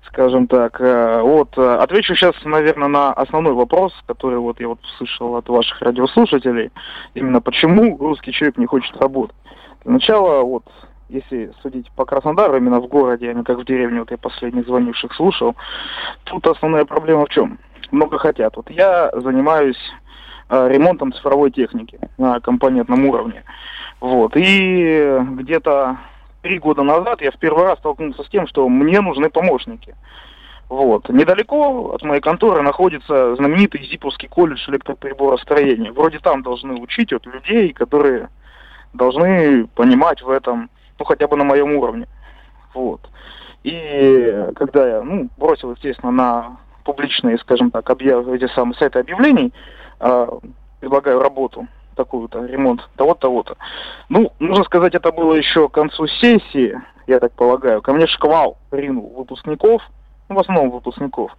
скажем 0.07 0.47
так. 0.47 0.79
Э, 0.79 1.21
вот, 1.21 1.57
отвечу 1.57 2.15
сейчас, 2.15 2.35
наверное, 2.43 2.87
на 2.87 3.13
основной 3.13 3.53
вопрос, 3.53 3.93
который 4.05 4.39
вот 4.39 4.59
я 4.59 4.67
вот 4.67 4.79
слышал 4.97 5.35
от 5.35 5.49
ваших 5.49 5.81
радиослушателей. 5.81 6.71
Именно 7.13 7.41
почему 7.41 7.97
русский 7.97 8.31
человек 8.31 8.57
не 8.57 8.65
хочет 8.65 8.95
работать. 8.97 9.35
Для 9.83 9.93
начала, 9.93 10.43
вот, 10.43 10.63
если 11.09 11.51
судить 11.61 11.91
по 11.95 12.05
Краснодару, 12.05 12.57
именно 12.57 12.79
в 12.79 12.87
городе, 12.87 13.29
а 13.29 13.33
не 13.33 13.43
как 13.43 13.57
в 13.57 13.65
деревне, 13.65 13.99
вот 13.99 14.11
я 14.11 14.17
последних 14.17 14.65
звонивших 14.65 15.13
слушал, 15.13 15.55
тут 16.25 16.45
основная 16.45 16.85
проблема 16.85 17.25
в 17.25 17.29
чем? 17.29 17.57
Много 17.91 18.17
хотят. 18.17 18.55
Вот 18.55 18.69
я 18.69 19.11
занимаюсь 19.13 19.77
Э, 20.53 20.67
ремонтом 20.67 21.13
цифровой 21.13 21.49
техники 21.49 21.97
на 22.17 22.41
компонентном 22.41 23.05
уровне. 23.05 23.45
Вот. 24.01 24.33
И 24.35 25.17
где-то 25.37 25.97
три 26.41 26.59
года 26.59 26.83
назад 26.83 27.21
я 27.21 27.31
в 27.31 27.37
первый 27.37 27.63
раз 27.63 27.79
столкнулся 27.79 28.21
с 28.23 28.27
тем, 28.27 28.47
что 28.47 28.67
мне 28.67 28.99
нужны 28.99 29.29
помощники. 29.29 29.95
Вот. 30.67 31.07
Недалеко 31.07 31.93
от 31.93 32.03
моей 32.03 32.19
конторы 32.19 32.63
находится 32.63 33.33
знаменитый 33.37 33.87
Зиповский 33.89 34.27
колледж 34.27 34.69
электроприборостроения. 34.69 35.93
Вроде 35.93 36.19
там 36.19 36.43
должны 36.43 36.73
учить 36.73 37.13
вот 37.13 37.25
людей, 37.27 37.71
которые 37.71 38.27
должны 38.91 39.67
понимать 39.67 40.21
в 40.21 40.29
этом, 40.29 40.69
ну, 40.99 41.05
хотя 41.05 41.29
бы 41.29 41.37
на 41.37 41.45
моем 41.45 41.77
уровне. 41.77 42.07
Вот. 42.73 43.09
И 43.63 44.47
когда 44.57 44.85
я, 44.85 45.01
ну, 45.01 45.29
бросил, 45.37 45.71
естественно, 45.71 46.11
на 46.11 46.57
публичные, 46.83 47.37
скажем 47.37 47.71
так, 47.71 47.89
объяв... 47.89 48.27
эти 48.27 48.47
самые 48.53 48.75
сайты 48.75 48.99
объявлений, 48.99 49.53
э, 49.99 50.27
предлагаю 50.79 51.21
работу 51.21 51.67
такую-то, 51.95 52.45
ремонт 52.45 52.89
того-то, 52.95 53.21
того-то. 53.21 53.57
Ну, 54.09 54.31
нужно 54.39 54.63
сказать, 54.63 54.95
это 54.95 55.11
было 55.11 55.33
еще 55.33 55.69
к 55.69 55.73
концу 55.73 56.07
сессии, 56.07 56.79
я 57.07 57.19
так 57.19 57.33
полагаю. 57.33 57.81
Ко 57.81 57.93
мне 57.93 58.07
шквал 58.07 58.57
ринул 58.71 59.13
выпускников, 59.17 59.81
ну, 60.29 60.35
в 60.35 60.39
основном 60.39 60.71
выпускников, 60.71 61.35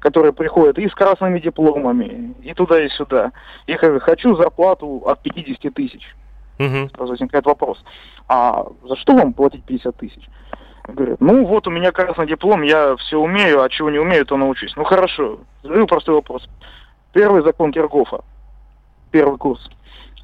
которые 0.00 0.32
приходят 0.32 0.78
и 0.78 0.88
с 0.88 0.94
красными 0.94 1.38
дипломами, 1.38 2.34
и 2.42 2.52
туда, 2.54 2.82
и 2.84 2.88
сюда. 2.88 3.32
И 3.66 3.74
хочу 3.74 4.36
зарплату 4.36 5.02
от 5.06 5.20
50 5.22 5.72
тысяч. 5.72 6.14
Угу. 6.58 6.88
Сразу 6.94 7.12
возникает 7.12 7.44
вопрос, 7.44 7.82
а 8.28 8.66
за 8.82 8.96
что 8.96 9.14
вам 9.14 9.34
платить 9.34 9.64
50 9.64 9.96
тысяч? 9.96 10.28
Говорят, 10.88 11.20
ну 11.20 11.44
вот 11.44 11.66
у 11.66 11.70
меня 11.70 11.90
красный 11.90 12.26
диплом, 12.26 12.62
я 12.62 12.96
все 12.96 13.18
умею, 13.18 13.62
а 13.62 13.68
чего 13.68 13.90
не 13.90 13.98
умею, 13.98 14.24
то 14.24 14.36
научусь. 14.36 14.74
Ну 14.76 14.84
хорошо, 14.84 15.40
задаю 15.62 15.86
простой 15.86 16.14
вопрос. 16.14 16.48
Первый 17.12 17.42
закон 17.42 17.72
Киргофа, 17.72 18.20
первый 19.10 19.36
курс, 19.36 19.68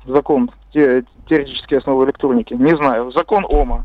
закон 0.05 0.51
те, 0.73 1.05
теоретические 1.29 1.79
основы 1.79 2.05
электроники, 2.05 2.55
не 2.55 2.77
знаю. 2.77 3.11
Закон 3.11 3.45
Ома, 3.49 3.85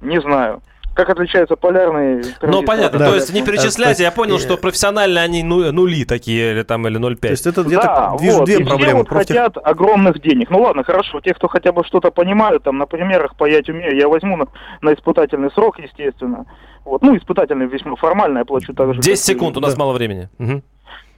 не 0.00 0.20
знаю. 0.20 0.62
Как 0.96 1.10
отличаются 1.10 1.56
полярные... 1.56 2.22
Ну, 2.40 2.62
понятно, 2.62 2.98
да, 2.98 3.10
то 3.10 3.14
есть 3.16 3.30
не 3.34 3.42
перечисляйте, 3.42 4.02
я 4.02 4.10
понял, 4.10 4.38
что 4.38 4.56
профессионально 4.56 5.20
они 5.20 5.42
ну, 5.42 5.70
нули 5.70 6.06
такие, 6.06 6.52
или 6.52 6.62
там, 6.62 6.86
или 6.88 6.98
0,5. 6.98 7.16
То 7.16 7.28
есть 7.28 7.46
это 7.46 7.62
где-то 7.64 7.84
да, 7.84 8.16
вижу 8.18 8.38
вот, 8.38 8.46
две 8.46 8.64
проблемы. 8.64 9.00
Вот 9.00 9.08
хотят 9.10 9.58
огромных 9.62 10.22
денег. 10.22 10.48
Ну 10.48 10.62
ладно, 10.62 10.84
хорошо, 10.84 11.20
те, 11.20 11.34
кто 11.34 11.48
хотя 11.48 11.72
бы 11.72 11.84
что-то 11.84 12.10
понимают, 12.10 12.62
там, 12.62 12.78
на 12.78 12.86
примерах 12.86 13.36
паять 13.36 13.68
умею, 13.68 13.94
я 13.94 14.08
возьму 14.08 14.38
на, 14.38 14.46
на 14.80 14.94
испытательный 14.94 15.50
срок, 15.50 15.78
естественно. 15.78 16.46
Вот, 16.86 17.02
ну, 17.02 17.14
испытательный 17.14 17.66
весьма 17.66 17.96
формально, 17.96 18.38
я 18.38 18.44
плачу 18.46 18.72
так 18.72 18.94
же. 18.94 19.02
10 19.02 19.22
секунд, 19.22 19.58
у 19.58 19.60
нас 19.60 19.74
да. 19.74 19.80
мало 19.80 19.92
времени. 19.92 20.30
Угу. 20.38 20.62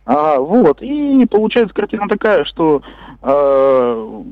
А, 0.06 0.38
вот, 0.38 0.82
и 0.82 1.24
получается 1.26 1.72
картина 1.72 2.08
такая, 2.08 2.44
что 2.46 2.82
э, 3.22 4.22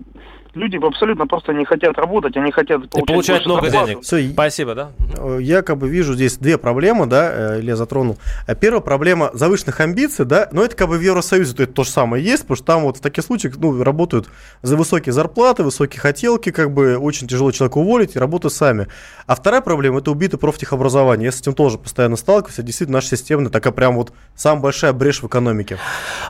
люди 0.56 0.76
абсолютно 0.84 1.26
просто 1.26 1.52
не 1.52 1.64
хотят 1.64 1.96
работать, 1.98 2.36
они 2.36 2.50
хотят 2.50 2.88
получать, 2.90 3.06
получать 3.06 3.46
много 3.46 3.62
зарплату. 3.62 3.86
денег. 3.86 4.02
Все, 4.02 4.28
Спасибо, 4.32 4.74
да? 4.74 4.90
Э, 5.16 5.38
я 5.40 5.62
как 5.62 5.78
бы 5.78 5.88
вижу 5.88 6.14
здесь 6.14 6.36
две 6.38 6.58
проблемы, 6.58 7.06
да, 7.06 7.58
Илья 7.60 7.76
затронул. 7.76 8.18
Э, 8.46 8.54
первая 8.54 8.80
проблема 8.80 9.30
завышенных 9.34 9.78
амбиций, 9.80 10.24
да, 10.24 10.48
но 10.52 10.62
это 10.62 10.76
как 10.76 10.88
бы 10.88 10.98
в 10.98 11.00
Евросоюзе 11.00 11.54
то, 11.54 11.62
это 11.62 11.72
то 11.72 11.84
же 11.84 11.90
самое 11.90 12.24
есть, 12.24 12.42
потому 12.42 12.56
что 12.56 12.66
там 12.66 12.82
вот 12.82 12.96
в 12.98 13.00
таких 13.00 13.24
случаях, 13.24 13.56
ну, 13.58 13.82
работают 13.82 14.28
за 14.62 14.76
высокие 14.76 15.12
зарплаты, 15.12 15.62
высокие 15.62 16.00
хотелки, 16.00 16.50
как 16.50 16.72
бы 16.72 16.96
очень 16.96 17.28
тяжело 17.28 17.52
человека 17.52 17.78
уволить 17.78 18.16
и 18.16 18.18
работают 18.18 18.52
сами. 18.54 18.88
А 19.26 19.34
вторая 19.34 19.60
проблема– 19.60 19.98
это 20.00 20.10
убитый 20.10 20.38
профтехобразование. 20.38 21.26
Я 21.26 21.32
с 21.32 21.40
этим 21.40 21.54
тоже 21.54 21.78
постоянно 21.78 22.16
сталкиваюсь, 22.16 22.56
действительно 22.56 22.98
наша 22.98 23.16
система 23.16 23.48
такая 23.50 23.72
прям 23.72 23.96
вот 23.96 24.12
самая 24.34 24.62
большая 24.62 24.92
брешь 24.92 25.22
в 25.22 25.26
экономике. 25.26 25.78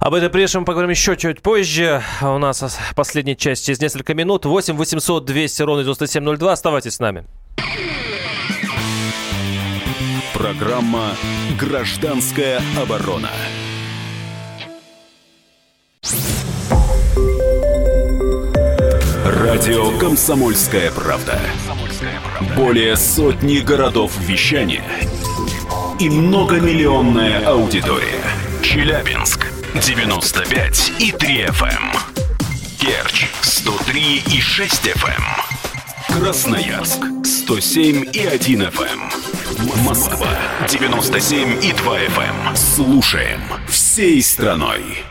Об 0.01 0.15
этой 0.15 0.29
бреше 0.29 0.59
мы 0.59 0.65
поговорим 0.65 0.91
еще 0.91 1.17
чуть 1.17 1.43
позже. 1.43 2.03
У 2.21 2.39
нас 2.39 2.79
последняя 2.95 3.37
часть 3.37 3.67
через 3.67 3.81
несколько 3.81 4.15
минут. 4.17 4.45
8 4.45 4.77
800 4.77 5.25
200 5.25 5.63
ровно 5.63 5.85
9702. 5.85 6.53
Оставайтесь 6.53 6.95
с 6.95 6.99
нами. 6.99 7.25
Программа 10.35 11.13
«Гражданская 11.59 12.61
оборона». 12.81 13.31
Радио 19.25 19.97
«Комсомольская 19.99 20.91
правда». 20.91 21.39
Более 22.57 22.97
сотни 22.97 23.59
городов 23.59 24.13
вещания 24.19 24.85
и 25.99 26.11
многомиллионная 26.11 27.47
аудитория. 27.47 28.23
Челябинск 28.63 29.47
95 29.75 30.93
и 30.99 31.13
3 31.13 31.45
FM. 31.47 31.97
Керчь 32.79 33.27
103 33.67 34.23
и 34.33 34.41
6 34.41 34.87
FM. 34.87 35.25
Эм. 36.09 36.21
Красноярск 36.21 37.01
107 37.25 38.05
и 38.13 38.21
1 38.21 38.63
FM. 38.63 39.01
Эм. 39.01 39.85
Москва 39.85 40.29
97 40.69 41.65
и 41.65 41.73
2 41.73 41.99
FM. 41.99 42.49
Эм. 42.49 42.57
Слушаем 42.57 43.41
всей 43.67 44.23
страной. 44.23 45.03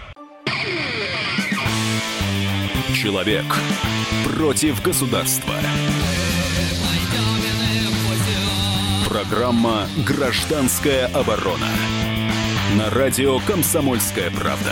Человек 2.96 3.44
против 4.24 4.82
государства. 4.82 5.56
Программа 9.10 9.90
«Гражданская 10.08 11.08
оборона» 11.08 11.68
на 12.78 12.90
радио 12.90 13.38
«Комсомольская 13.40 14.32
правда». 14.32 14.72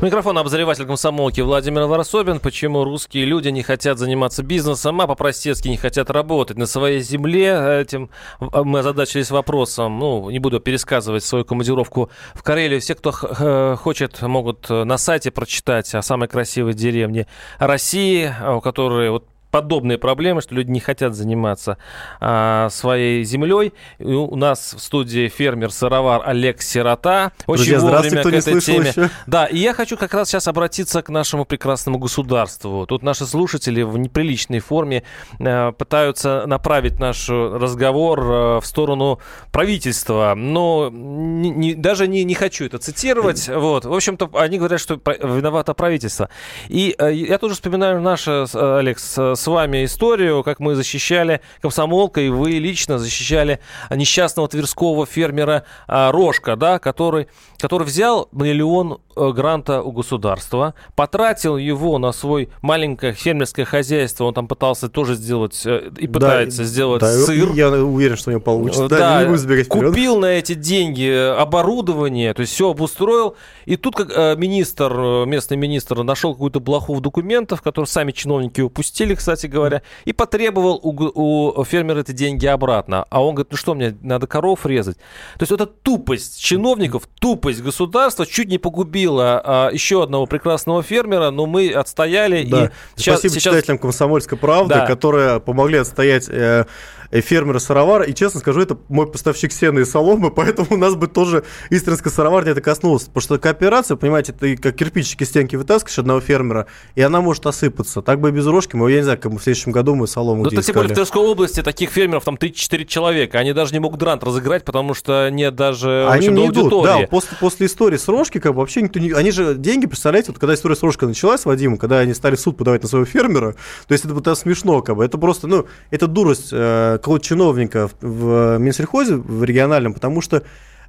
Микрофон 0.00 0.38
обозреватель 0.38 0.86
комсомолки 0.86 1.40
Владимир 1.40 1.82
Варсобин. 1.86 2.38
Почему 2.38 2.84
русские 2.84 3.24
люди 3.24 3.48
не 3.48 3.64
хотят 3.64 3.98
заниматься 3.98 4.44
бизнесом, 4.44 5.00
а 5.00 5.08
по-простецки 5.08 5.66
не 5.66 5.76
хотят 5.76 6.08
работать 6.08 6.56
на 6.56 6.66
своей 6.66 7.00
земле? 7.00 7.80
Этим 7.80 8.08
мы 8.38 8.78
озадачились 8.78 9.32
вопросом. 9.32 9.98
Ну, 9.98 10.30
не 10.30 10.38
буду 10.38 10.60
пересказывать 10.60 11.24
свою 11.24 11.44
командировку 11.44 12.10
в 12.32 12.44
Карелию. 12.44 12.80
Все, 12.80 12.94
кто 12.94 13.76
хочет, 13.76 14.22
могут 14.22 14.70
на 14.70 14.98
сайте 14.98 15.32
прочитать 15.32 15.92
о 15.96 16.02
самой 16.02 16.28
красивой 16.28 16.74
деревне 16.74 17.26
России, 17.58 18.32
у 18.56 18.60
которой 18.60 19.10
вот 19.10 19.26
подобные 19.50 19.98
проблемы, 19.98 20.42
что 20.42 20.54
люди 20.54 20.70
не 20.70 20.80
хотят 20.80 21.14
заниматься 21.14 21.78
а, 22.20 22.68
своей 22.70 23.24
землей. 23.24 23.72
И 23.98 24.04
у 24.04 24.36
нас 24.36 24.74
в 24.74 24.80
студии 24.80 25.28
фермер-сыровар 25.28 26.22
Олег 26.24 26.60
Сирота. 26.62 27.32
Очень 27.46 27.72
Друзья, 27.72 27.80
вовремя 27.80 28.22
к 28.22 28.26
этой 28.26 28.60
теме. 28.60 28.88
Еще. 28.88 29.10
Да, 29.26 29.46
и 29.46 29.58
я 29.58 29.72
хочу 29.72 29.96
как 29.96 30.12
раз 30.14 30.28
сейчас 30.28 30.48
обратиться 30.48 31.02
к 31.02 31.08
нашему 31.08 31.44
прекрасному 31.44 31.98
государству. 31.98 32.86
Тут 32.86 33.02
наши 33.02 33.26
слушатели 33.26 33.82
в 33.82 33.96
неприличной 33.96 34.60
форме 34.60 35.02
а, 35.40 35.72
пытаются 35.72 36.44
направить 36.46 36.98
наш 36.98 37.28
разговор 37.28 38.20
а, 38.22 38.60
в 38.60 38.66
сторону 38.66 39.20
правительства. 39.50 40.34
Но 40.36 40.90
не, 40.92 41.50
не, 41.50 41.74
даже 41.74 42.06
не, 42.06 42.24
не 42.24 42.34
хочу 42.34 42.66
это 42.66 42.78
цитировать. 42.78 43.48
Вот. 43.58 43.84
В 43.84 43.92
общем-то, 43.92 44.30
они 44.34 44.56
говорят, 44.56 44.80
что 44.80 45.00
виновато 45.04 45.74
правительство. 45.74 46.28
И 46.68 46.94
а, 46.96 47.08
я 47.08 47.38
тоже 47.38 47.54
вспоминаю 47.54 48.00
наше, 48.00 48.46
Алекс, 48.54 49.18
с 49.38 49.46
вами 49.46 49.84
историю, 49.84 50.42
как 50.42 50.58
мы 50.60 50.74
защищали 50.74 51.40
комсомолка, 51.60 52.20
и 52.20 52.28
вы 52.28 52.50
лично 52.52 52.98
защищали 52.98 53.60
несчастного 53.90 54.48
тверского 54.48 55.06
фермера 55.06 55.64
а, 55.86 56.10
Рожка, 56.10 56.56
да, 56.56 56.78
который, 56.78 57.28
который 57.58 57.84
взял 57.84 58.28
миллион 58.32 59.00
гранта 59.32 59.82
у 59.82 59.92
государства, 59.92 60.74
потратил 60.94 61.56
его 61.56 61.98
на 61.98 62.12
свой 62.12 62.48
маленькое 62.62 63.12
фермерское 63.12 63.64
хозяйство, 63.64 64.24
он 64.24 64.34
там 64.34 64.48
пытался 64.48 64.88
тоже 64.88 65.14
сделать 65.14 65.60
э, 65.64 65.90
и 65.98 66.06
пытается 66.06 66.58
да, 66.58 66.64
сделать 66.64 67.00
да, 67.00 67.12
сыр. 67.12 67.52
Я 67.52 67.70
уверен, 67.70 68.16
что 68.16 68.30
у 68.30 68.32
него 68.32 68.42
получится. 68.42 68.88
Да, 68.88 69.24
да 69.24 69.28
не 69.28 69.64
купил 69.64 70.18
на 70.18 70.26
эти 70.26 70.54
деньги 70.54 71.08
оборудование, 71.38 72.34
то 72.34 72.40
есть 72.40 72.52
все 72.52 72.70
обустроил, 72.70 73.36
и 73.66 73.76
тут 73.76 73.96
как 73.96 74.10
э, 74.14 74.36
министр, 74.36 75.24
местный 75.26 75.56
министр 75.56 76.02
нашел 76.02 76.32
какую-то 76.32 76.60
блоху 76.60 76.94
в 76.94 77.00
документах, 77.00 77.62
которые 77.62 77.88
сами 77.88 78.12
чиновники 78.12 78.60
упустили, 78.60 79.14
кстати 79.14 79.46
говоря, 79.46 79.82
и 80.04 80.12
потребовал 80.12 80.80
у, 80.82 81.60
у 81.60 81.64
фермера 81.64 82.00
эти 82.00 82.12
деньги 82.12 82.46
обратно. 82.46 83.04
А 83.10 83.22
он 83.22 83.34
говорит, 83.34 83.52
ну 83.52 83.56
что, 83.56 83.74
мне 83.74 83.96
надо 84.02 84.26
коров 84.26 84.66
резать. 84.66 84.96
То 85.38 85.42
есть 85.42 85.52
это 85.52 85.66
тупость 85.66 86.40
чиновников, 86.40 87.08
тупость 87.20 87.62
государства 87.62 88.26
чуть 88.26 88.48
не 88.48 88.58
погубила 88.58 89.07
а, 89.16 89.70
еще 89.70 90.02
одного 90.02 90.26
прекрасного 90.26 90.82
фермера, 90.82 91.30
но 91.30 91.46
мы 91.46 91.70
отстояли. 91.72 92.44
Да. 92.44 92.66
И 92.66 92.70
сейчас, 92.96 93.18
Спасибо 93.20 93.40
сейчас... 93.40 93.54
читателям 93.54 93.78
«Комсомольской 93.78 94.38
правды», 94.38 94.74
да. 94.74 94.86
которые 94.86 95.40
помогли 95.40 95.78
отстоять 95.78 96.28
Э, 96.38 96.64
фермера 97.10 97.58
сыровара. 97.58 98.04
И 98.04 98.14
честно 98.14 98.40
скажу, 98.40 98.60
это 98.60 98.78
мой 98.88 99.06
поставщик 99.10 99.52
сена 99.52 99.80
и 99.80 99.84
соломы, 99.84 100.30
поэтому 100.34 100.68
у 100.70 100.76
нас 100.76 100.94
бы 100.94 101.06
тоже 101.06 101.44
Истринская 101.70 102.12
сыроварня 102.12 102.52
это 102.52 102.60
коснулось. 102.60 103.04
Потому 103.04 103.22
что 103.22 103.38
кооперация, 103.38 103.96
понимаете, 103.96 104.32
ты 104.32 104.56
как 104.56 104.76
кирпичики 104.76 105.24
стенки 105.24 105.56
вытаскиваешь 105.56 105.98
одного 105.98 106.20
фермера, 106.20 106.66
и 106.94 107.02
она 107.02 107.20
может 107.20 107.46
осыпаться. 107.46 108.02
Так 108.02 108.20
бы 108.20 108.28
и 108.28 108.32
без 108.32 108.46
рожки, 108.46 108.76
мы, 108.76 108.90
я 108.90 108.98
не 108.98 109.02
знаю, 109.04 109.18
как 109.18 109.32
мы 109.32 109.38
в 109.38 109.42
следующем 109.42 109.72
году 109.72 109.94
мы 109.94 110.06
солому 110.06 110.44
Ну, 110.44 110.50
тем 110.50 110.74
более 110.74 110.90
в 110.90 110.94
Тверской 110.94 111.22
области 111.22 111.62
таких 111.62 111.90
фермеров 111.90 112.24
там 112.24 112.36
3-4 112.36 112.84
человека. 112.84 113.38
Они 113.38 113.52
даже 113.52 113.72
не 113.72 113.80
могут 113.80 114.00
дрант 114.00 114.22
разыграть, 114.24 114.64
потому 114.64 114.94
что 114.94 115.28
нет 115.30 115.54
даже 115.54 116.08
Они 116.08 116.28
не 116.28 116.48
идут, 116.48 116.84
да, 116.84 117.06
после, 117.08 117.36
после 117.38 117.66
истории 117.66 117.96
с 117.96 118.08
Рожки, 118.08 118.38
как 118.38 118.54
бы 118.54 118.60
вообще 118.60 118.82
никто 118.82 118.98
не... 118.98 119.12
Они 119.12 119.30
же 119.30 119.54
деньги, 119.54 119.86
представляете, 119.86 120.32
вот 120.32 120.38
когда 120.38 120.54
история 120.54 120.76
с 120.76 120.82
Рожкой 120.82 121.08
началась, 121.08 121.44
Вадим, 121.44 121.76
когда 121.78 121.98
они 121.98 122.14
стали 122.14 122.36
в 122.36 122.40
суд 122.40 122.56
подавать 122.56 122.82
на 122.82 122.88
своего 122.88 123.06
фермера, 123.06 123.54
то 123.86 123.92
есть 123.92 124.04
это, 124.04 124.14
это 124.16 124.34
смешно, 124.34 124.82
как 124.82 124.96
бы, 124.96 125.04
это 125.04 125.18
просто, 125.18 125.46
ну, 125.46 125.66
это 125.90 126.06
дурость 126.06 126.50
э, 126.52 126.97
какого-то 126.98 127.24
чиновника 127.24 127.88
в 128.00 128.58
Минсельхозе, 128.58 129.16
в 129.16 129.44
региональном, 129.44 129.94
потому 129.94 130.20
что 130.20 130.42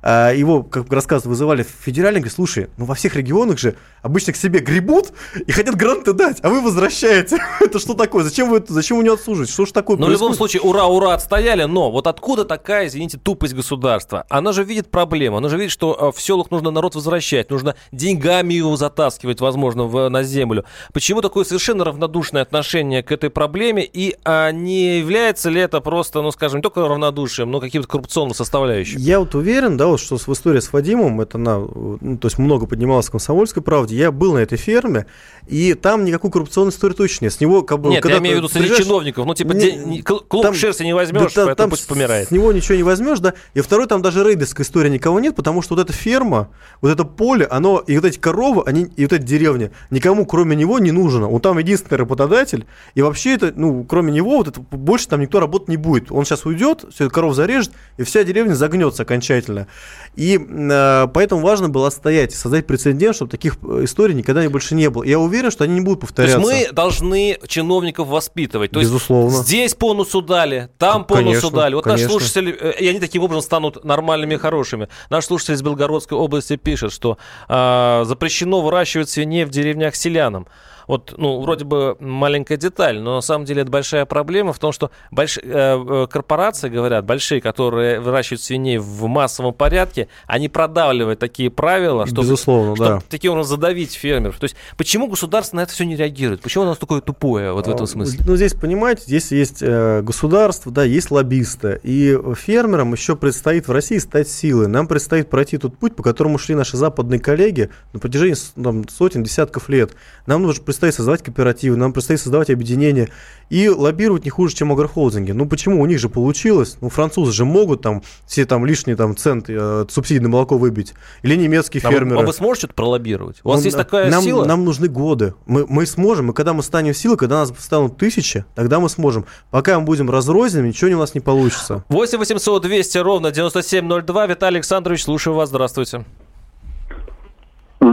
его, 0.03 0.63
как 0.63 0.91
рассказ 0.91 1.25
вызывали 1.25 1.63
в 1.63 1.67
федеральный, 1.67 2.21
говорит, 2.21 2.35
слушай, 2.35 2.69
ну 2.77 2.85
во 2.85 2.95
всех 2.95 3.15
регионах 3.15 3.59
же 3.59 3.75
обычно 4.01 4.33
к 4.33 4.35
себе 4.35 4.59
гребут 4.59 5.11
и 5.45 5.51
хотят 5.51 5.75
гранты 5.75 6.13
дать, 6.13 6.37
а 6.41 6.49
вы 6.49 6.61
возвращаете. 6.61 7.37
это 7.59 7.79
что 7.79 7.93
такое? 7.93 8.23
Зачем 8.23 8.49
вы, 8.49 8.63
зачем 8.67 8.97
вы 8.97 9.03
не 9.03 9.09
отслуживаете? 9.09 9.53
Что 9.53 9.65
ж 9.65 9.71
такое 9.71 9.97
Ну, 9.97 10.07
в 10.07 10.09
любом 10.09 10.33
случае, 10.33 10.61
ура, 10.61 10.85
ура, 10.85 11.13
отстояли, 11.13 11.63
но 11.63 11.91
вот 11.91 12.07
откуда 12.07 12.45
такая, 12.45 12.87
извините, 12.87 13.17
тупость 13.17 13.53
государства? 13.53 14.25
Она 14.29 14.51
же 14.51 14.63
видит 14.63 14.89
проблему, 14.89 15.37
она 15.37 15.49
же 15.49 15.57
видит, 15.57 15.71
что 15.71 15.97
а, 15.99 16.11
в 16.11 16.21
селах 16.21 16.51
нужно 16.51 16.71
народ 16.71 16.95
возвращать, 16.95 17.49
нужно 17.49 17.75
деньгами 17.91 18.53
его 18.53 18.75
затаскивать, 18.75 19.41
возможно, 19.41 19.83
в, 19.83 20.09
на 20.09 20.23
землю. 20.23 20.65
Почему 20.93 21.21
такое 21.21 21.43
совершенно 21.43 21.83
равнодушное 21.83 22.41
отношение 22.41 23.03
к 23.03 23.11
этой 23.11 23.29
проблеме, 23.29 23.85
и 23.85 24.15
а 24.23 24.51
не 24.51 24.99
является 24.99 25.49
ли 25.49 25.61
это 25.61 25.81
просто, 25.81 26.21
ну, 26.21 26.31
скажем, 26.31 26.59
не 26.59 26.61
только 26.61 26.87
равнодушием, 26.87 27.51
но 27.51 27.59
каким-то 27.59 27.87
коррупционным 27.87 28.33
составляющим? 28.33 28.99
Я 28.99 29.19
вот 29.19 29.35
уверен, 29.35 29.77
да, 29.77 29.88
вот 29.89 29.99
что 29.99 30.17
в 30.17 30.29
истории 30.29 30.59
с 30.59 30.71
Вадимом, 30.73 31.21
это 31.21 31.37
на, 31.37 31.59
ну, 31.59 32.17
то 32.17 32.27
есть 32.27 32.37
много 32.37 32.65
поднималось 32.65 33.07
в 33.07 33.11
комсомольской 33.11 33.63
правде, 33.63 33.95
я 33.95 34.11
был 34.11 34.33
на 34.33 34.39
этой 34.39 34.57
ферме, 34.57 35.05
и 35.47 35.73
там 35.73 36.05
никакой 36.05 36.31
коррупционной 36.31 36.71
истории 36.71 36.93
точно 36.93 37.25
нет. 37.25 37.33
С 37.33 37.39
него 37.39 37.63
как 37.63 37.79
бы... 37.79 37.89
Нет, 37.89 38.05
я 38.05 38.17
имею 38.19 38.35
в 38.35 38.37
виду 38.39 38.49
среди 38.49 38.83
чиновников, 38.83 39.25
ну 39.25 39.33
типа 39.33 39.53
не, 39.53 40.01
клуб 40.01 40.41
там, 40.41 40.53
шерсти 40.53 40.83
не 40.83 40.93
возьмешь, 40.93 41.33
да, 41.33 41.45
поэтому 41.45 41.55
там 41.55 41.69
пусть 41.69 41.87
помирает. 41.87 42.27
С 42.29 42.31
него 42.31 42.51
ничего 42.51 42.75
не 42.75 42.83
возьмешь, 42.83 43.19
да, 43.19 43.33
и 43.53 43.61
второй 43.61 43.87
там 43.87 44.01
даже 44.01 44.23
рейдерской 44.23 44.63
истории 44.63 44.89
никого 44.89 45.19
нет, 45.19 45.35
потому 45.35 45.61
что 45.61 45.75
вот 45.75 45.81
эта 45.81 45.93
ферма, 45.93 46.49
вот 46.81 46.91
это 46.91 47.03
поле, 47.03 47.45
оно, 47.45 47.83
и 47.85 47.95
вот 47.95 48.05
эти 48.05 48.19
коровы, 48.19 48.63
они, 48.65 48.83
и 48.95 49.03
вот 49.03 49.13
эта 49.13 49.23
деревня, 49.23 49.71
никому 49.89 50.25
кроме 50.25 50.55
него 50.55 50.79
не 50.79 50.91
нужно. 50.91 51.29
Он 51.29 51.41
там 51.41 51.57
единственный 51.57 51.97
работодатель, 51.97 52.65
и 52.95 53.01
вообще 53.01 53.33
это, 53.33 53.53
ну, 53.55 53.83
кроме 53.83 54.11
него, 54.11 54.37
вот 54.37 54.47
это, 54.47 54.59
больше 54.59 55.07
там 55.07 55.21
никто 55.21 55.39
работать 55.39 55.69
не 55.69 55.77
будет. 55.77 56.11
Он 56.11 56.25
сейчас 56.25 56.45
уйдет, 56.45 56.85
все 56.93 57.09
коров 57.09 57.35
зарежет, 57.35 57.71
и 57.97 58.03
вся 58.03 58.23
деревня 58.23 58.53
загнется 58.53 59.03
окончательно. 59.03 59.67
И 60.15 60.37
э, 60.37 61.07
поэтому 61.13 61.41
важно 61.41 61.69
было 61.69 61.89
стоять 61.89 62.33
и 62.33 62.35
создать 62.35 62.67
прецедент, 62.67 63.15
чтобы 63.15 63.31
таких 63.31 63.57
э, 63.61 63.85
историй 63.85 64.13
никогда 64.13 64.47
больше 64.49 64.75
не 64.75 64.89
было. 64.89 65.03
Я 65.03 65.19
уверен, 65.19 65.51
что 65.51 65.63
они 65.63 65.75
не 65.75 65.81
будут 65.81 66.01
повторяться. 66.01 66.41
То 66.41 66.49
есть 66.51 66.67
мы 66.67 66.73
должны 66.73 67.37
чиновников 67.47 68.07
воспитывать. 68.07 68.71
То 68.71 68.81
Безусловно. 68.81 69.37
есть 69.37 69.47
здесь 69.47 69.75
по 69.75 69.93
носу 69.93 70.21
дали, 70.21 70.69
там 70.77 71.05
по 71.05 71.21
носу 71.21 71.51
дали. 71.51 71.75
Вот 71.75 71.85
конечно. 71.85 72.07
наши 72.07 72.11
слушатели, 72.11 72.57
э, 72.59 72.73
и 72.79 72.87
они 72.87 72.99
таким 72.99 73.23
образом 73.23 73.43
станут 73.43 73.85
нормальными 73.85 74.33
и 74.33 74.37
хорошими. 74.37 74.89
Наш 75.09 75.25
слушатель 75.25 75.53
из 75.53 75.61
Белгородской 75.61 76.17
области 76.17 76.55
пишет, 76.57 76.91
что 76.91 77.17
э, 77.47 78.03
запрещено 78.05 78.61
выращивать 78.61 79.09
свиней 79.09 79.45
в 79.45 79.49
деревнях 79.49 79.95
селянам. 79.95 80.47
Вот, 80.89 81.13
ну, 81.17 81.39
вроде 81.39 81.65
бы 81.65 81.95
маленькая 81.99 82.57
деталь, 82.57 82.99
но 82.99 83.13
на 83.13 83.21
самом 83.21 83.45
деле 83.45 83.61
это 83.61 83.69
большая 83.69 84.07
проблема 84.07 84.53
в 84.53 84.57
том, 84.57 84.71
что 84.71 84.89
больш... 85.11 85.37
э, 85.37 85.43
э 85.43 86.07
корпорации, 86.09 86.67
говорят, 86.67 87.05
большие, 87.05 87.41
которые 87.41 87.99
выращивают 87.99 88.41
свиней 88.41 88.79
в 88.79 89.05
массовом 89.05 89.53
порядке, 89.53 90.07
они 90.25 90.49
продавливают 90.49 91.19
такие 91.19 91.51
правила, 91.51 92.07
чтобы, 92.07 92.23
Безусловно, 92.23 92.75
чтобы 92.75 92.89
да. 92.89 93.01
таким 93.07 93.33
образом 93.33 93.57
задавить 93.57 93.93
фермеров. 93.93 94.39
То 94.39 94.45
есть 94.45 94.55
почему 94.77 95.07
государство 95.07 95.57
на 95.57 95.61
это 95.61 95.73
все 95.73 95.85
не 95.85 95.95
реагирует? 95.95 96.41
Почему 96.41 96.63
оно 96.63 96.73
такое 96.73 97.01
тупое 97.01 97.53
вот 97.53 97.67
в 97.67 97.69
этом 97.69 97.83
а, 97.83 97.87
смысле? 97.87 98.23
Ну, 98.25 98.35
здесь, 98.35 98.55
понимаете, 98.55 99.03
здесь 99.03 99.31
есть 99.31 99.59
э, 99.61 100.01
государство, 100.01 100.71
да, 100.71 100.85
есть 100.85 101.11
лоббисты. 101.11 101.79
И 101.83 102.17
фермерам 102.35 102.93
еще 102.93 103.15
предстоит 103.15 103.67
в 103.67 103.71
России 103.71 103.99
стать 103.99 104.27
силой. 104.27 104.67
Нам 104.67 104.87
предстоит 104.87 105.29
пройти 105.29 105.59
тот 105.59 105.77
путь, 105.77 105.95
по 105.95 106.01
которому 106.01 106.39
шли 106.39 106.55
наши 106.55 106.77
западные 106.77 107.19
коллеги 107.19 107.69
на 107.93 107.99
протяжении 107.99 108.35
там, 108.59 108.89
сотен, 108.89 109.21
десятков 109.21 109.69
лет. 109.69 109.91
Нам 110.25 110.41
нужно 110.41 110.63
предстоит 110.79 110.95
создавать 110.95 111.23
кооперативы, 111.23 111.75
нам 111.75 111.91
предстоит 111.91 112.21
создавать 112.21 112.49
объединения 112.49 113.09
и 113.49 113.67
лоббировать 113.67 114.23
не 114.23 114.29
хуже, 114.29 114.55
чем 114.55 114.71
агрохолдинги. 114.71 115.31
Ну 115.31 115.45
почему? 115.45 115.81
У 115.81 115.85
них 115.85 115.99
же 115.99 116.07
получилось. 116.07 116.77
Ну 116.81 116.89
французы 116.89 117.33
же 117.33 117.45
могут 117.45 117.81
там 117.81 118.01
все 118.25 118.45
там 118.45 118.65
лишние 118.65 118.95
там 118.95 119.17
центы, 119.17 119.55
э, 119.59 119.85
субсидии 119.89 120.19
на 120.19 120.29
молоко 120.29 120.57
выбить. 120.57 120.93
Или 121.21 121.35
немецкие 121.35 121.81
а 121.83 121.91
фермеры. 121.91 122.21
А 122.21 122.25
вы 122.25 122.33
сможете 122.33 122.67
это 122.67 122.75
пролоббировать? 122.75 123.41
У 123.43 123.49
вас 123.49 123.59
ну, 123.59 123.65
есть 123.65 123.77
такая 123.77 124.09
нам, 124.09 124.23
сила? 124.23 124.45
Нам 124.45 124.63
нужны 124.63 124.87
годы. 124.87 125.33
Мы, 125.45 125.65
мы 125.67 125.85
сможем. 125.85 126.31
И 126.31 126.33
когда 126.33 126.53
мы 126.53 126.63
станем 126.63 126.93
силой, 126.93 127.17
когда 127.17 127.39
нас 127.39 127.53
станут 127.59 127.97
тысячи, 127.97 128.45
тогда 128.55 128.79
мы 128.79 128.89
сможем. 128.89 129.25
Пока 129.51 129.79
мы 129.79 129.85
будем 129.85 130.09
разрозненными, 130.09 130.69
ничего 130.69 130.95
у 130.95 130.99
нас 130.99 131.13
не 131.13 131.19
получится. 131.19 131.83
8 131.89 132.17
800 132.17 132.61
200 132.61 132.97
ровно 132.99 133.31
9702. 133.31 134.27
Виталий 134.27 134.57
Александрович, 134.57 135.03
слушаю 135.03 135.35
вас. 135.35 135.49
Здравствуйте. 135.49 136.05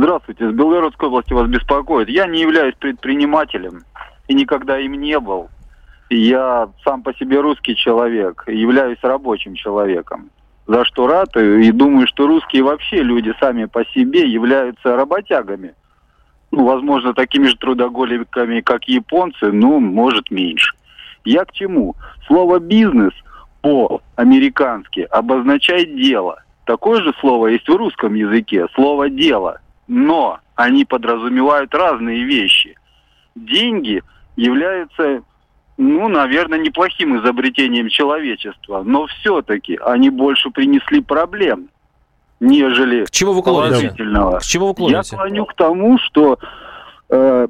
Здравствуйте, 0.06 0.48
с 0.48 0.54
Белгородской 0.54 1.08
области 1.08 1.32
вас 1.32 1.48
беспокоит. 1.48 2.08
Я 2.08 2.28
не 2.28 2.40
являюсь 2.40 2.76
предпринимателем 2.76 3.82
и 4.28 4.34
никогда 4.34 4.78
им 4.78 4.92
не 4.92 5.18
был. 5.18 5.48
Я 6.10 6.68
сам 6.84 7.02
по 7.02 7.12
себе 7.14 7.40
русский 7.40 7.74
человек, 7.74 8.44
являюсь 8.46 9.00
рабочим 9.02 9.56
человеком. 9.56 10.30
За 10.68 10.84
что 10.84 11.08
рад 11.08 11.36
и 11.36 11.72
думаю, 11.72 12.06
что 12.06 12.28
русские 12.28 12.62
вообще 12.62 13.02
люди 13.02 13.34
сами 13.40 13.64
по 13.64 13.84
себе 13.86 14.28
являются 14.28 14.94
работягами. 14.94 15.74
Ну, 16.52 16.66
возможно, 16.66 17.12
такими 17.12 17.48
же 17.48 17.56
трудоголиками, 17.56 18.60
как 18.60 18.84
японцы, 18.84 19.50
но 19.50 19.80
может 19.80 20.30
меньше. 20.30 20.76
Я 21.24 21.44
к 21.44 21.50
чему? 21.50 21.96
Слово 22.28 22.60
«бизнес» 22.60 23.12
по-американски 23.60 25.00
обозначает 25.00 25.96
дело. 25.96 26.44
Такое 26.64 27.02
же 27.02 27.12
слово 27.18 27.48
есть 27.48 27.68
в 27.68 27.74
русском 27.74 28.14
языке, 28.14 28.68
слово 28.72 29.10
дело. 29.10 29.58
Но 29.88 30.40
они 30.54 30.84
подразумевают 30.84 31.74
разные 31.74 32.24
вещи. 32.24 32.76
Деньги 33.34 34.02
являются, 34.36 35.22
ну, 35.76 36.08
наверное, 36.08 36.58
неплохим 36.58 37.18
изобретением 37.18 37.88
человечества, 37.88 38.82
но 38.84 39.06
все-таки 39.06 39.78
они 39.84 40.10
больше 40.10 40.50
принесли 40.50 41.00
проблем, 41.02 41.68
нежели 42.40 43.04
к 43.04 43.10
чему 43.10 43.32
вы 43.32 43.42
положительного. 43.42 44.38
К 44.38 44.42
чему 44.42 44.68
вы 44.68 44.74
клоните? 44.74 45.10
Я 45.12 45.18
клоню 45.18 45.44
к 45.44 45.54
тому, 45.54 45.98
что 45.98 46.38
э, 47.10 47.48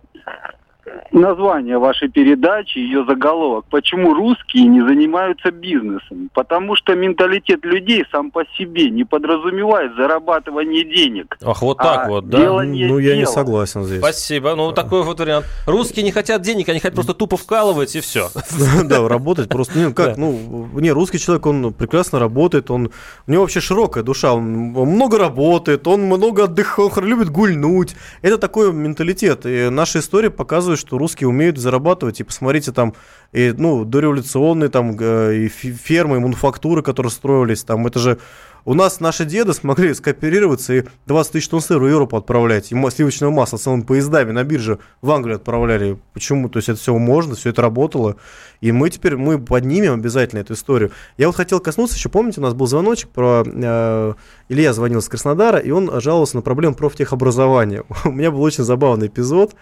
название 1.13 1.79
вашей 1.79 2.09
передачи, 2.09 2.79
ее 2.79 3.05
заголовок. 3.07 3.65
Почему 3.71 4.15
русские 4.15 4.65
не 4.65 4.81
занимаются 4.81 5.51
бизнесом? 5.51 6.31
Потому 6.35 6.77
что 6.77 6.95
менталитет 6.95 7.65
людей 7.65 8.05
сам 8.11 8.31
по 8.31 8.45
себе 8.57 8.91
не 8.91 9.05
подразумевает 9.05 9.95
зарабатывание 9.97 10.85
денег. 10.85 11.37
Ах, 11.45 11.63
вот 11.63 11.79
так 11.79 12.07
а 12.07 12.09
вот, 12.09 12.29
да? 12.29 12.63
Ну, 12.63 12.99
я 12.99 13.17
не 13.17 13.27
согласен 13.27 13.85
здесь. 13.85 13.99
Спасибо. 13.99 14.55
Ну, 14.55 14.73
такой 14.73 15.03
вот 15.03 15.19
вариант. 15.21 15.47
Русские 15.67 16.05
не 16.05 16.13
хотят 16.13 16.43
денег, 16.43 16.69
они 16.69 16.79
хотят 16.79 16.95
просто 16.95 17.15
тупо 17.15 17.37
вкалывать 17.37 17.95
и 17.97 18.01
все. 18.01 18.29
Да, 18.87 19.09
работать 19.09 19.49
просто. 19.49 19.79
Не, 19.79 19.93
как, 19.93 20.17
ну, 20.17 20.69
не, 20.75 20.91
русский 20.93 21.19
человек, 21.19 21.47
он 21.47 21.73
прекрасно 21.73 22.19
работает, 22.19 22.71
он, 22.71 22.91
у 23.27 23.31
него 23.31 23.43
вообще 23.43 23.61
широкая 23.61 24.05
душа, 24.05 24.33
он 24.33 24.45
много 24.45 25.19
работает, 25.19 25.87
он 25.87 26.03
много 26.03 26.45
отдыхает, 26.45 26.97
он 26.97 27.05
любит 27.05 27.31
гульнуть. 27.31 27.97
Это 28.23 28.39
такой 28.39 28.73
менталитет. 28.73 29.47
И 29.47 29.69
наша 29.71 29.99
история 29.99 30.31
показывает, 30.31 30.79
что 30.87 30.99
русские 30.99 31.29
умеют 31.29 31.59
зарабатывать. 31.59 32.21
И 32.21 32.25
посмотрите, 32.25 32.73
там, 32.73 32.95
и, 33.33 33.53
ну, 33.57 33.85
дореволюционные 33.85 34.69
там 34.69 34.93
и 34.93 35.49
фермы, 35.49 36.17
и 36.17 36.21
мануфактуры, 36.21 36.83
которые 36.83 37.11
строились, 37.11 37.65
там, 37.65 37.87
это 37.87 37.99
же 37.99 38.19
у 38.67 38.75
нас 38.75 38.99
наши 38.99 39.25
деды 39.25 39.55
смогли 39.55 39.95
скооперироваться 39.95 40.75
и 40.75 40.83
20 41.07 41.33
тысяч 41.33 41.49
тонн 41.49 41.61
сыра 41.61 41.79
в 41.79 41.87
Европу 41.87 42.17
отправлять, 42.17 42.73
и 42.73 42.91
сливочного 42.91 43.31
масла 43.31 43.59
целыми 43.59 43.83
поездами 43.83 44.33
на 44.33 44.43
бирже 44.43 44.81
в 45.03 45.11
Англию 45.13 45.37
отправляли. 45.37 45.99
Почему? 46.13 46.49
То 46.49 46.57
есть 46.57 46.69
это 46.69 46.81
все 46.81 46.99
можно, 46.99 47.37
все 47.37 47.51
это 47.51 47.63
работало. 47.63 48.17
И 48.61 48.73
мы 48.73 48.91
теперь, 48.91 49.17
мы 49.17 49.39
поднимем 49.39 49.93
обязательно 49.93 50.41
эту 50.41 50.55
историю. 50.55 50.91
Я 51.17 51.29
вот 51.29 51.37
хотел 51.37 51.61
коснуться 51.61 51.95
еще, 51.95 52.09
помните, 52.09 52.41
у 52.41 52.43
нас 52.43 52.55
был 52.55 52.67
звоночек 52.67 53.11
про... 53.11 53.45
Э, 53.47 54.15
Илья 54.49 54.73
звонил 54.73 55.01
с 55.01 55.09
Краснодара, 55.09 55.59
и 55.59 55.71
он 55.71 56.01
жаловался 56.01 56.35
на 56.35 56.43
проблему 56.43 56.75
профтехобразования. 56.75 57.85
У 58.05 58.11
меня 58.11 58.33
был 58.33 58.43
очень 58.43 58.65
забавный 58.65 59.07
эпизод. 59.07 59.55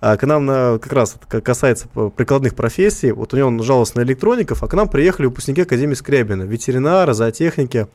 А, 0.00 0.16
к 0.16 0.26
нам 0.26 0.46
на, 0.46 0.78
как 0.80 0.92
раз 0.92 1.14
касается 1.28 1.86
прикладных 2.16 2.56
профессий. 2.56 3.07
Вот 3.12 3.34
у 3.34 3.36
него 3.36 3.62
жаловался 3.62 3.98
на 3.98 4.02
электроников, 4.02 4.62
а 4.62 4.68
к 4.68 4.74
нам 4.74 4.88
приехали 4.88 5.26
выпускники 5.26 5.62
Академии 5.62 5.94
Скрябина, 5.94 6.42
ветеринары, 6.42 7.14
зоотехники. 7.14 7.86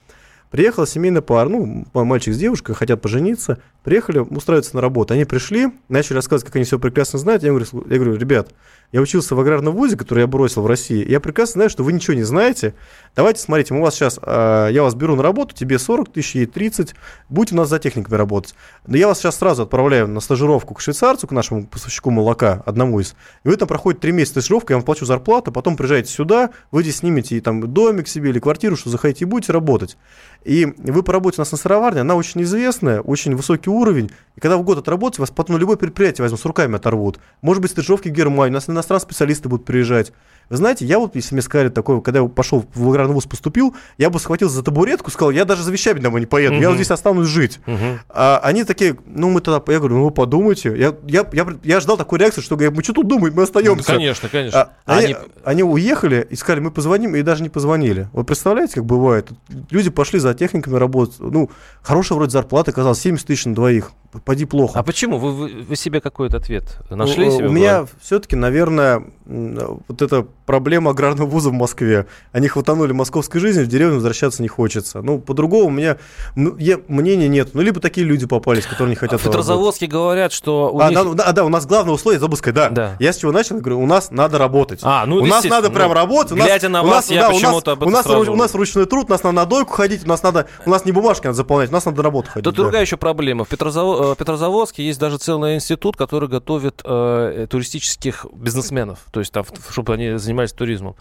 Приехала 0.54 0.86
семейная 0.86 1.24
пара, 1.24 1.50
ну, 1.50 1.84
мальчик 1.96 2.32
с 2.32 2.38
девушкой, 2.38 2.76
хотят 2.76 3.02
пожениться, 3.02 3.58
приехали 3.84 4.20
устраиваться 4.20 4.76
на 4.76 4.82
работу. 4.82 5.16
Они 5.16 5.26
пришли, 5.26 5.70
начали 5.90 6.14
рассказывать, 6.14 6.46
как 6.46 6.58
они 6.58 6.64
все 6.64 6.78
прекрасно 6.78 7.18
знают. 7.18 7.42
Я 7.42 7.50
говорю, 7.50 7.66
я 7.90 7.96
говорю, 7.96 8.16
ребят, 8.18 8.50
я 8.92 9.02
учился 9.02 9.34
в 9.34 9.40
аграрном 9.40 9.76
вузе, 9.76 9.98
который 9.98 10.20
я 10.20 10.28
бросил 10.28 10.62
в 10.62 10.68
России. 10.68 11.10
Я 11.10 11.20
прекрасно 11.20 11.54
знаю, 11.54 11.70
что 11.72 11.84
вы 11.84 11.92
ничего 11.92 12.14
не 12.14 12.22
знаете. 12.22 12.76
Давайте, 13.16 13.42
смотрите, 13.42 13.74
мы 13.74 13.82
вас 13.82 13.96
сейчас, 13.96 14.20
э, 14.22 14.70
я 14.72 14.84
вас 14.84 14.94
беру 14.94 15.16
на 15.16 15.24
работу, 15.24 15.56
тебе 15.56 15.80
40 15.80 16.14
тысяч, 16.14 16.36
ей 16.36 16.46
30, 16.46 16.94
будете 17.30 17.56
у 17.56 17.58
нас 17.58 17.70
за 17.70 17.80
техниками 17.80 18.16
работать. 18.16 18.54
Но 18.86 18.96
я 18.96 19.08
вас 19.08 19.18
сейчас 19.18 19.38
сразу 19.38 19.64
отправляю 19.64 20.08
на 20.08 20.20
стажировку 20.20 20.76
к 20.76 20.82
швейцарцу, 20.82 21.28
к 21.28 21.32
нашему 21.32 21.66
поставщику 21.66 22.12
молока, 22.12 22.62
одному 22.68 23.00
из. 23.00 23.16
И 23.44 23.48
вы 23.48 23.58
там 23.58 23.68
проходите 23.68 24.02
3 24.02 24.12
месяца 24.12 24.42
стажировка, 24.42 24.74
я 24.74 24.78
вам 24.78 24.86
плачу 24.86 25.06
зарплату, 25.08 25.52
потом 25.52 25.76
приезжаете 25.76 26.12
сюда, 26.12 26.52
вы 26.70 26.84
здесь 26.84 26.98
снимете 26.98 27.42
там 27.42 27.74
домик 27.74 28.08
себе 28.08 28.30
или 28.30 28.38
квартиру, 28.38 28.76
что 28.76 28.92
захотите, 28.92 29.26
и 29.26 29.28
будете 29.28 29.52
работать. 29.52 29.98
И 30.44 30.66
вы 30.66 31.04
поработаете 31.04 31.42
у 31.42 31.44
нас 31.44 31.52
на 31.52 31.58
сыроварне, 31.58 32.02
она 32.02 32.16
очень 32.16 32.42
известная, 32.44 33.02
очень 33.02 33.36
высокий 33.36 33.70
уровень. 33.70 34.12
И 34.36 34.40
когда 34.40 34.58
в 34.58 34.64
год 34.64 34.78
отработаете, 34.78 35.22
вас 35.22 35.32
потом 35.32 35.58
любое 35.58 35.78
предприятие 35.78 36.24
возьмут, 36.24 36.42
с 36.42 36.46
руками 36.46 36.76
оторвут. 36.76 37.20
Может 37.42 37.62
быть, 37.62 37.72
стажировки 37.72 38.10
в 38.10 38.12
Германии, 38.12 38.52
у 38.52 38.56
нас 38.56 38.70
иностранные 38.70 39.02
специалисты 39.02 39.48
будут 39.48 39.66
приезжать. 39.66 40.12
Вы 40.50 40.58
знаете, 40.58 40.86
я 40.86 41.00
вот, 41.00 41.16
если 41.16 41.36
мне 41.36 41.42
сказали 41.42 41.70
такое, 41.70 42.02
когда 42.02 42.20
я 42.20 42.28
пошел 42.28 42.66
в 42.74 42.90
аграрный 42.90 43.14
вуз, 43.14 43.26
поступил, 43.26 43.76
я 43.98 44.10
бы 44.10 44.20
схватился 44.20 44.56
за 44.56 44.64
табуретку, 44.64 45.10
сказал, 45.10 45.32
я 45.32 45.46
даже 45.46 45.64
за 45.64 45.72
вещами 45.72 46.00
домой 46.00 46.20
не 46.20 46.26
поеду, 46.26 46.56
uh-huh. 46.56 46.62
я 46.62 46.70
вот 46.70 46.76
здесь 46.76 46.92
останусь 46.92 47.28
жить. 47.28 47.60
Uh-huh. 47.66 47.98
А 48.10 48.42
они 48.44 48.66
такие, 48.66 48.98
ну 49.06 49.30
мы 49.30 49.40
тогда, 49.40 49.64
я 49.72 49.80
говорю, 49.80 49.98
ну 49.98 50.04
вы 50.06 50.12
подумайте. 50.12 50.76
Я, 50.78 50.94
я, 51.08 51.26
я, 51.32 51.48
я 51.64 51.80
ждал 51.80 51.96
такой 51.96 52.20
реакции, 52.20 52.42
что 52.42 52.56
говорят, 52.58 52.76
мы 52.76 52.84
что 52.84 52.92
тут 52.92 53.08
думаем, 53.08 53.34
мы 53.36 53.44
остаемся. 53.44 53.92
Ну, 53.94 53.98
конечно, 53.98 54.28
конечно. 54.28 54.60
А, 54.60 54.98
они, 54.98 55.06
они... 55.06 55.16
они 55.46 55.64
уехали 55.64 56.28
и 56.30 56.36
сказали, 56.36 56.60
мы 56.60 56.72
позвоним, 56.72 57.16
и 57.16 57.22
даже 57.22 57.42
не 57.42 57.50
позвонили. 57.50 58.10
Вы 58.12 58.26
представляете, 58.26 58.76
как 58.76 58.86
бывает? 58.86 59.30
Люди 59.70 59.90
пошли 59.90 60.20
за 60.20 60.33
техниками 60.34 60.76
работать, 60.76 61.16
ну, 61.20 61.50
хорошая 61.82 62.18
вроде 62.18 62.32
зарплата, 62.32 62.72
казалось, 62.72 63.00
70 63.00 63.28
тысяч 63.28 63.46
на 63.46 63.56
двоих 63.56 63.92
поди 64.26 64.46
плохо. 64.46 64.80
А 64.80 64.84
почему? 64.84 65.18
Вы, 65.18 65.32
вы, 65.32 65.50
вы 65.64 65.76
себе 65.76 66.02
какой-то 66.02 66.38
ответ 66.38 66.78
нашли? 66.90 67.28
Ну, 67.28 67.48
у 67.48 67.52
меня 67.52 67.86
все-таки, 68.02 68.36
наверное, 68.36 69.04
вот 69.26 70.02
эта 70.02 70.26
проблема 70.46 70.92
аграрного 70.92 71.28
вуза 71.28 71.50
в 71.50 71.54
Москве. 71.54 72.08
Они 72.32 72.48
хватанули 72.48 72.92
московской 72.92 73.40
жизни, 73.40 73.64
в 73.64 73.68
деревню 73.68 73.96
возвращаться 73.96 74.42
не 74.42 74.48
хочется. 74.48 75.02
Ну, 75.02 75.20
по-другому 75.20 75.68
у 75.68 75.72
меня 75.72 75.98
я, 76.36 76.80
мнения 76.88 77.28
нет. 77.28 77.50
Ну, 77.54 77.62
либо 77.62 77.80
такие 77.80 78.06
люди 78.06 78.26
попались, 78.26 78.66
которые 78.66 78.92
не 78.92 78.96
хотят 78.96 79.16
а 79.16 79.18
В 79.18 79.24
Петрозаводске 79.24 79.88
говорят, 79.88 80.32
что 80.32 80.72
у 80.74 80.80
а, 80.80 80.90
них... 80.90 80.98
да, 80.98 81.26
да, 81.26 81.32
да, 81.32 81.46
у 81.46 81.50
нас 81.50 81.66
главное 81.66 81.94
условие, 81.94 82.20
сказать, 82.36 82.56
да. 82.56 82.70
да. 82.70 82.96
Я 83.00 83.14
с 83.14 83.18
чего 83.18 83.32
начал, 83.32 83.58
говорю, 83.58 83.82
у 83.82 83.86
нас 83.86 84.12
надо 84.12 84.38
работать. 84.38 84.80
А, 84.84 85.06
ну, 85.06 85.18
у 85.18 85.26
нас 85.26 85.44
надо 85.46 85.70
прям 85.70 85.90
ну, 85.90 85.94
работать. 85.94 86.34
У 86.34 86.36
нас, 86.36 86.48
глядя 86.48 86.70
на 86.70 86.82
у 86.82 86.86
вас, 86.86 86.96
нас, 86.96 87.12
я 87.12 87.22
да, 87.22 87.30
почему-то 87.30 87.78
у 87.80 87.90
нас, 87.90 88.06
у 88.06 88.12
нас, 88.12 88.28
у 88.28 88.36
нас 88.36 88.56
ручной 88.56 88.86
труд, 88.86 89.06
у 89.08 89.12
нас 89.12 89.24
надо 89.24 89.36
на 89.36 89.46
дойку 89.46 89.74
ходить, 89.74 90.06
у 90.06 90.08
нас 90.08 90.24
надо, 90.24 90.48
у 90.66 90.70
нас 90.70 90.86
не 90.86 90.92
бумажки 90.92 91.26
надо 91.26 91.38
заполнять, 91.38 91.70
у 91.70 91.74
нас 91.74 91.86
надо 91.86 91.98
на 91.98 92.04
работу 92.04 92.30
ходить. 92.30 92.44
Тут 92.44 92.56
да. 92.56 92.64
другая 92.64 92.82
еще 92.82 92.98
проблема. 92.98 93.46
В 93.46 93.50
Петрозав... 93.50 93.86
Э, 94.04 94.16
Петрозаводске 94.18 94.86
есть 94.86 95.00
даже 95.00 95.18
целый 95.18 95.56
институт, 95.56 95.96
который 95.96 96.28
готовит 96.28 96.82
э, 96.84 97.48
туристических 97.50 98.26
бизнесменов, 98.34 99.00
то 99.12 99.20
есть 99.20 99.32
там, 99.32 99.46
чтобы 99.70 99.94
они 99.94 100.18
занимались 100.18 100.52
туризмом. 100.52 100.96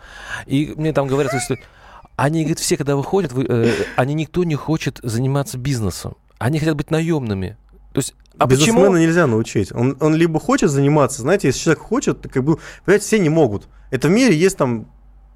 И 0.46 0.72
мне 0.76 0.92
там 0.92 1.06
говорят, 1.06 1.32
если 1.32 1.60
они, 2.16 2.42
говорят, 2.42 2.60
все, 2.60 2.76
когда 2.76 2.94
выходят, 2.94 3.32
вы, 3.32 3.46
э, 3.48 3.72
они 3.96 4.14
никто 4.14 4.44
не 4.44 4.54
хочет 4.54 5.00
заниматься 5.02 5.58
бизнесом. 5.58 6.16
Они 6.38 6.58
хотят 6.58 6.76
быть 6.76 6.90
наемными. 6.90 7.56
То 7.92 7.98
есть, 7.98 8.14
а 8.38 8.46
Бизнесмена 8.46 8.80
почему? 8.80 8.96
нельзя 8.96 9.26
научить. 9.26 9.72
Он, 9.72 9.96
он 10.00 10.14
либо 10.14 10.40
хочет 10.40 10.70
заниматься, 10.70 11.22
знаете, 11.22 11.48
если 11.48 11.60
человек 11.60 11.82
хочет, 11.82 12.26
как 12.32 12.44
бы, 12.44 12.58
понимаете, 12.84 13.06
все 13.06 13.18
не 13.18 13.28
могут. 13.28 13.68
Это 13.90 14.08
в 14.08 14.10
мире 14.10 14.36
есть 14.36 14.56
там 14.56 14.86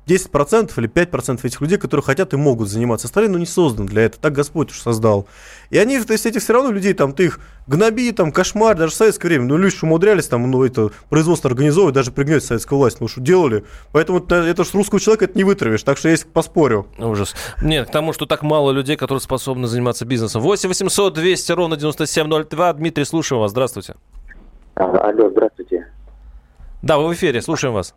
10% 0.07 0.73
или 0.77 0.89
5% 0.89 1.41
этих 1.43 1.61
людей, 1.61 1.79
которые 1.79 2.05
хотят 2.05 2.33
и 2.33 2.37
могут 2.37 2.69
заниматься. 2.69 3.09
Остальные, 3.09 3.33
ну, 3.33 3.39
не 3.39 3.47
созданы 3.47 3.89
для 3.89 4.03
этого. 4.03 4.23
Так 4.23 4.35
Господь 4.35 4.71
уж 4.71 4.81
создал. 4.81 5.27
И 5.71 5.79
они, 5.79 6.01
то 6.01 6.13
есть, 6.13 6.27
этих 6.27 6.43
все 6.43 6.53
равно 6.53 6.71
людей, 6.71 6.95
там, 6.95 7.13
ты 7.13 7.25
их 7.25 7.41
гноби, 7.67 8.13
там, 8.13 8.31
кошмар, 8.31 8.77
даже 8.77 8.93
в 8.93 8.95
советское 8.95 9.29
время. 9.29 9.47
Ну, 9.47 9.57
люди 9.57 9.75
умудрялись 9.83 10.29
там, 10.29 10.49
ну, 10.49 10.63
это 10.63 10.91
производство 11.09 11.51
организовывать, 11.51 11.95
даже 11.95 12.13
пригнать 12.13 12.45
советскую 12.45 12.79
власть, 12.79 13.01
ну, 13.01 13.09
что 13.09 13.21
делали. 13.21 13.65
Поэтому 13.93 14.21
это, 14.21 14.37
это 14.37 14.65
ж 14.65 14.75
русского 14.75 15.01
человека 15.01 15.25
это 15.25 15.37
не 15.37 15.45
вытравишь. 15.45 15.83
Так 15.83 15.99
что 15.99 16.09
я 16.09 16.17
поспорю. 16.33 16.87
Ужас. 16.99 17.35
Нет, 17.61 17.89
к 17.89 17.91
тому, 17.91 18.13
что 18.13 18.27
так 18.27 18.43
мало 18.43 18.71
людей, 18.71 18.97
которые 18.97 19.21
способны 19.21 19.67
заниматься 19.67 20.05
бизнесом. 20.05 20.41
8 20.41 20.69
800 20.69 21.15
200 21.15 21.53
ровно 21.53 21.77
9702. 21.77 22.73
Дмитрий, 22.75 23.05
слушаем 23.05 23.41
вас. 23.41 23.51
Здравствуйте. 23.51 23.97
Алло, 24.77 25.31
здравствуйте. 25.31 25.87
Да, 26.83 26.99
вы 26.99 27.09
в 27.09 27.15
эфире, 27.15 27.43
слушаем 27.43 27.75
вас. 27.75 27.95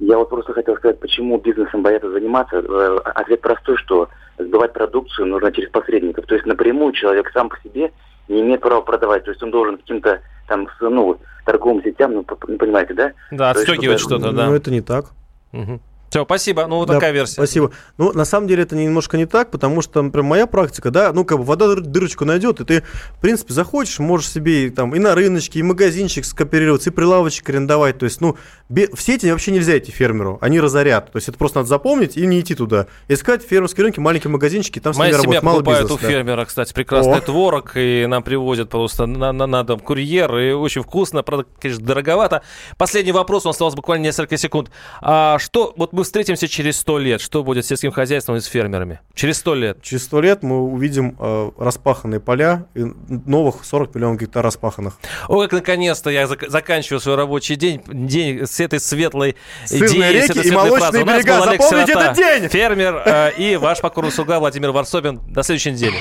Я 0.00 0.16
вот 0.16 0.30
просто 0.30 0.54
хотел 0.54 0.76
сказать, 0.76 0.98
почему 0.98 1.38
бизнесом 1.38 1.82
боятся 1.82 2.10
заниматься. 2.10 2.56
Э, 2.56 2.98
ответ 3.04 3.42
простой, 3.42 3.76
что 3.76 4.08
сбывать 4.38 4.72
продукцию 4.72 5.26
нужно 5.26 5.52
через 5.52 5.70
посредников. 5.70 6.24
То 6.26 6.34
есть 6.34 6.46
напрямую 6.46 6.92
человек 6.94 7.30
сам 7.32 7.50
по 7.50 7.58
себе 7.62 7.92
не 8.28 8.40
имеет 8.40 8.62
права 8.62 8.80
продавать. 8.80 9.24
То 9.24 9.30
есть 9.30 9.42
он 9.42 9.50
должен 9.50 9.76
каким-то 9.76 10.20
там, 10.48 10.68
ну, 10.80 11.18
торговым 11.44 11.82
сетям, 11.82 12.14
ну, 12.14 12.24
понимаете, 12.24 12.94
да? 12.94 13.12
Да, 13.30 13.50
отстегивать 13.50 14.00
что-то, 14.00 14.32
да. 14.32 14.46
Ну, 14.46 14.54
это 14.54 14.70
не 14.70 14.80
так. 14.80 15.06
Угу. 15.52 15.80
Все, 16.10 16.24
спасибо. 16.24 16.66
Ну, 16.66 16.76
вот 16.78 16.88
да, 16.88 16.94
такая 16.94 17.12
версия. 17.12 17.34
Спасибо. 17.34 17.70
Ну, 17.96 18.12
на 18.12 18.24
самом 18.24 18.48
деле 18.48 18.64
это 18.64 18.74
немножко 18.74 19.16
не 19.16 19.26
так, 19.26 19.52
потому 19.52 19.80
что, 19.80 20.02
например, 20.02 20.24
моя 20.24 20.46
практика, 20.48 20.90
да, 20.90 21.12
ну, 21.12 21.24
как 21.24 21.38
бы 21.38 21.44
вода 21.44 21.72
дырочку 21.76 22.24
найдет, 22.24 22.60
и 22.60 22.64
ты, 22.64 22.82
в 23.16 23.20
принципе, 23.20 23.54
захочешь, 23.54 24.00
можешь 24.00 24.28
себе 24.28 24.66
и, 24.66 24.70
там 24.70 24.92
и 24.96 24.98
на 24.98 25.14
рыночке, 25.14 25.60
и 25.60 25.62
магазинчик 25.62 26.24
скооперироваться, 26.24 26.90
и 26.90 26.92
прилавочек 26.92 27.48
арендовать. 27.48 27.98
То 27.98 28.04
есть, 28.06 28.20
ну, 28.20 28.36
в 28.68 28.96
сети 28.98 29.30
вообще 29.30 29.52
нельзя 29.52 29.78
идти 29.78 29.92
фермеру, 29.92 30.38
они 30.40 30.58
разорят. 30.58 31.12
То 31.12 31.16
есть, 31.16 31.28
это 31.28 31.38
просто 31.38 31.60
надо 31.60 31.68
запомнить 31.68 32.16
и 32.16 32.26
не 32.26 32.40
идти 32.40 32.56
туда. 32.56 32.88
Искать 33.06 33.44
фермерские 33.44 33.84
рынки, 33.84 34.00
маленькие 34.00 34.32
магазинчики, 34.32 34.80
там 34.80 34.92
Моя 34.96 35.16
с 35.16 35.22
ними 35.22 35.36
работает 35.36 35.44
мало 35.44 35.62
бизнеса. 35.62 35.94
у 35.94 35.98
да. 35.98 36.08
фермера, 36.08 36.44
кстати, 36.44 36.72
прекрасный 36.72 37.18
О. 37.18 37.20
творог, 37.20 37.76
и 37.76 38.06
нам 38.08 38.24
привозят 38.24 38.68
просто 38.68 39.06
на, 39.06 39.30
на, 39.30 39.46
на 39.46 39.62
дом 39.62 39.78
курьер, 39.78 40.36
и 40.36 40.50
очень 40.50 40.82
вкусно, 40.82 41.22
правда, 41.22 41.46
конечно, 41.60 41.84
дороговато. 41.84 42.42
Последний 42.76 43.12
вопрос, 43.12 43.44
у 43.44 43.48
нас 43.50 43.54
осталось 43.54 43.76
буквально 43.76 44.02
несколько 44.02 44.36
секунд. 44.36 44.72
А 45.00 45.38
что, 45.38 45.72
вот 45.76 45.92
мы 45.92 45.99
мы 46.00 46.04
встретимся 46.04 46.48
через 46.48 46.78
сто 46.78 46.98
лет, 46.98 47.20
что 47.20 47.44
будет 47.44 47.66
с 47.66 47.68
сельским 47.68 47.92
хозяйством 47.92 48.36
и 48.36 48.40
с 48.40 48.46
фермерами? 48.46 49.00
Через 49.14 49.36
сто 49.36 49.54
лет. 49.54 49.82
Через 49.82 50.04
сто 50.04 50.22
лет 50.22 50.42
мы 50.42 50.58
увидим 50.62 51.14
э, 51.18 51.50
распаханные 51.58 52.20
поля 52.20 52.64
и 52.74 52.86
новых 53.26 53.66
40 53.66 53.94
миллионов 53.94 54.18
гектар 54.18 54.42
распаханных. 54.42 54.98
О, 55.28 55.42
как 55.42 55.52
наконец-то 55.52 56.08
я 56.08 56.24
зак- 56.24 56.48
заканчиваю 56.48 57.00
свой 57.00 57.16
рабочий 57.16 57.56
день, 57.56 57.82
день 57.86 58.46
с 58.46 58.60
этой 58.60 58.80
светлой 58.80 59.36
Сырные 59.66 59.88
идеей, 59.88 60.22
реки 60.22 60.48
и 60.48 60.50
молочные 60.50 61.04
берега. 61.04 61.42
Запомните 61.42 61.92
этот 61.92 62.16
день! 62.16 62.48
Фермер 62.48 63.02
э, 63.04 63.32
и 63.36 63.56
ваш 63.56 63.82
покорный 63.82 64.10
слуга 64.10 64.38
Владимир 64.38 64.70
Варсобин. 64.70 65.20
До 65.28 65.42
следующей 65.42 65.72
недели. 65.72 65.96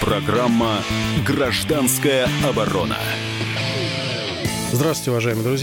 Программа 0.00 0.76
«Гражданская 1.26 2.28
оборона». 2.48 2.98
Здравствуйте, 4.72 5.10
уважаемые 5.10 5.44
друзья. 5.44 5.60